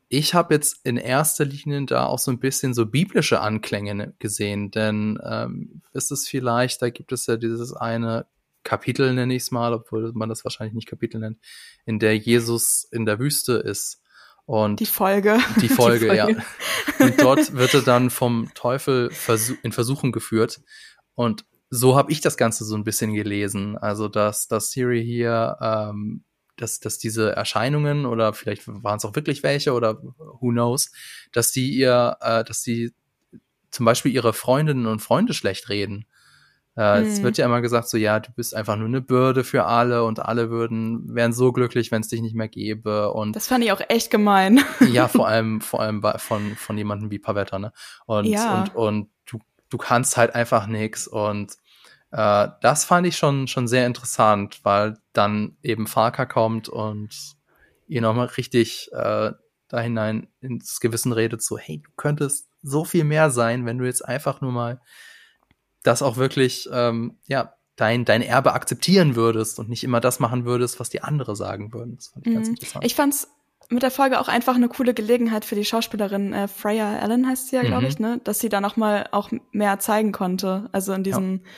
[0.08, 4.14] ich habe jetzt in erster Linie da auch so ein bisschen so biblische Anklänge ne,
[4.18, 8.26] gesehen, denn ähm, ist es vielleicht, da gibt es ja dieses eine
[8.62, 11.38] Kapitel, nenne ich es mal, obwohl man das wahrscheinlich nicht Kapitel nennt,
[11.84, 14.02] in der Jesus in der Wüste ist.
[14.44, 15.38] Und die Folge.
[15.60, 16.16] Die Folge, die Folge.
[16.16, 17.04] ja.
[17.04, 19.10] Und dort wird er dann vom Teufel
[19.62, 20.60] in Versuchung geführt.
[21.14, 23.76] Und so habe ich das Ganze so ein bisschen gelesen.
[23.76, 26.24] Also, dass, dass Siri hier ähm,
[26.56, 30.90] dass, dass diese Erscheinungen oder vielleicht waren es auch wirklich welche oder who knows,
[31.32, 32.92] dass die ihr, äh, dass die
[33.70, 36.06] zum Beispiel ihre Freundinnen und Freunde schlecht reden.
[36.76, 37.06] Äh, hm.
[37.06, 40.04] Es wird ja immer gesagt, so ja, du bist einfach nur eine Bürde für alle
[40.04, 43.12] und alle würden wären so glücklich, wenn es dich nicht mehr gäbe.
[43.12, 44.62] Und das fand ich auch echt gemein.
[44.92, 47.72] ja, vor allem, vor allem bei, von von jemandem wie Pavetta, ne?
[48.04, 48.60] Und ja.
[48.60, 49.38] und und du
[49.70, 51.56] du kannst halt einfach nix und
[52.16, 57.36] äh, das fand ich schon, schon sehr interessant, weil dann eben Farka kommt und
[57.86, 59.32] ihr nochmal richtig äh,
[59.68, 63.84] da hinein ins Gewissen redet, so, hey, du könntest so viel mehr sein, wenn du
[63.84, 64.80] jetzt einfach nur mal
[65.82, 70.46] das auch wirklich, ähm, ja, dein, dein Erbe akzeptieren würdest und nicht immer das machen
[70.46, 71.96] würdest, was die andere sagen würden.
[71.96, 72.36] Das fand ich mhm.
[72.36, 72.84] ganz interessant.
[72.86, 73.28] Ich fand's
[73.68, 77.48] mit der Folge auch einfach eine coole Gelegenheit für die Schauspielerin äh, Freya Allen heißt
[77.48, 77.88] sie ja, glaube mhm.
[77.88, 80.70] ich, ne, dass sie da noch mal auch mehr zeigen konnte.
[80.72, 81.50] Also in diesen ja.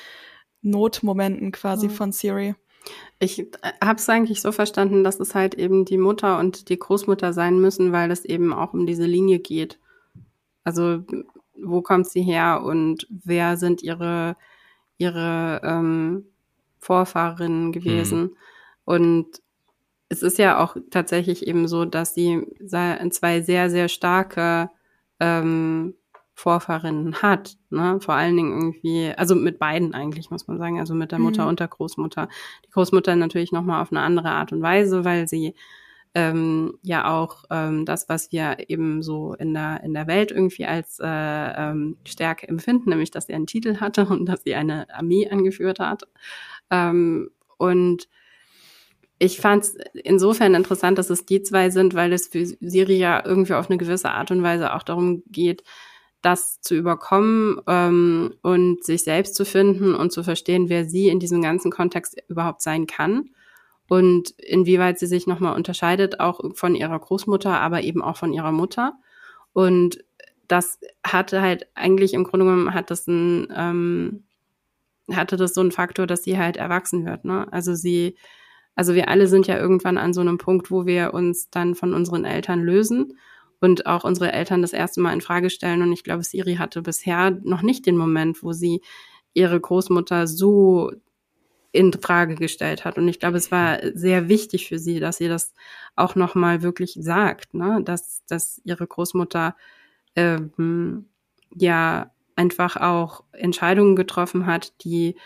[0.62, 1.92] Notmomenten quasi mhm.
[1.92, 2.54] von Siri.
[3.18, 3.46] Ich äh,
[3.82, 7.60] habe es eigentlich so verstanden, dass es halt eben die Mutter und die Großmutter sein
[7.60, 9.78] müssen, weil es eben auch um diese Linie geht.
[10.64, 11.02] Also
[11.60, 14.36] wo kommt sie her und wer sind ihre
[14.96, 16.26] ihre ähm,
[16.78, 18.20] Vorfahrerinnen gewesen?
[18.20, 18.36] Mhm.
[18.84, 19.26] Und
[20.08, 22.46] es ist ja auch tatsächlich eben so, dass sie
[23.10, 24.70] zwei sehr sehr starke
[25.20, 25.94] ähm,
[26.38, 27.56] Vorfahrinnen hat.
[27.70, 27.98] Ne?
[28.00, 31.42] Vor allen Dingen irgendwie, also mit beiden eigentlich, muss man sagen, also mit der Mutter
[31.42, 31.48] mhm.
[31.48, 32.28] und der Großmutter.
[32.64, 35.56] Die Großmutter natürlich nochmal auf eine andere Art und Weise, weil sie
[36.14, 40.64] ähm, ja auch ähm, das, was wir eben so in der, in der Welt irgendwie
[40.64, 44.86] als äh, ähm, Stärke empfinden, nämlich dass sie einen Titel hatte und dass sie eine
[44.94, 46.04] Armee angeführt hat.
[46.70, 48.08] Ähm, und
[49.18, 53.24] ich fand es insofern interessant, dass es die zwei sind, weil es für Siri ja
[53.26, 55.64] irgendwie auf eine gewisse Art und Weise auch darum geht,
[56.22, 61.20] das zu überkommen ähm, und sich selbst zu finden und zu verstehen, wer sie in
[61.20, 63.30] diesem ganzen Kontext überhaupt sein kann
[63.88, 68.52] und inwieweit sie sich nochmal unterscheidet, auch von ihrer Großmutter, aber eben auch von ihrer
[68.52, 68.94] Mutter.
[69.52, 70.04] Und
[70.46, 74.24] das hatte halt eigentlich im Grunde genommen hat das ein, ähm,
[75.10, 77.24] hatte das so einen Faktor, dass sie halt erwachsen wird.
[77.24, 77.50] Ne?
[77.50, 78.16] Also sie,
[78.74, 81.94] also wir alle sind ja irgendwann an so einem Punkt, wo wir uns dann von
[81.94, 83.18] unseren Eltern lösen
[83.60, 85.82] und auch unsere Eltern das erste Mal in Frage stellen.
[85.82, 88.80] Und ich glaube, Siri hatte bisher noch nicht den Moment, wo sie
[89.34, 90.92] ihre Großmutter so
[91.72, 92.98] in Frage gestellt hat.
[92.98, 95.54] Und ich glaube, es war sehr wichtig für sie, dass sie das
[95.96, 97.82] auch nochmal wirklich sagt, ne?
[97.84, 99.54] dass, dass ihre Großmutter
[100.16, 101.06] ähm,
[101.54, 105.16] ja einfach auch Entscheidungen getroffen hat, die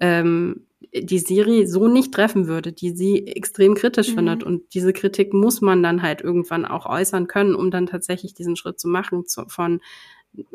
[0.00, 4.14] ähm, die Siri so nicht treffen würde, die sie extrem kritisch mhm.
[4.14, 4.42] findet.
[4.42, 8.56] Und diese Kritik muss man dann halt irgendwann auch äußern können, um dann tatsächlich diesen
[8.56, 9.80] Schritt zu machen zu, von,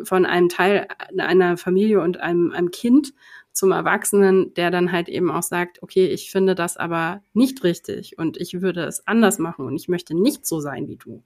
[0.04, 0.88] von einem Teil
[1.18, 3.14] einer Familie und einem, einem Kind
[3.54, 8.18] zum Erwachsenen, der dann halt eben auch sagt, okay, ich finde das aber nicht richtig
[8.18, 11.24] und ich würde es anders machen und ich möchte nicht so sein wie du.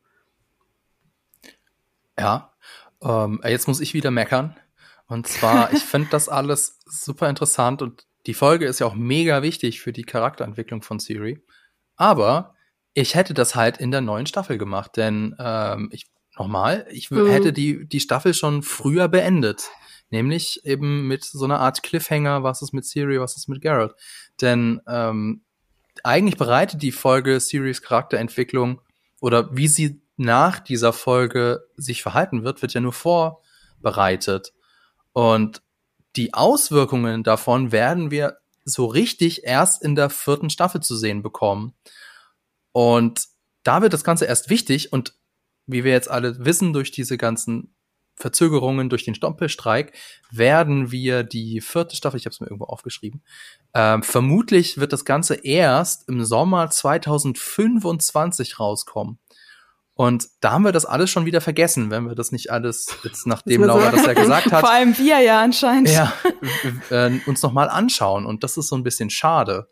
[2.20, 2.54] Ja,
[3.02, 4.56] ähm, jetzt muss ich wieder meckern.
[5.08, 9.42] Und zwar, ich finde das alles super interessant und die Folge ist ja auch mega
[9.42, 11.42] wichtig für die Charakterentwicklung von Siri.
[11.96, 12.56] Aber
[12.94, 17.28] ich hätte das halt in der neuen Staffel gemacht, denn ähm, ich nochmal, ich mhm.
[17.30, 19.70] hätte die die Staffel schon früher beendet,
[20.10, 23.94] nämlich eben mit so einer Art Cliffhanger, was ist mit Siri, was ist mit Geralt,
[24.42, 25.42] denn ähm,
[26.04, 28.82] eigentlich bereitet die Folge Siris Charakterentwicklung
[29.20, 34.54] oder wie sie nach dieser Folge sich verhalten wird, wird ja nur vorbereitet
[35.14, 35.62] und
[36.16, 41.74] die Auswirkungen davon werden wir so richtig erst in der vierten Staffel zu sehen bekommen.
[42.72, 43.26] Und
[43.64, 45.16] da wird das Ganze erst wichtig und
[45.66, 47.76] wie wir jetzt alle wissen, durch diese ganzen
[48.16, 49.94] Verzögerungen durch den Stompelstreik
[50.30, 53.24] werden wir die vierte Staffel, ich habe es mir irgendwo aufgeschrieben,
[53.74, 59.20] ähm, vermutlich wird das Ganze erst im Sommer 2025 rauskommen.
[60.00, 63.28] Und da haben wir das alles schon wieder vergessen, wenn wir das nicht alles jetzt
[63.28, 64.62] nachdem Laura das ja gesagt hat.
[64.62, 65.90] Vor allem wir ja anscheinend.
[65.90, 66.14] Ja,
[66.90, 68.26] äh, uns noch mal anschauen.
[68.26, 69.68] Und das ist so ein bisschen schade.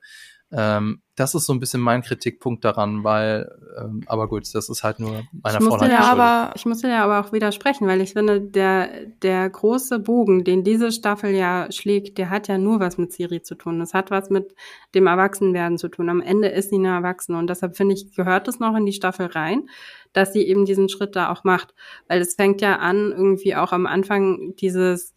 [0.51, 4.83] Ähm, das ist so ein bisschen mein Kritikpunkt daran, weil, ähm, aber gut, das ist
[4.83, 8.39] halt nur meiner ich ja aber Ich musste ja aber auch widersprechen, weil ich finde,
[8.39, 13.11] der, der große Bogen, den diese Staffel ja schlägt, der hat ja nur was mit
[13.11, 13.79] Siri zu tun.
[13.79, 14.55] Das hat was mit
[14.95, 16.09] dem Erwachsenwerden zu tun.
[16.09, 18.93] Am Ende ist sie eine Erwachsene und deshalb finde ich, gehört es noch in die
[18.93, 19.67] Staffel rein,
[20.13, 21.73] dass sie eben diesen Schritt da auch macht.
[22.07, 25.13] Weil es fängt ja an, irgendwie auch am Anfang dieses,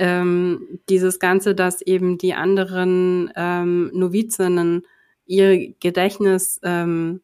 [0.00, 4.86] ähm, dieses Ganze, dass eben die anderen ähm, Novizinnen
[5.26, 7.20] ihr Gedächtnis ähm,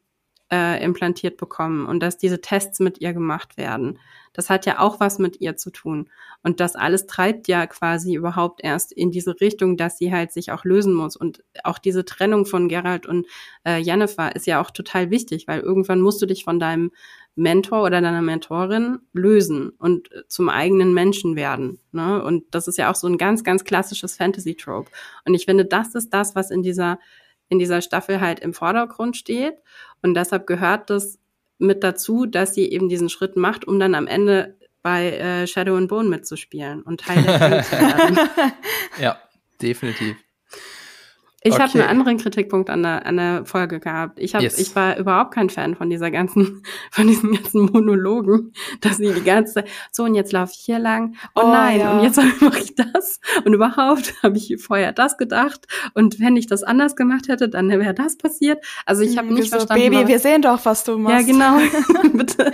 [0.53, 3.98] äh, implantiert bekommen und dass diese Tests mit ihr gemacht werden.
[4.35, 6.11] Das hat ja auch was mit ihr zu tun.
[6.43, 10.53] Und das alles treibt ja quasi überhaupt erst in diese Richtung, dass sie halt sich
[10.53, 11.16] auch lösen muss.
[11.16, 13.27] Und auch diese Trennung von Gerald und
[13.65, 16.93] äh, Jennifer ist ja auch total wichtig, weil irgendwann musst du dich von deinem
[17.36, 21.78] Mentor oder deiner Mentorin lösen und zum eigenen Menschen werden.
[21.92, 22.22] Ne?
[22.22, 24.90] Und das ist ja auch so ein ganz, ganz klassisches Fantasy-Trope.
[25.24, 26.98] Und ich finde, das ist das, was in dieser
[27.48, 29.54] in dieser Staffel halt im Vordergrund steht.
[30.02, 31.18] Und deshalb gehört das
[31.58, 35.76] mit dazu, dass sie eben diesen Schritt macht, um dann am Ende bei äh, Shadow
[35.76, 38.18] and Bone mitzuspielen und Teil der Gang zu werden.
[39.00, 39.18] Ja,
[39.60, 40.16] definitiv.
[41.47, 41.62] Ich okay.
[41.62, 44.18] habe einen anderen Kritikpunkt an der, an der Folge gehabt.
[44.18, 44.59] Ich, hab, yes.
[44.59, 49.23] ich war überhaupt kein Fan von dieser ganzen, von diesen ganzen Monologen, dass sie die
[49.23, 51.97] ganze Zeit, so und jetzt laufe ich hier lang, oh, oh nein, ja.
[51.97, 56.48] und jetzt mache ich das und überhaupt habe ich vorher das gedacht und wenn ich
[56.48, 58.64] das anders gemacht hätte, dann wäre das passiert.
[58.85, 59.90] Also ich habe hm, nicht so, verstanden.
[59.90, 61.28] Baby, wir sehen doch, was du machst.
[61.28, 61.59] Ja, genau.
[62.12, 62.51] Bitte,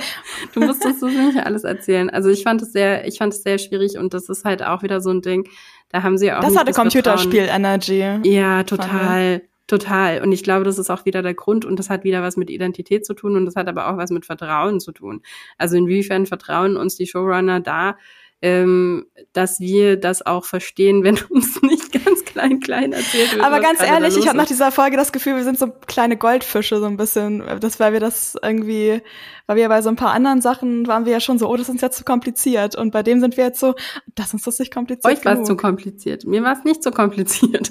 [0.53, 2.11] du musst das so nicht alles erzählen.
[2.11, 4.83] Also ich fand es sehr, ich fand es sehr schwierig und das ist halt auch
[4.83, 5.49] wieder so ein Ding
[5.93, 6.41] da haben sie auch.
[6.41, 8.21] Das hatte Computerspiel-Energy.
[8.25, 9.43] Ja, total.
[9.69, 10.21] Total.
[10.23, 12.51] Und ich glaube, das ist auch wieder der Grund und das hat wieder was mit
[12.51, 15.23] Identität zu tun und das hat aber auch was mit Vertrauen zu tun.
[15.57, 17.97] Also inwiefern vertrauen uns die Showrunner da,
[18.43, 23.45] ähm, dass wir das auch verstehen, wenn uns nicht ganz klein, klein erzählt wird.
[23.45, 26.79] Aber ganz ehrlich, ich habe nach dieser Folge das Gefühl, wir sind so kleine Goldfische
[26.79, 27.43] so ein bisschen.
[27.61, 29.01] Das, weil wir das irgendwie,
[29.47, 31.69] weil wir bei so ein paar anderen Sachen waren wir ja schon so, oh, das
[31.69, 32.75] ist uns jetzt zu kompliziert.
[32.75, 33.75] Und bei dem sind wir jetzt so,
[34.17, 35.19] das ist das nicht kompliziert.
[35.19, 36.25] Euch war es zu kompliziert.
[36.27, 37.71] Mir war es nicht so kompliziert.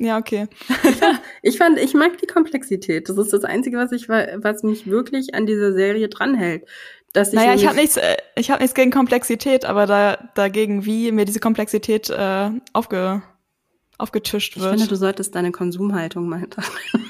[0.00, 0.46] Ja, okay.
[1.42, 3.08] ich fand, ich mag die Komplexität.
[3.08, 6.64] Das ist das Einzige, was ich, was mich wirklich an dieser Serie dranhält
[7.12, 10.84] dass ich naja, ich habe nichts, äh, ich habe nichts gegen Komplexität, aber da dagegen,
[10.84, 13.22] wie mir diese Komplexität äh, aufge,
[13.96, 14.66] aufgetischt wird.
[14.66, 17.04] Ich finde, du solltest deine Konsumhaltung mal hinterfragen.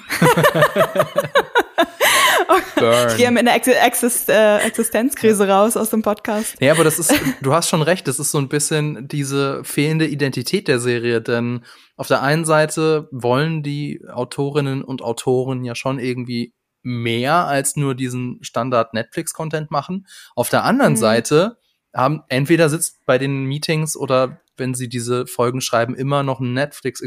[3.11, 3.55] Ich gehe in der
[3.85, 6.57] Exist äh, Existenzkrise raus aus dem Podcast.
[6.61, 7.13] Ja, aber das ist,
[7.43, 11.65] du hast schon recht, das ist so ein bisschen diese fehlende Identität der Serie, denn
[11.97, 16.55] auf der einen Seite wollen die Autorinnen und Autoren ja schon irgendwie
[16.89, 20.07] mehr als nur diesen Standard Netflix-Content machen.
[20.35, 20.99] Auf der anderen mhm.
[20.99, 21.59] Seite
[21.95, 26.55] haben entweder sitzt bei den Meetings oder wenn sie diese Folgen schreiben, immer noch ein
[26.55, 27.03] Netflix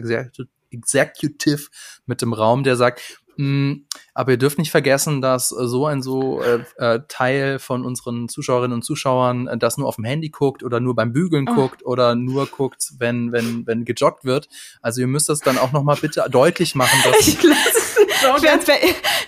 [0.69, 1.67] Executive
[2.05, 3.01] mit dem Raum, der sagt,
[3.37, 8.29] hm, aber ihr dürft nicht vergessen, dass so ein so äh, äh, Teil von unseren
[8.29, 11.55] Zuschauerinnen und Zuschauern äh, das nur auf dem Handy guckt oder nur beim Bügeln oh.
[11.55, 14.47] guckt oder nur guckt, wenn wenn wenn gejoggt wird.
[14.81, 17.37] Also ihr müsst das dann auch noch mal bitte deutlich machen, dass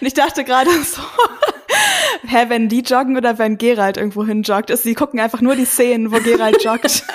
[0.02, 1.02] ich dachte gerade so,
[2.28, 5.56] hä, wenn die joggen oder wenn Gerald irgendwo hin joggt, ist, sie gucken einfach nur
[5.56, 7.04] die Szenen, wo Gerald joggt.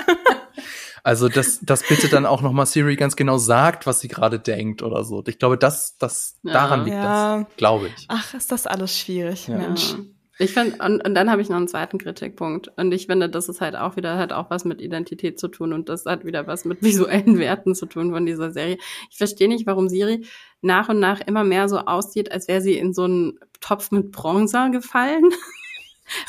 [1.04, 4.82] Also, dass, dass bitte dann auch nochmal Siri ganz genau sagt, was sie gerade denkt
[4.82, 5.22] oder so.
[5.26, 6.52] Ich glaube, das, das, ja.
[6.52, 7.38] daran liegt ja.
[7.38, 8.04] das, glaube ich.
[8.08, 9.56] Ach, ist das alles schwierig, ja.
[9.56, 9.94] Mensch.
[10.40, 12.70] Ich finde, und, und dann habe ich noch einen zweiten Kritikpunkt.
[12.76, 15.72] Und ich finde, das ist halt auch wieder, hat auch was mit Identität zu tun
[15.72, 18.78] und das hat wieder was mit visuellen Werten zu tun von dieser Serie.
[19.10, 20.26] Ich verstehe nicht, warum Siri
[20.60, 24.12] nach und nach immer mehr so aussieht, als wäre sie in so einen Topf mit
[24.12, 25.24] Bronzer gefallen.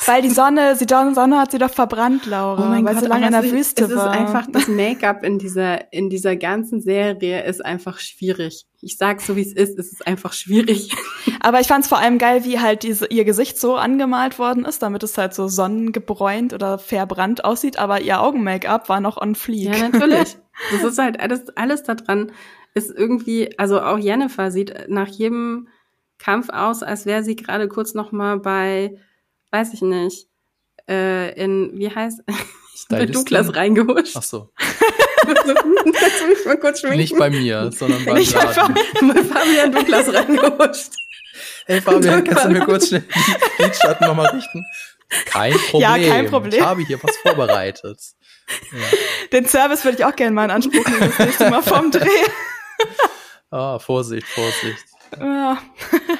[0.06, 3.08] Weil die Sonne, die Sonne hat sie doch verbrannt, Laura, oh mein weil Gott, sie
[3.08, 4.08] lange in der Wüste es war.
[4.08, 8.66] Es ist einfach, das Make-up in dieser, in dieser ganzen Serie ist einfach schwierig.
[8.82, 10.94] Ich sag's so, wie es ist, es ist einfach schwierig.
[11.40, 14.82] Aber ich fand's vor allem geil, wie halt diese, ihr Gesicht so angemalt worden ist,
[14.82, 19.76] damit es halt so sonnengebräunt oder verbrannt aussieht, aber ihr Augen-Make-up war noch on fleek.
[19.76, 20.36] Ja, natürlich.
[20.72, 22.32] das ist halt alles, alles da dran
[22.74, 25.68] ist irgendwie, also auch Jennifer sieht nach jedem
[26.18, 28.96] Kampf aus, als wäre sie gerade kurz noch mal bei
[29.50, 30.28] weiß ich nicht,
[30.88, 32.20] äh, in, wie heißt,
[32.88, 34.16] bei Douglas reingehutscht.
[34.16, 34.50] Ach so.
[35.26, 36.98] Kannst du mich mal kurz schminken?
[36.98, 39.14] Nicht bei mir, sondern Nicht einfach- Laden.
[39.14, 40.90] bei Fabian Douglas reingehuscht.
[41.66, 43.04] Hey Fabian, kannst du mir kurz schnell
[43.58, 44.64] die Lidschatten nochmal richten?
[45.26, 45.80] Kein Problem.
[46.02, 46.52] Ja, kein Problem.
[46.52, 47.98] Ich habe hier was vorbereitet.
[48.72, 48.78] Ja.
[49.32, 52.08] Den Service würde ich auch gerne mal in Anspruch nehmen, das nächste Mal vom Dreh.
[53.52, 54.84] Ah, Vorsicht, Vorsicht.
[55.18, 55.58] Ja.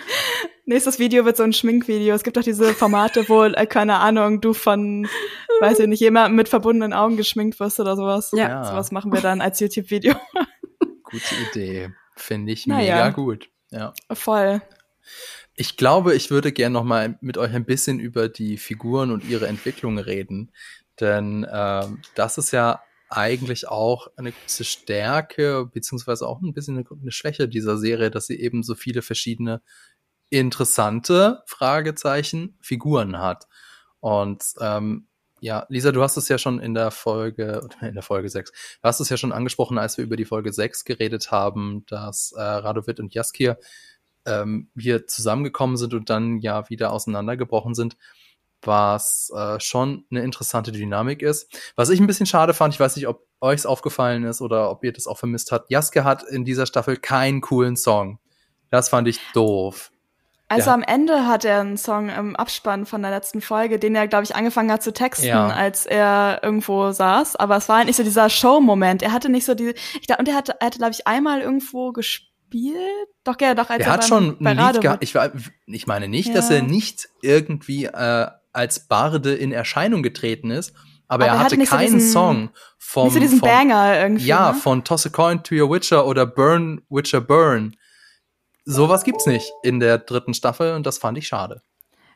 [0.65, 2.13] Nächstes Video wird so ein Schminkvideo.
[2.13, 5.07] Es gibt doch diese Formate, wo, äh, keine Ahnung, du von,
[5.61, 8.33] weiß ich nicht, jemandem mit verbundenen Augen geschminkt wirst oder sowas.
[8.33, 8.49] Ja.
[8.49, 8.65] Ja.
[8.65, 10.15] Sowas machen wir dann als YouTube-Video.
[11.05, 11.91] Gute Idee.
[12.17, 12.97] Finde ich Naja.
[12.97, 13.49] mega gut.
[13.71, 13.93] Ja.
[14.13, 14.61] Voll.
[15.55, 19.25] Ich glaube, ich würde gerne noch mal mit euch ein bisschen über die Figuren und
[19.25, 20.51] ihre Entwicklung reden,
[20.99, 27.13] denn ähm, das ist ja eigentlich auch eine große Stärke beziehungsweise auch ein bisschen eine,
[27.13, 29.63] Schwäche dieser Serie, dass sie eben so viele verschiedene
[30.31, 33.49] interessante Fragezeichen Figuren hat.
[33.99, 35.09] Und ähm,
[35.41, 38.57] ja, Lisa, du hast es ja schon in der Folge, in der Folge 6, du
[38.83, 42.41] hast es ja schon angesprochen, als wir über die Folge 6 geredet haben, dass äh,
[42.41, 43.59] Radovid und Jaskir
[44.25, 47.97] ähm, hier zusammengekommen sind und dann ja wieder auseinandergebrochen sind,
[48.63, 51.53] was äh, schon eine interessante Dynamik ist.
[51.77, 54.85] Was ich ein bisschen schade fand, ich weiß nicht, ob euch aufgefallen ist oder ob
[54.85, 58.19] ihr das auch vermisst habt, Jaske hat in dieser Staffel keinen coolen Song.
[58.71, 59.91] Das fand ich doof.
[60.49, 60.75] Also Ja.
[60.75, 64.25] am Ende hat er einen Song im Abspann von der letzten Folge, den er, glaube
[64.25, 65.47] ich, angefangen hat zu texten, Ja.
[65.49, 67.37] als er irgendwo saß.
[67.37, 69.03] Aber es war halt nicht so dieser Show-Moment.
[69.03, 71.41] Er hatte nicht so diese, ich glaub, und er hatte, er hatte, glaube ich, einmal
[71.41, 72.29] irgendwo gespielt.
[73.23, 75.05] Doch, ja, doch, als Er er, hat beim, schon ein Lied gehabt.
[75.05, 75.15] Ich,
[75.67, 76.35] ich meine nicht, Ja.
[76.35, 80.75] dass er nicht irgendwie äh, als Barde in Erscheinung getreten ist,
[81.09, 83.39] aber, Aber er er hatte hatte nicht so keinen diesen- Song vom, nicht so diesen
[83.41, 84.27] vom Banger irgendwie.
[84.27, 84.59] Ja, ne?
[84.59, 87.77] von Toss a Coin to Your Witcher oder Burn Witcher Burn.
[88.65, 91.63] Sowas gibt's nicht in der dritten Staffel und das fand ich schade.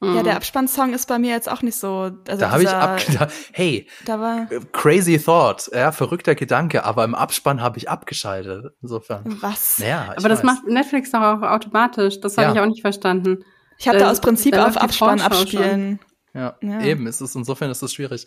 [0.02, 0.24] ja, Mhm.
[0.24, 2.11] der Abspannsong ist bei mir jetzt auch nicht so.
[2.28, 7.15] Also da habe ich abgedacht, hey, Da war crazy thought, ja, verrückter Gedanke, aber im
[7.15, 8.74] Abspann habe ich abgeschaltet.
[8.82, 9.39] Insofern.
[9.40, 9.78] was?
[9.78, 10.44] Ja, ich Aber das weiß.
[10.44, 12.20] macht Netflix doch auch automatisch.
[12.20, 12.52] Das habe Ja.
[12.55, 13.44] ich auch nicht verstanden.
[13.78, 15.98] Ich habe Da- da aus Prinzip da auf Abspann abspielen.
[16.35, 16.82] Ja, Ja.
[16.82, 18.27] eben, es ist, insofern ist es schwierig.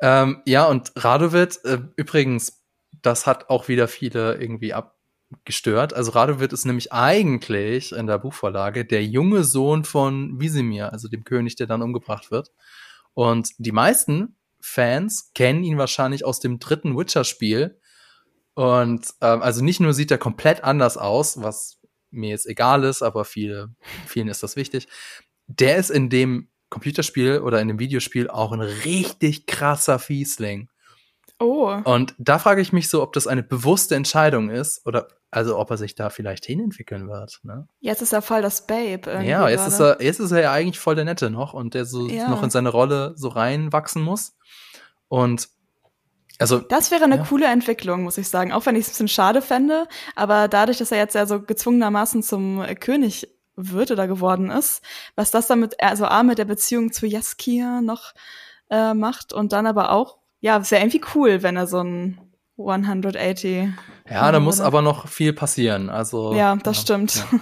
[0.00, 2.62] Ähm, ja, und Radovid, äh, übrigens,
[3.02, 5.92] das hat auch wieder viele irgendwie abgestört.
[5.94, 11.24] Also Radovid ist nämlich eigentlich in der Buchvorlage der junge Sohn von Wisimir, also dem
[11.24, 12.50] König, der dann umgebracht wird.
[13.14, 17.78] Und die meisten Fans kennen ihn wahrscheinlich aus dem dritten Witcher-Spiel.
[18.54, 21.80] Und ähm, also nicht nur sieht er komplett anders aus, was
[22.10, 23.74] mir jetzt egal ist, aber viele,
[24.06, 24.86] vielen ist das wichtig.
[25.46, 30.68] Der ist in dem Computerspiel oder in dem Videospiel auch ein richtig krasser Fiesling.
[31.38, 31.70] Oh.
[31.84, 35.70] Und da frage ich mich so, ob das eine bewusste Entscheidung ist oder also ob
[35.70, 37.40] er sich da vielleicht hinentwickeln wird.
[37.42, 37.66] Ne?
[37.80, 39.22] Jetzt ist er voll das Babe.
[39.24, 41.84] Ja, jetzt ist er, jetzt ist er ja eigentlich voll der Nette noch und der
[41.84, 42.28] so Ja.
[42.28, 44.34] noch in seine Rolle so reinwachsen muss.
[45.08, 45.48] Und
[46.38, 47.24] also Das wäre eine Ja.
[47.24, 48.52] coole Entwicklung, muss ich sagen.
[48.52, 49.86] Auch wenn ich es ein bisschen schade fände.
[50.16, 54.82] Aber dadurch, dass er jetzt ja so gezwungenermaßen zum König wird oder geworden ist,
[55.14, 58.14] was das damit, also A, mit der Beziehung zu Jaskier noch
[58.70, 62.20] äh, macht und dann aber auch, ja, es wäre irgendwie cool, wenn er so ein
[62.58, 63.68] 180.
[64.08, 64.66] ja, da muss oder?
[64.66, 65.90] aber noch viel passieren.
[65.90, 67.14] Also Ja, das stimmt.
[67.14, 67.40] ja.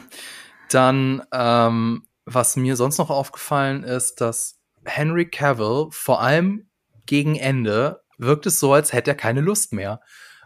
[0.71, 6.69] Dann, ähm, was mir sonst noch aufgefallen ist, dass Henry Cavill vor allem
[7.07, 10.01] gegen Ende wirkt es so, als hätte er keine Lust mehr.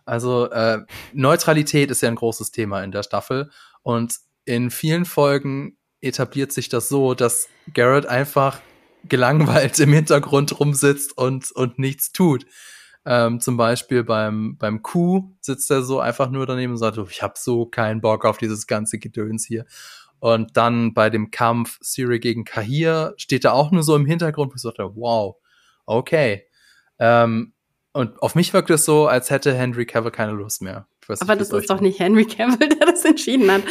[0.06, 0.80] Also äh,
[1.12, 3.50] Neutralität ist ja ein großes Thema in der Staffel
[3.82, 8.60] und in vielen Folgen etabliert sich das so, dass Garrett einfach
[9.08, 12.46] gelangweilt im Hintergrund rumsitzt und, und nichts tut.
[13.06, 17.06] Ähm, zum Beispiel beim, beim Coup sitzt er so einfach nur daneben und sagt, "Oh,
[17.10, 19.66] ich habe so keinen Bock auf dieses ganze Gedöns hier.
[20.20, 24.52] Und dann bei dem Kampf Siri gegen Kahir steht er auch nur so im Hintergrund
[24.52, 25.36] und sagt, wow,
[25.84, 26.46] okay.
[26.98, 27.52] Ähm,
[27.92, 30.88] und auf mich wirkt es so, als hätte Henry Cavill keine Lust mehr.
[31.20, 33.64] Aber das ist doch nicht Henry Cavill, der das entschieden hat.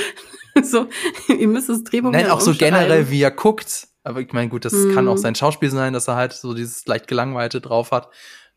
[0.63, 0.87] so,
[1.27, 3.87] ihr müsst das Drehbuch Nein, auch so generell, wie er guckt.
[4.03, 4.91] Aber ich meine, gut, das Mhm.
[4.93, 8.09] kann auch sein Schauspiel sein, dass er halt so dieses leicht gelangweilte drauf hat.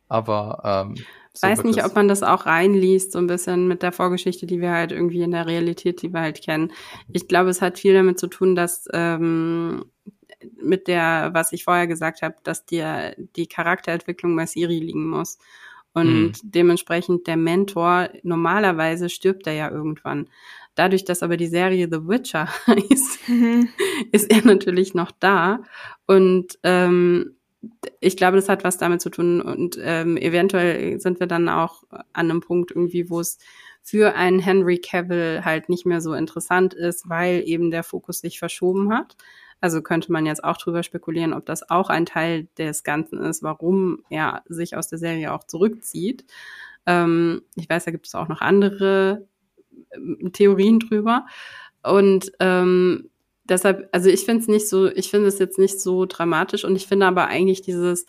[0.09, 0.94] Aber ähm,
[1.35, 4.60] Ich weiß nicht, ob man das auch reinliest, so ein bisschen mit der Vorgeschichte, die
[4.60, 6.73] wir halt irgendwie in der Realität, die wir halt kennen.
[7.12, 9.85] Ich glaube, es hat viel damit zu tun, dass ähm,
[10.60, 15.39] mit der, was ich vorher gesagt habe, dass dir die Charakterentwicklung bei Siri liegen muss.
[15.93, 16.32] Und Hm.
[16.43, 20.28] dementsprechend der Mentor, normalerweise stirbt er ja irgendwann.
[20.77, 23.69] Dadurch, dass aber die Serie The Witcher heißt, Mhm.
[24.12, 25.65] ist er natürlich noch da.
[26.07, 27.36] Und ähm,
[28.01, 29.40] ich glaube, das hat was damit zu tun.
[29.40, 33.39] Und ähm, eventuell sind wir dann auch an einem Punkt irgendwie, wo es
[33.82, 38.39] für einen Henry Cavill halt nicht mehr so interessant ist, weil eben der Fokus sich
[38.39, 39.16] verschoben hat.
[39.61, 43.43] Also könnte man jetzt auch drüber spekulieren, ob das auch ein Teil des Ganzen ist,
[43.43, 46.24] warum er sich aus der Serie auch zurückzieht.
[46.86, 49.27] Ähm, ich weiß, da gibt es auch noch andere
[50.32, 51.27] Theorien drüber.
[51.82, 53.11] Und ähm,
[53.44, 56.77] deshalb, also ich finde es nicht so, ich finde es jetzt nicht so dramatisch und
[56.77, 58.07] ich finde aber eigentlich dieses,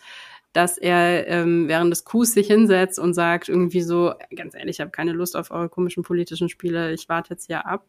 [0.54, 4.82] dass er ähm, während des Coups sich hinsetzt und sagt irgendwie so, ganz ehrlich, ich
[4.82, 7.86] habe keine Lust auf eure komischen politischen Spiele, ich warte jetzt hier ab,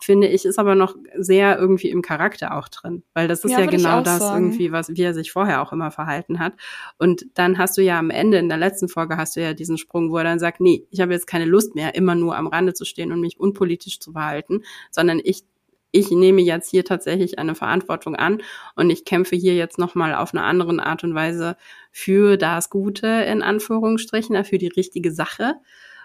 [0.00, 3.60] finde ich, ist aber noch sehr irgendwie im Charakter auch drin, weil das ist ja,
[3.60, 4.46] ja genau das sagen.
[4.46, 6.54] irgendwie, was wie er sich vorher auch immer verhalten hat.
[6.98, 9.78] Und dann hast du ja am Ende in der letzten Folge hast du ja diesen
[9.78, 12.46] Sprung, wo er dann sagt, nee, ich habe jetzt keine Lust mehr, immer nur am
[12.46, 15.44] Rande zu stehen und mich unpolitisch zu verhalten, sondern ich
[15.92, 18.42] ich nehme jetzt hier tatsächlich eine Verantwortung an
[18.74, 21.56] und ich kämpfe hier jetzt nochmal auf eine andere Art und Weise
[21.90, 25.54] für das Gute, in Anführungsstrichen, für die richtige Sache.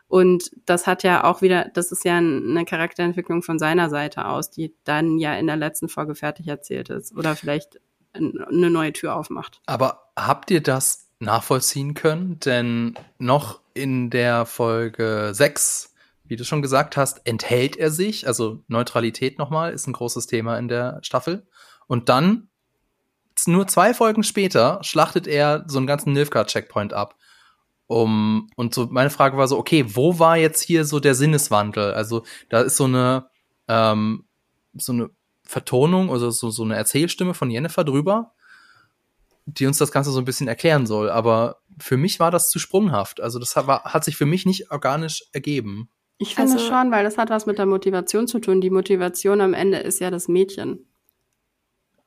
[0.09, 4.51] Und das hat ja auch wieder, das ist ja eine Charakterentwicklung von seiner Seite aus,
[4.51, 7.79] die dann ja in der letzten Folge fertig erzählt ist oder vielleicht
[8.13, 9.61] eine neue Tür aufmacht.
[9.65, 12.39] Aber habt ihr das nachvollziehen können?
[12.39, 15.93] Denn noch in der Folge 6
[16.27, 18.27] wie du schon gesagt hast, enthält er sich.
[18.27, 21.47] Also Neutralität nochmal ist ein großes Thema in der Staffel.
[21.87, 22.49] Und dann,
[23.45, 27.15] nur zwei Folgen später, schlachtet er so einen ganzen Nilfgaard-Checkpoint ab.
[27.89, 31.93] Um, und so meine Frage war so, okay, wo war jetzt hier so der Sinneswandel?
[31.93, 33.29] Also da ist so eine,
[33.69, 34.25] ähm,
[34.73, 35.09] so eine
[35.43, 38.33] Vertonung oder so, so eine Erzählstimme von Jennifer drüber,
[39.45, 41.09] die uns das Ganze so ein bisschen erklären soll.
[41.09, 43.21] Aber für mich war das zu sprunghaft.
[43.21, 45.89] Also das hat, hat sich für mich nicht organisch ergeben.
[46.17, 48.61] Ich finde also, schon, weil das hat was mit der Motivation zu tun.
[48.61, 50.87] Die Motivation am Ende ist ja das Mädchen.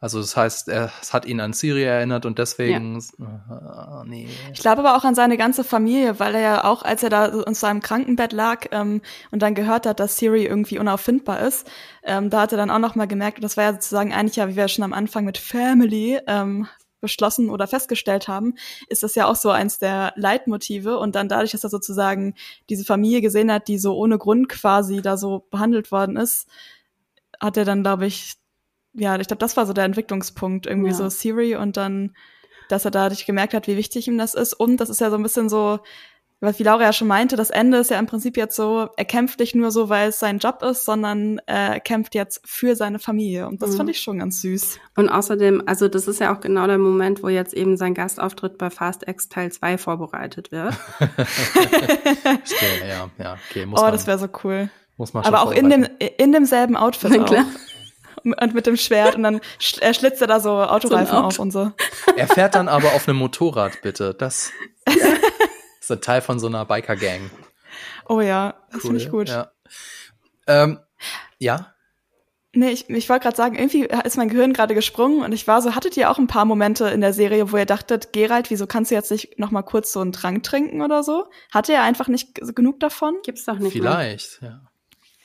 [0.02, 2.98] Also das heißt, es hat ihn an Siri erinnert und deswegen.
[3.18, 4.00] Ja.
[4.00, 4.28] Oh, nee.
[4.50, 7.26] Ich glaube aber auch an seine ganze Familie, weil er ja auch, als er da
[7.26, 11.70] in seinem Krankenbett lag ähm, und dann gehört hat, dass Siri irgendwie unauffindbar ist,
[12.02, 14.48] ähm, da hat er dann auch noch mal gemerkt, das war ja sozusagen eigentlich ja,
[14.48, 16.66] wie wir schon am Anfang mit Family ähm,
[17.00, 18.54] beschlossen oder festgestellt haben,
[18.88, 20.98] ist das ja auch so eins der Leitmotive.
[20.98, 22.34] Und dann dadurch, dass er sozusagen
[22.68, 26.48] diese Familie gesehen hat, die so ohne Grund quasi da so behandelt worden ist,
[27.40, 28.34] hat er dann, glaube ich,
[28.92, 30.96] ja, ich glaube, das war so der Entwicklungspunkt, irgendwie ja.
[30.96, 32.14] so Siri und dann,
[32.68, 34.52] dass er dadurch gemerkt hat, wie wichtig ihm das ist.
[34.52, 35.80] Und das ist ja so ein bisschen so,
[36.40, 39.04] was wie Laura ja schon meinte, das Ende ist ja im Prinzip jetzt so, er
[39.04, 42.98] kämpft nicht nur so, weil es sein Job ist, sondern er kämpft jetzt für seine
[42.98, 43.46] Familie.
[43.46, 43.76] Und das mhm.
[43.76, 44.78] fand ich schon ganz süß.
[44.96, 48.56] Und außerdem, also das ist ja auch genau der Moment, wo jetzt eben sein Gastauftritt
[48.56, 50.74] bei Fast X Teil 2 vorbereitet wird.
[52.44, 53.66] Stimmt, ja, ja, okay.
[53.66, 54.70] Muss oh, man, das wäre so cool.
[54.96, 55.86] Muss man schon Aber auch in, dem,
[56.16, 57.26] in demselben Outfit auch.
[57.26, 57.44] Klar.
[58.22, 59.40] Und mit dem Schwert und dann
[59.80, 61.26] er schlitzt er da so Autoreifen so Auto.
[61.26, 61.72] auf und so.
[62.16, 64.14] Er fährt dann aber auf einem Motorrad, bitte.
[64.14, 64.52] Das.
[65.90, 67.30] ist ein Teil von so einer Biker-Gang.
[68.08, 69.28] Oh ja, das cool, finde ich gut.
[69.28, 69.50] Ja.
[70.46, 70.80] Ähm,
[71.38, 71.74] ja?
[72.52, 75.62] Nee, ich, ich wollte gerade sagen, irgendwie ist mein Gehirn gerade gesprungen und ich war
[75.62, 78.66] so, hattet ihr auch ein paar Momente in der Serie, wo ihr dachtet, Gerald, wieso
[78.66, 81.26] kannst du jetzt nicht noch mal kurz so einen Trank trinken oder so?
[81.52, 83.18] Hatte er einfach nicht genug davon?
[83.22, 84.50] Gibt's doch nicht Vielleicht, mehr.
[84.50, 84.69] ja.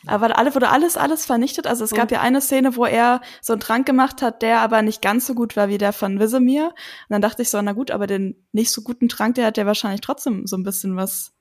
[0.07, 1.67] Aber alle, wurde alles, alles vernichtet.
[1.67, 4.81] Also es gab ja eine Szene, wo er so einen Trank gemacht hat, der aber
[4.81, 6.65] nicht ganz so gut war wie der von Wisemir.
[6.65, 6.73] Und
[7.09, 9.65] dann dachte ich so, na gut, aber den nicht so guten Trank, der hat ja
[9.65, 11.33] wahrscheinlich trotzdem so ein bisschen was.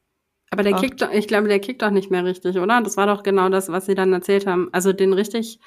[0.51, 2.81] Aber der kickt doch, ich glaube, der kickt doch nicht mehr richtig, oder?
[2.81, 4.69] Das war doch genau das, was sie dann erzählt haben.
[4.73, 5.59] Also den richtig,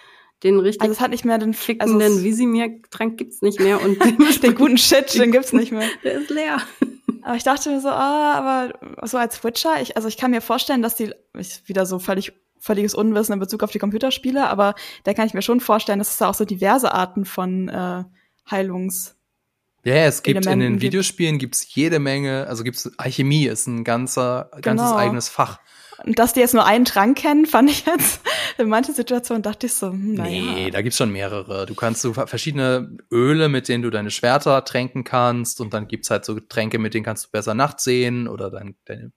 [0.44, 0.82] den richtig.
[0.82, 3.98] Also es hat nicht mehr den fickenden also Wisimir-Trank gibt's nicht mehr und
[4.44, 5.88] den guten Shit, den gibt's nicht mehr.
[6.04, 6.62] Der ist leer.
[7.24, 10.40] Aber ich dachte mir so, ah, aber so als Witcher, ich, also ich kann mir
[10.40, 14.76] vorstellen, dass die, ich wieder so völlig völliges Unwissen in Bezug auf die Computerspiele, aber
[15.04, 18.04] da kann ich mir schon vorstellen, dass es da auch so diverse Arten von äh,
[18.50, 19.18] Heilungs
[19.84, 23.86] ja, es gibt Elementen in den Videospielen gibt's jede Menge, also gibt's Alchemie ist ein
[23.86, 24.62] ganzer genau.
[24.62, 25.60] ganzes eigenes Fach.
[26.06, 28.20] Und dass die jetzt nur einen Trank kennen, fand ich jetzt
[28.58, 30.42] in manchen Situationen dachte ich so, hm, naja.
[30.42, 31.66] Nee, da gibt's schon mehrere.
[31.66, 36.10] Du kannst so verschiedene Öle, mit denen du deine Schwerter tränken kannst und dann gibt's
[36.10, 39.12] halt so Getränke, mit denen kannst du besser nachts sehen oder dein, deine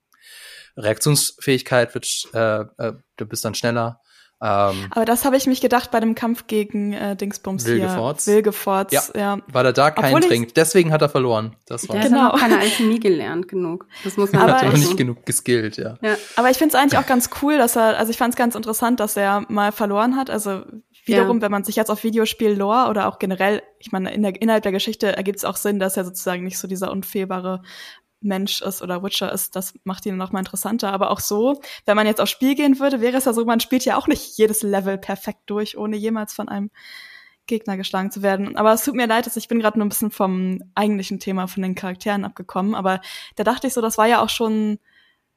[0.77, 4.01] Reaktionsfähigkeit wird, äh, äh, du bist dann schneller.
[4.43, 8.25] Ähm, Aber das habe ich mich gedacht bei dem Kampf gegen äh, Dingsbums Wilgefortz.
[8.25, 8.35] hier.
[8.35, 8.91] Wilgefortz.
[8.91, 9.37] Ja, ja.
[9.47, 10.57] Weil er da keinen trinkt.
[10.57, 11.55] Deswegen hat er verloren.
[11.67, 12.33] Das war genau.
[12.33, 13.85] hat keine Alchemie gelernt genug.
[14.03, 15.97] Das muss man hat er nicht genug geskillt, ja.
[16.01, 16.15] ja.
[16.37, 18.55] Aber ich finde es eigentlich auch ganz cool, dass er, also ich fand es ganz
[18.55, 20.31] interessant, dass er mal verloren hat.
[20.31, 20.63] Also
[21.05, 21.43] wiederum, ja.
[21.43, 24.71] wenn man sich jetzt auf Videospiel-Lore oder auch generell, ich meine, in der, innerhalb der
[24.71, 27.61] Geschichte ergibt es auch Sinn, dass er sozusagen nicht so dieser unfehlbare
[28.21, 30.93] Mensch ist oder Witcher ist, das macht ihn noch mal interessanter.
[30.93, 33.59] Aber auch so, wenn man jetzt aufs Spiel gehen würde, wäre es ja so, man
[33.59, 36.69] spielt ja auch nicht jedes Level perfekt durch, ohne jemals von einem
[37.47, 38.55] Gegner geschlagen zu werden.
[38.55, 41.47] Aber es tut mir leid, dass ich bin gerade nur ein bisschen vom eigentlichen Thema
[41.47, 42.75] von den Charakteren abgekommen.
[42.75, 43.01] Aber
[43.35, 44.79] da dachte ich so, das war ja auch schon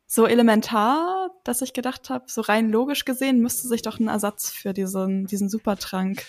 [0.07, 4.51] so elementar, dass ich gedacht habe, so rein logisch gesehen müsste sich doch ein Ersatz
[4.51, 6.25] für diesen, diesen Supertrank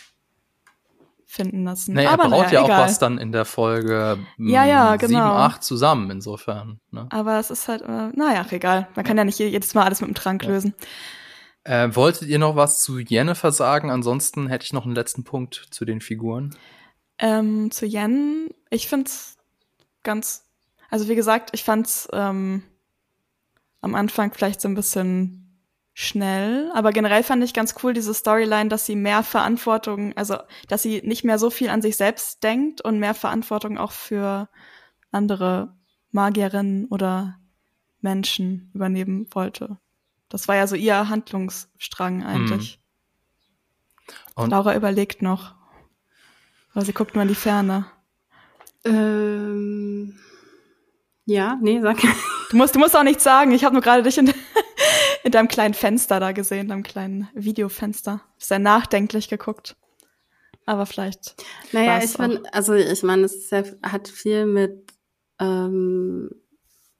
[1.26, 1.94] finden lassen.
[1.96, 2.82] Nee, er Aber baut naja, ja auch egal.
[2.86, 5.08] was dann in der Folge Ja, ja, mh, genau.
[5.08, 6.80] 7, 8 zusammen, insofern.
[6.92, 7.08] Ne?
[7.10, 8.88] Aber es ist halt, äh, naja, egal.
[8.96, 10.50] Man kann ja nicht je- jedes Mal alles mit dem Trank Ja.
[10.50, 10.74] lösen.
[11.64, 13.90] Äh, wolltet ihr noch was zu Jennifer sagen?
[13.90, 16.56] Ansonsten hätte ich noch einen letzten Punkt zu den Figuren.
[17.18, 19.38] Ähm, zu Yen, ich find's
[20.04, 20.46] ganz,
[20.92, 22.62] also wie gesagt, ich fand's ähm,
[23.82, 25.45] am Anfang vielleicht so ein bisschen
[25.98, 30.36] schnell, aber generell fand ich ganz cool diese Storyline, dass sie mehr Verantwortung, also
[30.68, 34.50] dass sie nicht mehr so viel an sich selbst denkt und mehr Verantwortung auch für
[35.14, 35.74] andere
[36.12, 37.40] Magierinnen oder
[38.02, 39.78] Menschen übernehmen wollte.
[40.28, 42.82] Das war ja so ihr Handlungsstrang eigentlich.
[44.36, 45.56] Und Laura überlegt noch.
[46.74, 47.86] Aber sie guckt mal in die Ferne.
[48.84, 50.20] Ähm,
[51.26, 52.00] ja, nee, sag.
[52.52, 53.52] Du musst, du musst auch nichts sagen.
[53.54, 54.32] Ich habe nur gerade dich in,
[55.26, 58.22] in deinem kleinen Fenster da gesehen, deinem kleinen Videofenster.
[58.38, 59.76] Sehr nachdenklich geguckt.
[60.68, 61.36] Aber vielleicht.
[61.72, 64.94] Naja, ich finde, also ich meine, es ist ja, hat viel mit,
[65.40, 66.30] ähm,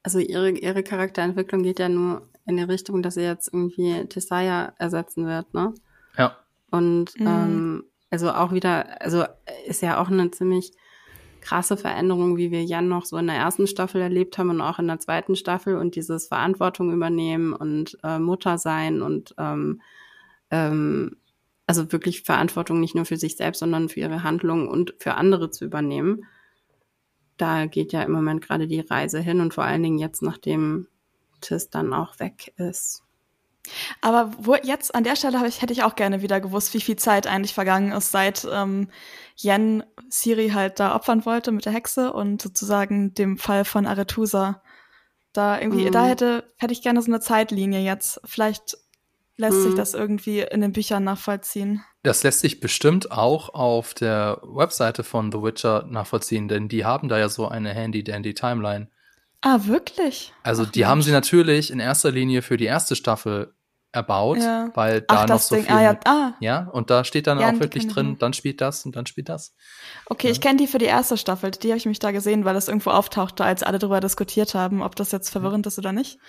[0.02, 4.74] also ihre, ihre Charakterentwicklung geht ja nur in die Richtung, dass sie jetzt irgendwie Tesaya
[4.80, 5.76] ersetzen wird, ne?
[6.18, 6.36] ja,
[6.72, 7.28] Und Mhm.
[7.28, 9.24] ähm, also auch wieder, also
[9.68, 10.72] ist ja auch eine ziemlich
[11.46, 14.80] krasse Veränderung, wie wir Jan noch so in der ersten Staffel erlebt haben und auch
[14.80, 19.80] in der zweiten Staffel und dieses Verantwortung übernehmen und äh, Mutter sein und ähm,
[20.50, 21.18] ähm,
[21.68, 25.52] also wirklich Verantwortung nicht nur für sich selbst, sondern für ihre Handlungen und für andere
[25.52, 26.26] zu übernehmen.
[27.38, 30.88] Da geht ja im Moment gerade die Reise hin und vor allen Dingen jetzt, nachdem
[31.42, 33.05] Tis dann auch weg ist.
[34.02, 36.96] Aber wo jetzt an der Stelle ich, hätte ich auch gerne wieder gewusst, wie viel
[36.96, 38.90] Zeit eigentlich vergangen ist, seit ähm,
[39.38, 44.62] Yen Siri halt da opfern wollte mit der Hexe und sozusagen dem Fall von Aretusa.
[45.34, 45.92] Da irgendwie, Mhm.
[45.92, 48.22] da hätte, hätte ich gerne so eine Zeitlinie jetzt.
[48.24, 48.78] Vielleicht
[49.38, 49.76] lässt sich Mhm.
[49.76, 51.84] das irgendwie in den Büchern nachvollziehen.
[52.04, 57.10] das lässt sich bestimmt auch auf der Webseite von The Witcher nachvollziehen, denn die haben
[57.10, 58.90] da ja so eine handy-dandy-Timeline.
[59.42, 60.32] Ah, wirklich?
[60.44, 61.08] Also Ach, die haben Mensch.
[61.08, 63.55] sie natürlich in erster Linie für die erste Staffel
[63.96, 64.70] erbaut, Ja.
[64.76, 65.66] weil da Ach, noch so Ding.
[65.66, 68.62] viel Ah, ja, ah, Ja, und da steht dann Ja, auch wirklich drin, dann spielt
[68.62, 69.56] das und dann spielt das.
[70.08, 70.32] Okay, Ja.
[70.34, 71.52] ich kenne die für die erste Staffel.
[71.52, 74.82] Die habe ich mich da gesehen, weil das irgendwo auftauchte, als alle darüber diskutiert haben,
[74.84, 76.20] ob das jetzt verwirrend ist oder nicht.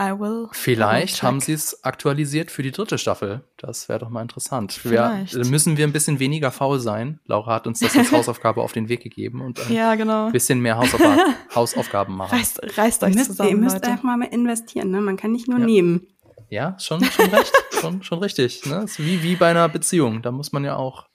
[0.00, 0.48] I will.
[0.52, 3.42] Vielleicht haben sie es aktualisiert für die dritte Staffel.
[3.58, 4.72] Das wäre doch mal interessant.
[4.72, 5.34] Vielleicht.
[5.34, 7.20] Wir, müssen wir ein bisschen weniger faul sein.
[7.26, 10.30] Laura hat uns das als Hausaufgabe auf den Weg gegeben und ein Ja, genau.
[10.30, 12.38] bisschen mehr Hausaufgaben, Hausaufgaben machen.
[12.38, 13.88] Reißt, reißt euch müsst, zusammen, ihr müsst Leute.
[13.88, 15.02] einfach mal investieren, ne?
[15.02, 15.66] Man kann nicht nur Ja.
[15.66, 16.06] nehmen.
[16.50, 17.52] Ja, schon, schon recht.
[17.80, 18.66] schon, schon richtig.
[18.66, 18.82] Ne?
[18.82, 20.20] Ist wie, wie bei einer Beziehung.
[20.20, 21.08] Da muss man ja auch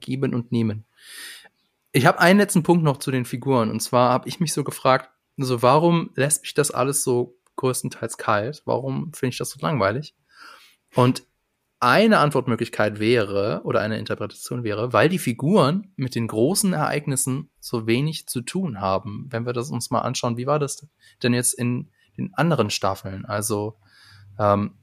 [0.00, 0.84] geben und nehmen.
[1.92, 3.70] Ich habe einen letzten Punkt noch zu den Figuren.
[3.70, 8.18] Und zwar habe ich mich so gefragt, so warum lässt mich das alles so größtenteils
[8.18, 8.62] kalt?
[8.64, 10.14] Warum finde ich das so langweilig?
[10.94, 11.22] Und
[11.78, 17.86] eine Antwortmöglichkeit wäre, oder eine Interpretation wäre, weil die Figuren mit den großen Ereignissen so
[17.86, 19.28] wenig zu tun haben.
[19.30, 20.86] Wenn wir das uns mal anschauen, wie war das
[21.22, 23.24] denn jetzt in den anderen Staffeln?
[23.24, 23.78] Also
[24.38, 24.74] ähm,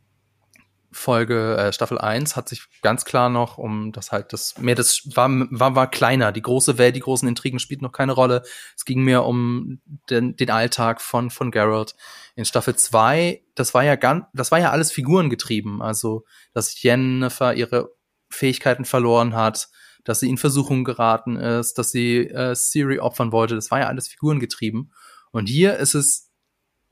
[0.97, 5.01] Folge, äh, Staffel 1 hat sich ganz klar noch um das halt, das mehr das
[5.15, 6.31] war, war, war kleiner.
[6.31, 8.43] Die große Welt, die großen Intrigen spielten noch keine Rolle.
[8.75, 9.79] Es ging mehr um
[10.09, 11.95] den, den Alltag von, von Geralt.
[12.35, 15.81] In Staffel 2, das war ja ganz, das war ja alles figurengetrieben.
[15.81, 17.91] Also, dass Jennifer ihre
[18.29, 19.69] Fähigkeiten verloren hat,
[20.03, 23.55] dass sie in Versuchung geraten ist, dass sie äh, Siri opfern wollte.
[23.55, 24.91] Das war ja alles figurengetrieben.
[25.31, 26.26] Und hier ist es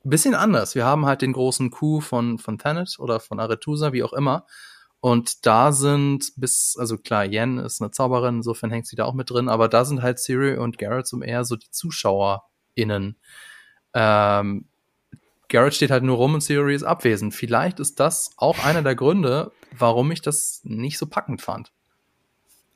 [0.09, 0.75] bisschen anders.
[0.75, 4.45] Wir haben halt den großen Coup von, von Thanet oder von Aretusa, wie auch immer.
[4.99, 9.13] Und da sind bis, also klar, Yen ist eine Zauberin, insofern hängt sie da auch
[9.13, 13.15] mit drin, aber da sind halt Siri und Garrett so eher so die ZuschauerInnen.
[13.93, 14.65] Ähm,
[15.47, 17.35] Garrett steht halt nur rum und Siri ist abwesend.
[17.35, 21.71] Vielleicht ist das auch einer der Gründe, warum ich das nicht so packend fand.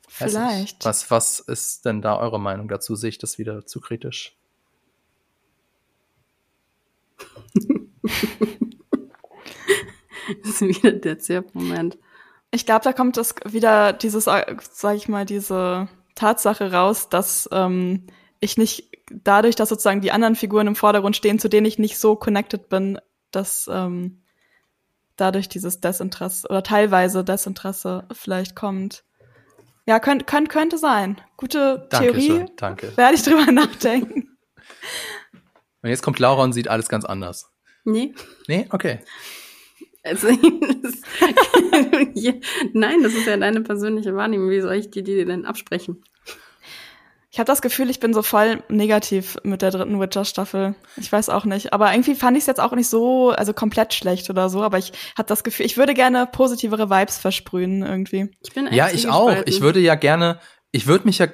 [0.08, 0.84] Vielleicht.
[0.84, 2.94] Was, was ist denn da eure Meinung dazu?
[2.94, 4.36] Sehe ich das wieder zu kritisch?
[10.42, 11.98] Das ist wieder der Zirp-Moment.
[12.50, 17.48] Ich glaube, da kommt das wieder dieses, äh, sag ich mal, diese Tatsache raus, dass
[17.52, 18.06] ähm,
[18.40, 21.98] ich nicht dadurch, dass sozusagen die anderen Figuren im Vordergrund stehen, zu denen ich nicht
[21.98, 22.98] so connected bin,
[23.30, 24.22] dass ähm,
[25.16, 29.04] dadurch dieses Desinteresse oder teilweise Desinteresse vielleicht kommt.
[29.86, 31.20] Ja, könnt, könnt, könnte sein.
[31.36, 32.28] Gute Theorie.
[32.28, 32.96] Dankeschön, danke.
[32.96, 34.38] Werde ich drüber nachdenken.
[35.82, 37.50] Und jetzt kommt Laura und sieht alles ganz anders.
[37.84, 38.14] Nee.
[38.46, 38.66] Nee?
[38.70, 39.00] Okay.
[40.02, 40.28] Also,
[40.82, 40.94] das,
[42.14, 42.32] ja,
[42.72, 44.50] nein, das ist ja deine persönliche Wahrnehmung.
[44.50, 46.02] Wie soll ich dir die denn absprechen?
[47.32, 50.74] Ich habe das Gefühl, ich bin so voll negativ mit der dritten Witcher-Staffel.
[50.96, 51.72] Ich weiß auch nicht.
[51.72, 54.62] Aber irgendwie fand ich es jetzt auch nicht so, also komplett schlecht oder so.
[54.62, 58.30] Aber ich habe das Gefühl, ich würde gerne positivere Vibes versprühen irgendwie.
[58.42, 59.32] Ich bin echt Ja, ich auch.
[59.46, 60.40] Ich würde ja gerne
[60.72, 61.28] ich würde mich ja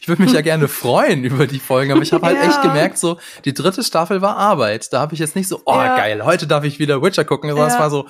[0.00, 2.48] ich würde mich ja gerne freuen über die Folgen, aber ich habe halt ja.
[2.48, 4.92] echt gemerkt, so die dritte Staffel war Arbeit.
[4.92, 5.96] Da habe ich jetzt nicht so, oh ja.
[5.96, 7.74] geil, heute darf ich wieder Witcher gucken, sondern ja.
[7.74, 8.06] es war so,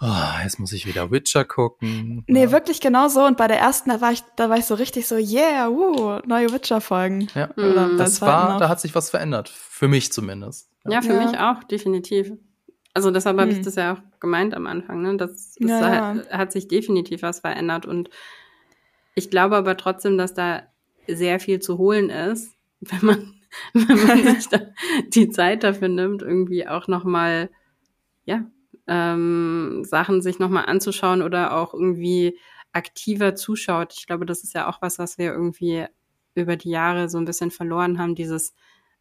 [0.00, 2.24] oh, jetzt muss ich wieder Witcher gucken.
[2.26, 2.52] Nee, ja.
[2.52, 3.24] wirklich genau so.
[3.24, 6.20] Und bei der ersten, da war ich, da war ich so richtig so, yeah, uh,
[6.26, 7.28] neue Witcher-Folgen.
[7.34, 7.96] Ja, mhm.
[7.98, 9.48] das war, da hat sich was verändert.
[9.48, 10.70] Für mich zumindest.
[10.88, 12.32] Ja, für mich auch, definitiv.
[12.94, 13.64] Also deshalb habe ich hm.
[13.64, 15.18] das ja auch gemeint am Anfang, ne?
[15.18, 17.84] Das, das ja, hat, hat, sich definitiv was verändert.
[17.84, 18.08] Und
[19.14, 20.62] ich glaube aber trotzdem, dass da
[21.08, 23.34] sehr viel zu holen ist, wenn man,
[23.72, 24.60] wenn man sich da
[25.08, 27.50] die Zeit dafür nimmt, irgendwie auch nochmal,
[28.24, 28.44] ja,
[28.86, 32.38] ähm, Sachen sich nochmal anzuschauen oder auch irgendwie
[32.72, 33.94] aktiver zuschaut.
[33.96, 35.86] Ich glaube, das ist ja auch was, was wir irgendwie
[36.34, 38.54] über die Jahre so ein bisschen verloren haben, dieses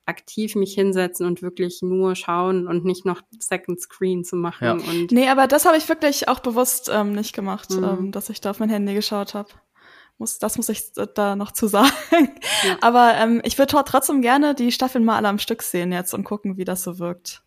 [0.05, 4.63] aktiv mich hinsetzen und wirklich nur schauen und nicht noch Second Screen zu machen.
[4.63, 4.73] Ja.
[4.73, 7.83] Und nee, aber das habe ich wirklich auch bewusst ähm, nicht gemacht, mhm.
[7.83, 9.49] ähm, dass ich da auf mein Handy geschaut habe
[10.17, 11.91] muss, das muss ich da noch zu sagen.
[12.63, 12.77] Ja.
[12.81, 16.23] Aber ähm, ich würde trotzdem gerne die Staffeln mal alle am Stück sehen jetzt und
[16.23, 17.43] gucken, wie das so wirkt.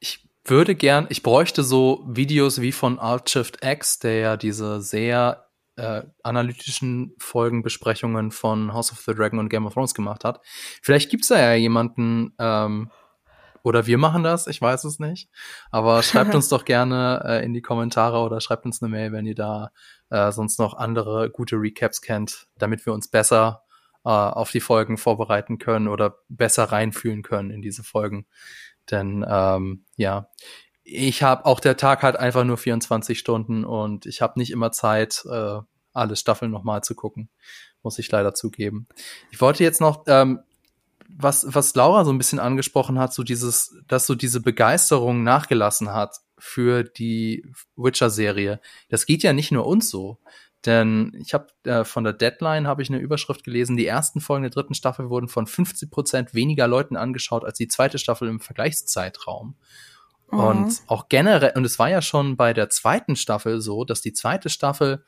[0.00, 4.80] Ich würde gern, ich bräuchte so Videos wie von Alt Shift X, der ja diese
[4.80, 10.40] sehr äh, analytischen Folgenbesprechungen von House of the Dragon und Game of Thrones gemacht hat.
[10.82, 12.90] Vielleicht gibt's da ja jemanden, ähm,
[13.62, 15.30] oder wir machen das, ich weiß es nicht.
[15.70, 19.26] Aber schreibt uns doch gerne äh, in die Kommentare oder schreibt uns eine Mail, wenn
[19.26, 19.70] ihr da
[20.14, 23.64] äh, sonst noch andere gute Recaps kennt, damit wir uns besser
[24.04, 28.26] äh, auf die Folgen vorbereiten können oder besser reinfühlen können in diese Folgen.
[28.90, 30.28] Denn ähm, ja,
[30.84, 34.70] ich habe auch der Tag hat einfach nur 24 Stunden und ich habe nicht immer
[34.70, 35.58] Zeit, äh,
[35.92, 37.28] alle Staffeln nochmal zu gucken,
[37.82, 38.86] muss ich leider zugeben.
[39.32, 40.40] Ich wollte jetzt noch ähm,
[41.08, 45.92] was, was Laura so ein bisschen angesprochen hat, so dieses, dass so diese Begeisterung nachgelassen
[45.92, 47.42] hat für die
[47.74, 48.60] Witcher-Serie.
[48.90, 50.18] Das geht ja nicht nur uns so.
[50.66, 54.42] Denn ich habe äh, von der Deadline habe ich eine Überschrift gelesen, die ersten Folgen
[54.42, 58.40] der dritten Staffel wurden von 50 Prozent weniger Leuten angeschaut als die zweite Staffel im
[58.40, 59.56] Vergleichszeitraum.
[60.30, 60.38] Mhm.
[60.38, 64.12] Und auch generell, und es war ja schon bei der zweiten Staffel so, dass die
[64.12, 65.04] zweite Staffel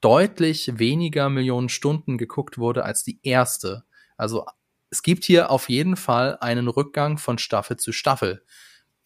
[0.00, 3.84] deutlich weniger Millionen Stunden geguckt wurde als die erste.
[4.16, 4.46] Also
[4.90, 8.42] es gibt hier auf jeden Fall einen Rückgang von Staffel zu Staffel,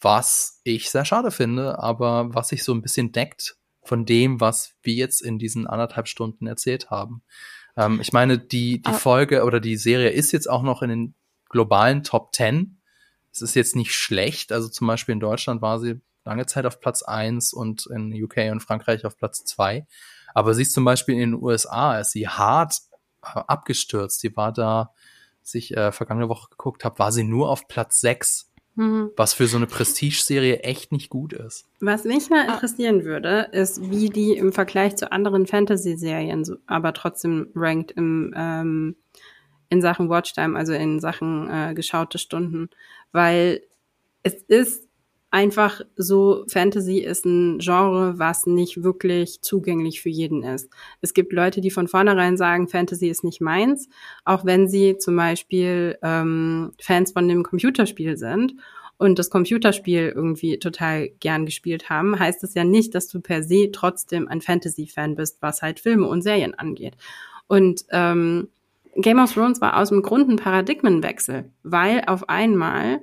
[0.01, 4.75] was ich sehr schade finde, aber was sich so ein bisschen deckt von dem, was
[4.83, 7.23] wir jetzt in diesen anderthalb Stunden erzählt haben.
[7.77, 8.93] Ähm, ich meine, die, die ah.
[8.93, 11.15] Folge oder die Serie ist jetzt auch noch in den
[11.49, 12.81] globalen Top Ten.
[13.33, 14.53] Es ist jetzt nicht schlecht.
[14.53, 18.51] Also zum Beispiel in Deutschland war sie lange Zeit auf Platz eins und in UK
[18.51, 19.87] und Frankreich auf Platz zwei.
[20.35, 22.81] Aber sie ist zum Beispiel in den USA, ist sie hart
[23.23, 24.23] äh, abgestürzt.
[24.23, 24.93] Die war da
[25.43, 28.51] sich äh, vergangene Woche geguckt habe, war sie nur auf Platz 6.
[28.77, 29.11] Mhm.
[29.17, 31.67] Was für so eine Prestige-Serie echt nicht gut ist.
[31.81, 36.93] Was mich mal interessieren würde, ist, wie die im Vergleich zu anderen Fantasy-Serien so, aber
[36.93, 38.97] trotzdem rankt im, ähm,
[39.69, 42.69] in Sachen Watchtime, also in Sachen äh, geschaute Stunden.
[43.13, 43.63] Weil
[44.25, 44.84] es ist
[45.35, 50.71] einfach so, Fantasy ist ein Genre, was nicht wirklich zugänglich für jeden ist.
[51.01, 53.89] Es gibt Leute, die von vornherein sagen, Fantasy ist nicht meins,
[54.25, 58.55] auch wenn sie zum Beispiel ähm, Fans von dem Computerspiel sind
[58.97, 63.43] und das Computerspiel irgendwie total gern gespielt haben, heißt das ja nicht, dass du per
[63.43, 66.97] se trotzdem ein Fantasy-Fan bist, was halt Filme und Serien angeht.
[67.49, 68.51] Und ähm,
[68.95, 73.01] Game of Thrones war aus dem Grund ein Paradigmenwechsel, weil auf einmal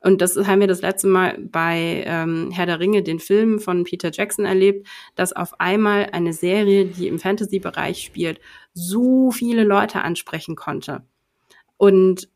[0.00, 3.84] und das haben wir das letzte Mal bei ähm, Herr der Ringe, den Film von
[3.84, 8.40] Peter Jackson erlebt, dass auf einmal eine Serie, die im Fantasy-Bereich spielt,
[8.74, 11.02] so viele Leute ansprechen konnte.
[11.76, 12.28] Und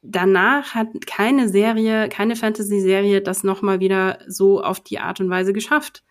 [0.00, 5.52] danach hat keine Serie, keine Fantasy-Serie das nochmal wieder so auf die Art und Weise
[5.52, 6.04] geschafft.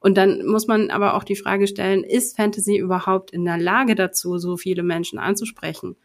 [0.00, 3.94] Und dann muss man aber auch die Frage stellen, ist Fantasy überhaupt in der Lage
[3.94, 5.96] dazu, so viele Menschen anzusprechen?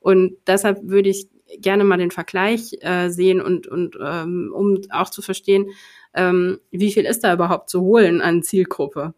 [0.00, 5.10] Und deshalb würde ich gerne mal den Vergleich äh, sehen und, und ähm, um auch
[5.10, 5.70] zu verstehen,
[6.14, 9.14] ähm, wie viel ist da überhaupt zu holen an Zielgruppe.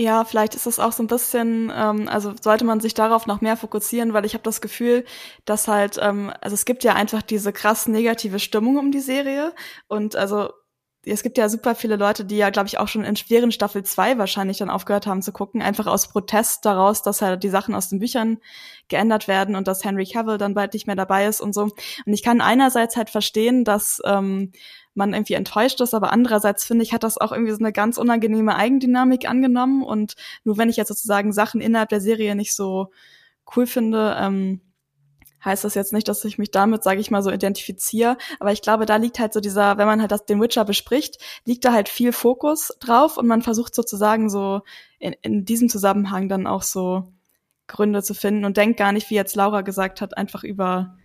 [0.00, 3.40] Ja, vielleicht ist es auch so ein bisschen, ähm, also sollte man sich darauf noch
[3.40, 5.04] mehr fokussieren, weil ich habe das Gefühl,
[5.44, 9.52] dass halt, ähm, also es gibt ja einfach diese krass negative Stimmung um die Serie
[9.88, 10.50] und also
[11.10, 13.82] es gibt ja super viele Leute, die ja, glaube ich, auch schon in schweren Staffel
[13.82, 17.74] 2 wahrscheinlich dann aufgehört haben zu gucken, einfach aus Protest daraus, dass halt die Sachen
[17.74, 18.38] aus den Büchern
[18.88, 21.62] geändert werden und dass Henry Cavill dann bald nicht mehr dabei ist und so.
[21.62, 24.52] Und ich kann einerseits halt verstehen, dass ähm,
[24.94, 27.98] man irgendwie enttäuscht ist, aber andererseits finde ich, hat das auch irgendwie so eine ganz
[27.98, 30.14] unangenehme Eigendynamik angenommen und
[30.44, 32.88] nur wenn ich jetzt sozusagen Sachen innerhalb der Serie nicht so
[33.56, 34.60] cool finde, ähm,
[35.44, 38.16] heißt das jetzt nicht, dass ich mich damit, sage ich mal, so identifiziere.
[38.40, 41.18] Aber ich glaube, da liegt halt so dieser, wenn man halt das, den Witcher bespricht,
[41.44, 44.62] liegt da halt viel Fokus drauf und man versucht sozusagen so
[44.98, 47.12] in, in diesem Zusammenhang dann auch so
[47.66, 50.96] Gründe zu finden und denkt gar nicht, wie jetzt Laura gesagt hat, einfach über,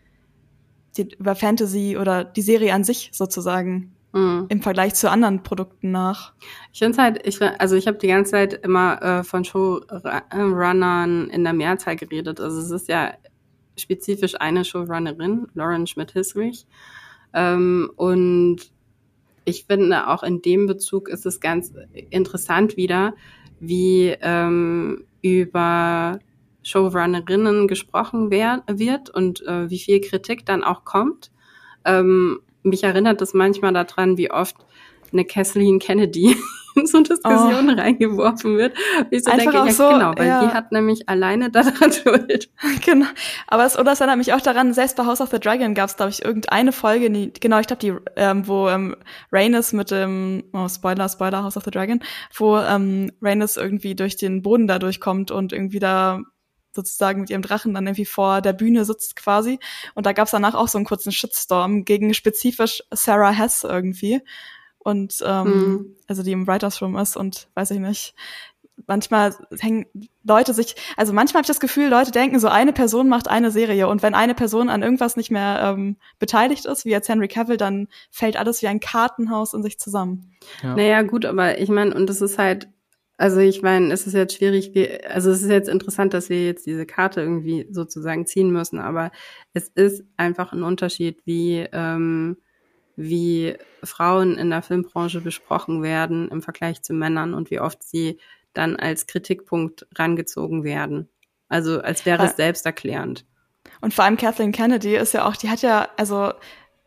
[0.98, 4.46] die, über Fantasy oder die Serie an sich sozusagen mhm.
[4.50, 6.34] im Vergleich zu anderen Produkten nach.
[6.72, 11.44] Ich finde halt, ich, also ich habe die ganze Zeit immer äh, von Showrunnern in
[11.44, 12.40] der Mehrzahl geredet.
[12.40, 13.14] Also es ist ja
[13.78, 16.66] spezifisch eine Showrunnerin, Lauren Schmidt-Hisrich.
[17.34, 18.58] Ähm, und
[19.46, 21.74] ich finde auch in dem Bezug ist es ganz
[22.10, 23.14] interessant wieder,
[23.60, 26.20] wie ähm, über
[26.64, 31.32] Showrunnerinnen gesprochen wer wird und äh, wie viel Kritik dann auch kommt.
[31.86, 34.56] Ähm, mich erinnert das manchmal daran, wie oft
[35.12, 36.36] eine Kathleen Kennedy
[36.86, 37.82] so Diskussionen oh.
[37.82, 38.76] reingeworfen wird.
[39.12, 40.46] Ich so Einfach denke, ja, so, genau, weil ja.
[40.46, 42.50] die hat nämlich alleine daran schuld.
[42.86, 43.08] genau.
[43.48, 45.90] Aber es, oder es erinnert mich auch daran, selbst bei House of the Dragon gab
[45.90, 48.96] es, glaube ich, irgendeine Folge, die, genau, ich glaube, die, ähm, wo ähm,
[49.32, 52.00] Rhaenys mit dem, oh, Spoiler, Spoiler, House of the Dragon,
[52.36, 56.22] wo ähm, Rhaenys irgendwie durch den Boden da durchkommt und irgendwie da
[56.76, 59.60] sozusagen mit ihrem Drachen dann irgendwie vor der Bühne sitzt quasi.
[59.94, 64.22] Und da gab es danach auch so einen kurzen Shitstorm gegen spezifisch Sarah Hess irgendwie.
[64.84, 65.96] Und ähm, mhm.
[66.08, 68.14] also die im Writers Room ist und weiß ich nicht.
[68.88, 69.86] Manchmal hängen
[70.24, 73.52] Leute sich, also manchmal habe ich das Gefühl, Leute denken, so eine Person macht eine
[73.52, 77.28] Serie und wenn eine Person an irgendwas nicht mehr ähm, beteiligt ist, wie jetzt Henry
[77.28, 80.34] Cavill, dann fällt alles wie ein Kartenhaus in sich zusammen.
[80.64, 80.76] Ja.
[80.76, 82.68] Naja, gut, aber ich meine, und das ist halt,
[83.18, 86.44] also ich meine, es ist jetzt schwierig, wie, also es ist jetzt interessant, dass wir
[86.44, 89.12] jetzt diese Karte irgendwie sozusagen ziehen müssen, aber
[89.54, 92.38] es ist einfach ein Unterschied, wie, ähm,
[92.96, 98.20] wie Frauen in der Filmbranche besprochen werden im Vergleich zu Männern und wie oft sie
[98.54, 101.10] dann als Kritikpunkt rangezogen werden.
[101.50, 103.26] Also als wäre es selbsterklärend.
[103.82, 106.32] Und vor allem Kathleen Kennedy ist ja auch, die hat ja, also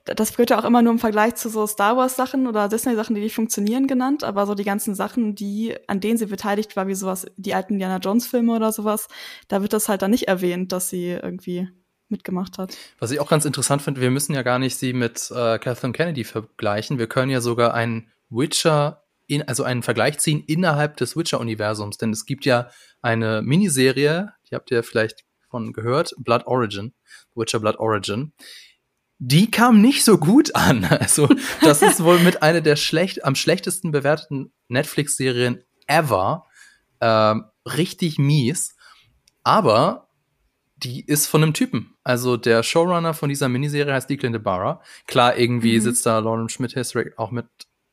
[0.05, 2.95] das wird ja auch immer nur im Vergleich zu so Star Wars Sachen oder Disney
[2.95, 6.77] Sachen, die nicht funktionieren genannt, aber so die ganzen Sachen, die an denen sie beteiligt
[6.77, 9.09] war, wie sowas, die alten Indiana Jones Filme oder sowas,
[9.49, 11.69] da wird das halt dann nicht erwähnt, dass sie irgendwie
[12.09, 12.77] mitgemacht hat.
[12.99, 15.93] Was ich auch ganz interessant finde, wir müssen ja gar nicht sie mit äh, Kathleen
[15.93, 21.16] Kennedy vergleichen, wir können ja sogar einen Witcher in, also einen Vergleich ziehen innerhalb des
[21.16, 22.70] Witcher-Universums, denn es gibt ja
[23.03, 26.93] eine Miniserie, die habt ihr vielleicht von gehört, Blood Origin,
[27.35, 28.33] Witcher Blood Origin,
[29.19, 30.85] die kam nicht so gut an.
[30.91, 31.28] Also,
[31.62, 36.47] das ist wohl mit einer der schlecht, am schlechtesten bewerteten Netflix-Serien ever.
[37.01, 38.77] Ähm, richtig mies.
[39.43, 40.06] Aber
[40.77, 41.97] die ist von einem Typen.
[42.05, 44.82] Also der Showrunner von dieser Miniserie heißt Declan DeBarra.
[45.07, 45.82] Klar, irgendwie mhm.
[45.82, 47.47] sitzt da Lauren Schmidt Histrick auch mit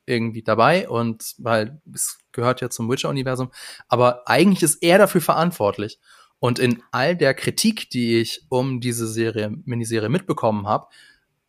[0.06, 3.52] irgendwie dabei und weil es gehört ja zum Witcher-Universum.
[3.88, 6.00] Aber eigentlich ist er dafür verantwortlich.
[6.40, 10.88] Und in all der Kritik, die ich um diese Serie, Miniserie mitbekommen habe,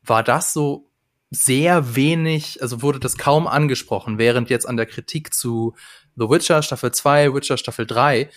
[0.03, 0.89] war das so
[1.31, 5.75] sehr wenig, also wurde das kaum angesprochen, während jetzt an der Kritik zu
[6.15, 8.31] The Witcher Staffel 2, Witcher Staffel 3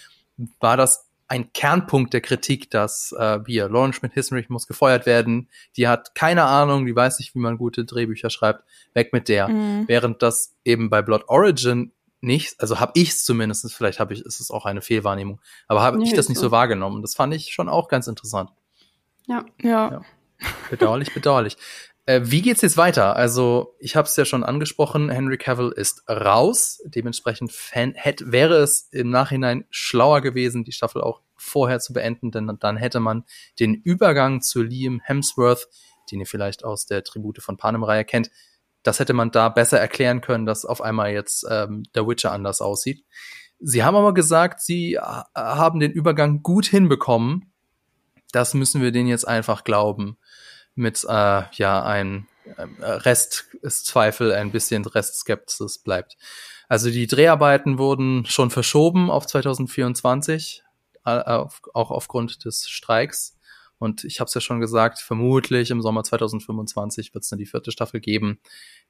[0.60, 5.88] war das ein Kernpunkt der Kritik, dass äh, wir, Lauren Schmidt-Hissenrich muss gefeuert werden, die
[5.88, 8.64] hat keine Ahnung, die weiß nicht, wie man gute Drehbücher schreibt,
[8.94, 9.50] weg mit der.
[9.50, 9.84] Mhm.
[9.88, 11.92] Während das eben bei Blood Origin
[12.22, 15.82] nicht, also habe ich es zumindest, vielleicht habe ich, ist es auch eine Fehlwahrnehmung, aber
[15.82, 17.02] habe nee, ich das nicht so wahrgenommen.
[17.02, 18.50] Das fand ich schon auch ganz interessant.
[19.28, 19.46] Ja.
[19.62, 19.92] Ja.
[19.92, 20.02] ja.
[20.70, 21.58] Bedauerlich, bedauerlich.
[22.08, 23.18] Äh, wie geht's jetzt weiter?
[23.18, 26.82] Also, ich habe es ja schon angesprochen, Henry Cavill ist raus.
[26.86, 32.32] Dementsprechend fan hätte, wäre es im Nachhinein schlauer gewesen, die Staffel auch vorher zu beenden,
[32.32, 33.26] denn dann hätte man
[33.60, 35.68] den Übergang zu Liam Hemsworth,
[36.10, 38.32] den ihr vielleicht aus der Tribute von Panem-Reihe kennt,
[38.84, 42.62] das hätte man da besser erklären können, dass auf einmal jetzt ähm, der Witcher anders
[42.62, 43.04] aussieht.
[43.60, 45.02] Sie haben aber gesagt, sie äh,
[45.36, 47.52] haben den Übergang gut hinbekommen.
[48.32, 50.18] Das müssen wir denen jetzt einfach glauben
[50.78, 56.18] mit äh, ja ein äh, Restzweifel, ein bisschen Restskepsis bleibt.
[56.70, 60.64] Also die Dreharbeiten wurden schon verschoben auf 2024,
[61.06, 63.38] äh, auf, auch aufgrund des Streiks.
[63.80, 67.46] Und ich habe es ja schon gesagt, vermutlich im Sommer 2025 wird es dann die
[67.46, 68.40] vierte Staffel geben,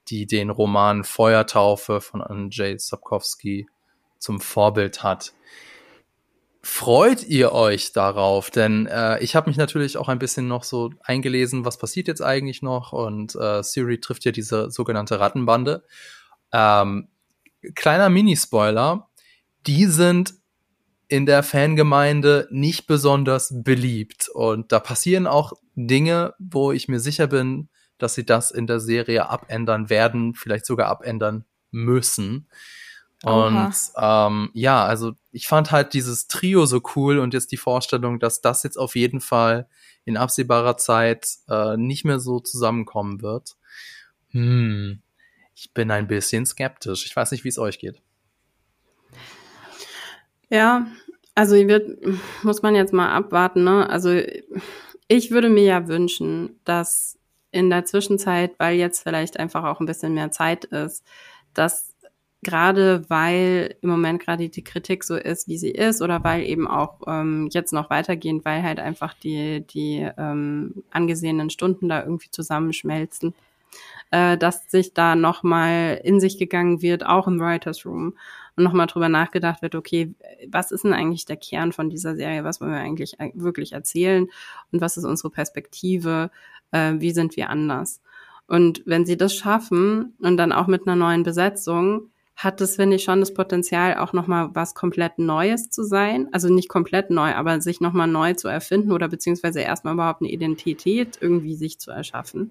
[0.08, 3.68] die den Roman Feuertaufe von Andrzej Sapkowski
[4.18, 5.32] zum Vorbild hat.
[6.70, 8.50] Freut ihr euch darauf?
[8.50, 12.20] Denn äh, ich habe mich natürlich auch ein bisschen noch so eingelesen, was passiert jetzt
[12.20, 12.92] eigentlich noch?
[12.92, 15.82] Und äh, Siri trifft ja diese sogenannte Rattenbande.
[16.52, 17.08] Ähm,
[17.74, 19.08] kleiner Minispoiler,
[19.66, 20.34] die sind
[21.08, 24.28] in der Fangemeinde nicht besonders beliebt.
[24.28, 28.78] Und da passieren auch Dinge, wo ich mir sicher bin, dass sie das in der
[28.78, 32.46] Serie abändern werden, vielleicht sogar abändern müssen.
[33.24, 38.20] Und ähm, ja, also ich fand halt dieses Trio so cool und jetzt die Vorstellung,
[38.20, 39.68] dass das jetzt auf jeden Fall
[40.04, 43.56] in absehbarer Zeit äh, nicht mehr so zusammenkommen wird.
[44.30, 45.02] Hm,
[45.54, 47.06] ich bin ein bisschen skeptisch.
[47.06, 48.00] Ich weiß nicht, wie es euch geht.
[50.48, 50.86] Ja,
[51.34, 51.98] also wird,
[52.42, 53.64] muss man jetzt mal abwarten.
[53.64, 53.88] Ne?
[53.90, 54.20] Also
[55.08, 57.18] ich würde mir ja wünschen, dass
[57.50, 61.04] in der Zwischenzeit, weil jetzt vielleicht einfach auch ein bisschen mehr Zeit ist,
[61.54, 61.94] dass
[62.42, 66.68] gerade weil im Moment gerade die Kritik so ist, wie sie ist, oder weil eben
[66.68, 72.30] auch ähm, jetzt noch weitergehend, weil halt einfach die, die ähm, angesehenen Stunden da irgendwie
[72.30, 73.34] zusammenschmelzen,
[74.10, 78.14] äh, dass sich da nochmal in sich gegangen wird, auch im Writers Room,
[78.56, 80.14] und nochmal drüber nachgedacht wird, okay,
[80.48, 84.26] was ist denn eigentlich der Kern von dieser Serie, was wollen wir eigentlich wirklich erzählen?
[84.72, 86.30] Und was ist unsere Perspektive,
[86.72, 88.00] äh, wie sind wir anders.
[88.48, 92.96] Und wenn sie das schaffen und dann auch mit einer neuen Besetzung, hat das, finde
[92.96, 96.28] ich, schon das Potenzial, auch nochmal was komplett Neues zu sein.
[96.30, 100.30] Also nicht komplett neu, aber sich nochmal neu zu erfinden oder beziehungsweise erstmal überhaupt eine
[100.30, 102.50] Identität irgendwie sich zu erschaffen.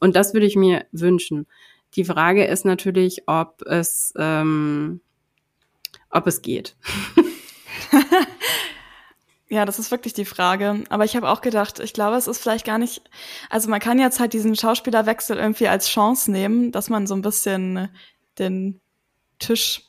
[0.00, 1.46] Und das würde ich mir wünschen.
[1.94, 5.00] Die Frage ist natürlich, ob es, ähm,
[6.10, 6.74] ob es geht.
[9.52, 10.84] Ja, das ist wirklich die Frage.
[10.90, 13.02] Aber ich habe auch gedacht, ich glaube, es ist vielleicht gar nicht.
[13.48, 17.22] Also man kann jetzt halt diesen Schauspielerwechsel irgendwie als Chance nehmen, dass man so ein
[17.22, 17.88] bisschen
[18.38, 18.80] den
[19.40, 19.82] Tisch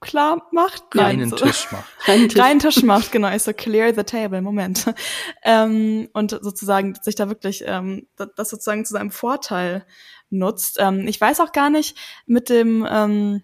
[0.00, 0.84] klar macht.
[0.94, 1.36] Reinen so.
[1.36, 1.88] Tisch macht.
[2.08, 2.40] Reinen Tisch.
[2.40, 3.32] Reinen Tisch macht, genau.
[3.34, 4.92] Ich so clear the table, Moment.
[5.44, 9.86] ähm, und sozusagen sich da wirklich ähm, das sozusagen zu seinem Vorteil
[10.30, 10.78] nutzt.
[10.80, 11.96] Ähm, ich weiß auch gar nicht
[12.26, 13.42] mit dem ähm,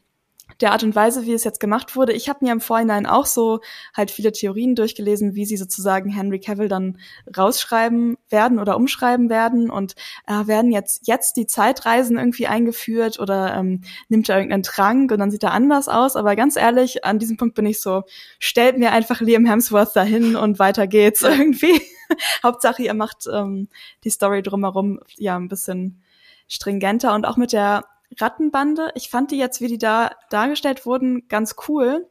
[0.60, 2.12] der Art und Weise, wie es jetzt gemacht wurde.
[2.12, 3.60] Ich habe mir im Vorhinein auch so
[3.94, 6.98] halt viele Theorien durchgelesen, wie sie sozusagen Henry Cavill dann
[7.36, 9.94] rausschreiben werden oder umschreiben werden und
[10.27, 15.19] äh, werden jetzt jetzt die Zeitreisen irgendwie eingeführt oder ähm, nimmt er irgendeinen Trank und
[15.19, 16.16] dann sieht er anders aus.
[16.16, 18.02] Aber ganz ehrlich, an diesem Punkt bin ich so,
[18.39, 21.81] stellt mir einfach Liam Hemsworth dahin und weiter geht's irgendwie.
[22.43, 23.69] Hauptsache, ihr macht ähm,
[24.05, 26.02] die Story drumherum ja ein bisschen
[26.48, 27.85] stringenter und auch mit der
[28.18, 28.90] Rattenbande.
[28.94, 32.09] Ich fand die jetzt, wie die da dargestellt wurden, ganz cool.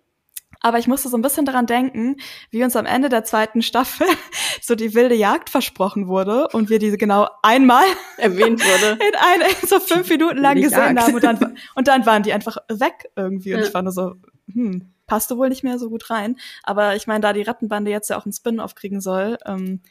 [0.64, 2.18] Aber ich musste so ein bisschen daran denken,
[2.52, 4.08] wie uns am Ende der zweiten Staffel
[4.62, 7.86] so die wilde Jagd versprochen wurde und wir diese genau einmal
[8.18, 9.04] erwähnt wurde.
[9.08, 11.00] In eine, so fünf Minuten lang gesehen Jagd.
[11.00, 13.54] haben und dann, und dann waren die einfach weg irgendwie.
[13.54, 13.68] Und ja.
[13.68, 14.14] ich war nur so,
[14.54, 16.38] hm, passte wohl nicht mehr so gut rein.
[16.64, 19.82] Aber ich meine, da die Rattenbande jetzt ja auch einen Spin-off kriegen soll, ähm,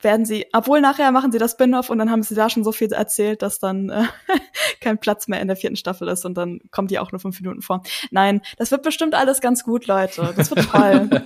[0.00, 2.72] werden sie, obwohl nachher machen sie das Spin-off und dann haben sie da schon so
[2.72, 4.04] viel erzählt, dass dann äh,
[4.80, 7.40] kein Platz mehr in der vierten Staffel ist und dann kommt die auch nur fünf
[7.40, 7.82] Minuten vor.
[8.10, 10.34] Nein, das wird bestimmt alles ganz gut, Leute.
[10.36, 11.08] Das wird toll.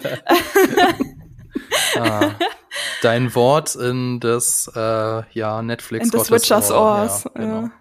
[1.97, 2.31] ah,
[3.03, 7.25] dein Wort in das äh, ja Netflix in des Witchers Ohrs.
[7.25, 7.63] Ja, genau.
[7.63, 7.73] ja.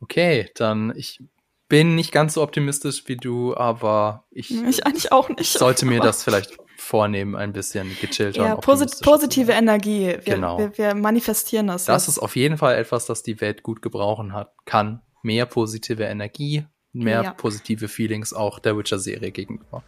[0.00, 1.20] Okay, dann ich
[1.68, 5.58] bin nicht ganz so optimistisch wie du, aber ich, ich eigentlich auch nicht.
[5.58, 8.44] Sollte mir das vielleicht vornehmen, ein bisschen gechillter.
[8.44, 10.16] Ja, posit positive Energie.
[10.24, 10.58] Wir, genau.
[10.58, 11.86] Wir, wir, manifestieren das.
[11.86, 12.16] Das jetzt.
[12.16, 15.00] ist auf jeden Fall etwas, das die Welt gut gebrauchen hat, kann.
[15.22, 17.30] Mehr positive Energie, mehr ja.
[17.32, 19.84] positive Feelings auch der Witcher-Serie gegenüber.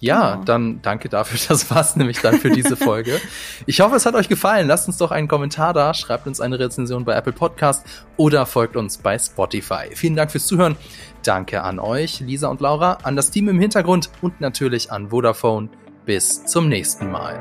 [0.00, 0.44] Ja, genau.
[0.44, 1.38] dann danke dafür.
[1.48, 3.20] Das war's nämlich dann für diese Folge.
[3.66, 4.66] Ich hoffe, es hat euch gefallen.
[4.66, 7.86] Lasst uns doch einen Kommentar da, schreibt uns eine Rezension bei Apple Podcast
[8.16, 9.94] oder folgt uns bei Spotify.
[9.94, 10.76] Vielen Dank fürs Zuhören.
[11.22, 15.70] Danke an euch, Lisa und Laura, an das Team im Hintergrund und natürlich an Vodafone.
[16.06, 17.40] Bis zum nächsten Mal.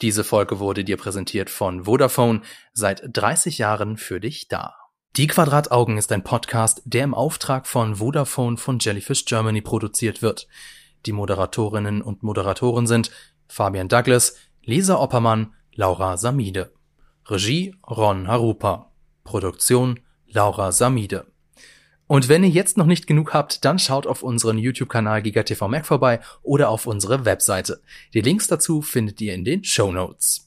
[0.00, 2.40] Diese Folge wurde dir präsentiert von Vodafone,
[2.72, 4.74] seit 30 Jahren für dich da.
[5.16, 10.48] Die Quadrataugen ist ein Podcast, der im Auftrag von Vodafone von Jellyfish Germany produziert wird.
[11.04, 13.10] Die Moderatorinnen und Moderatoren sind
[13.46, 16.72] Fabian Douglas, Lisa Oppermann, Laura Samide.
[17.26, 18.90] Regie Ron Harupa.
[19.22, 21.33] Produktion Laura Samide.
[22.06, 25.86] Und wenn ihr jetzt noch nicht genug habt, dann schaut auf unseren YouTube-Kanal GigaTV Mac
[25.86, 27.80] vorbei oder auf unsere Webseite.
[28.12, 30.43] Die Links dazu findet ihr in den Show Notes.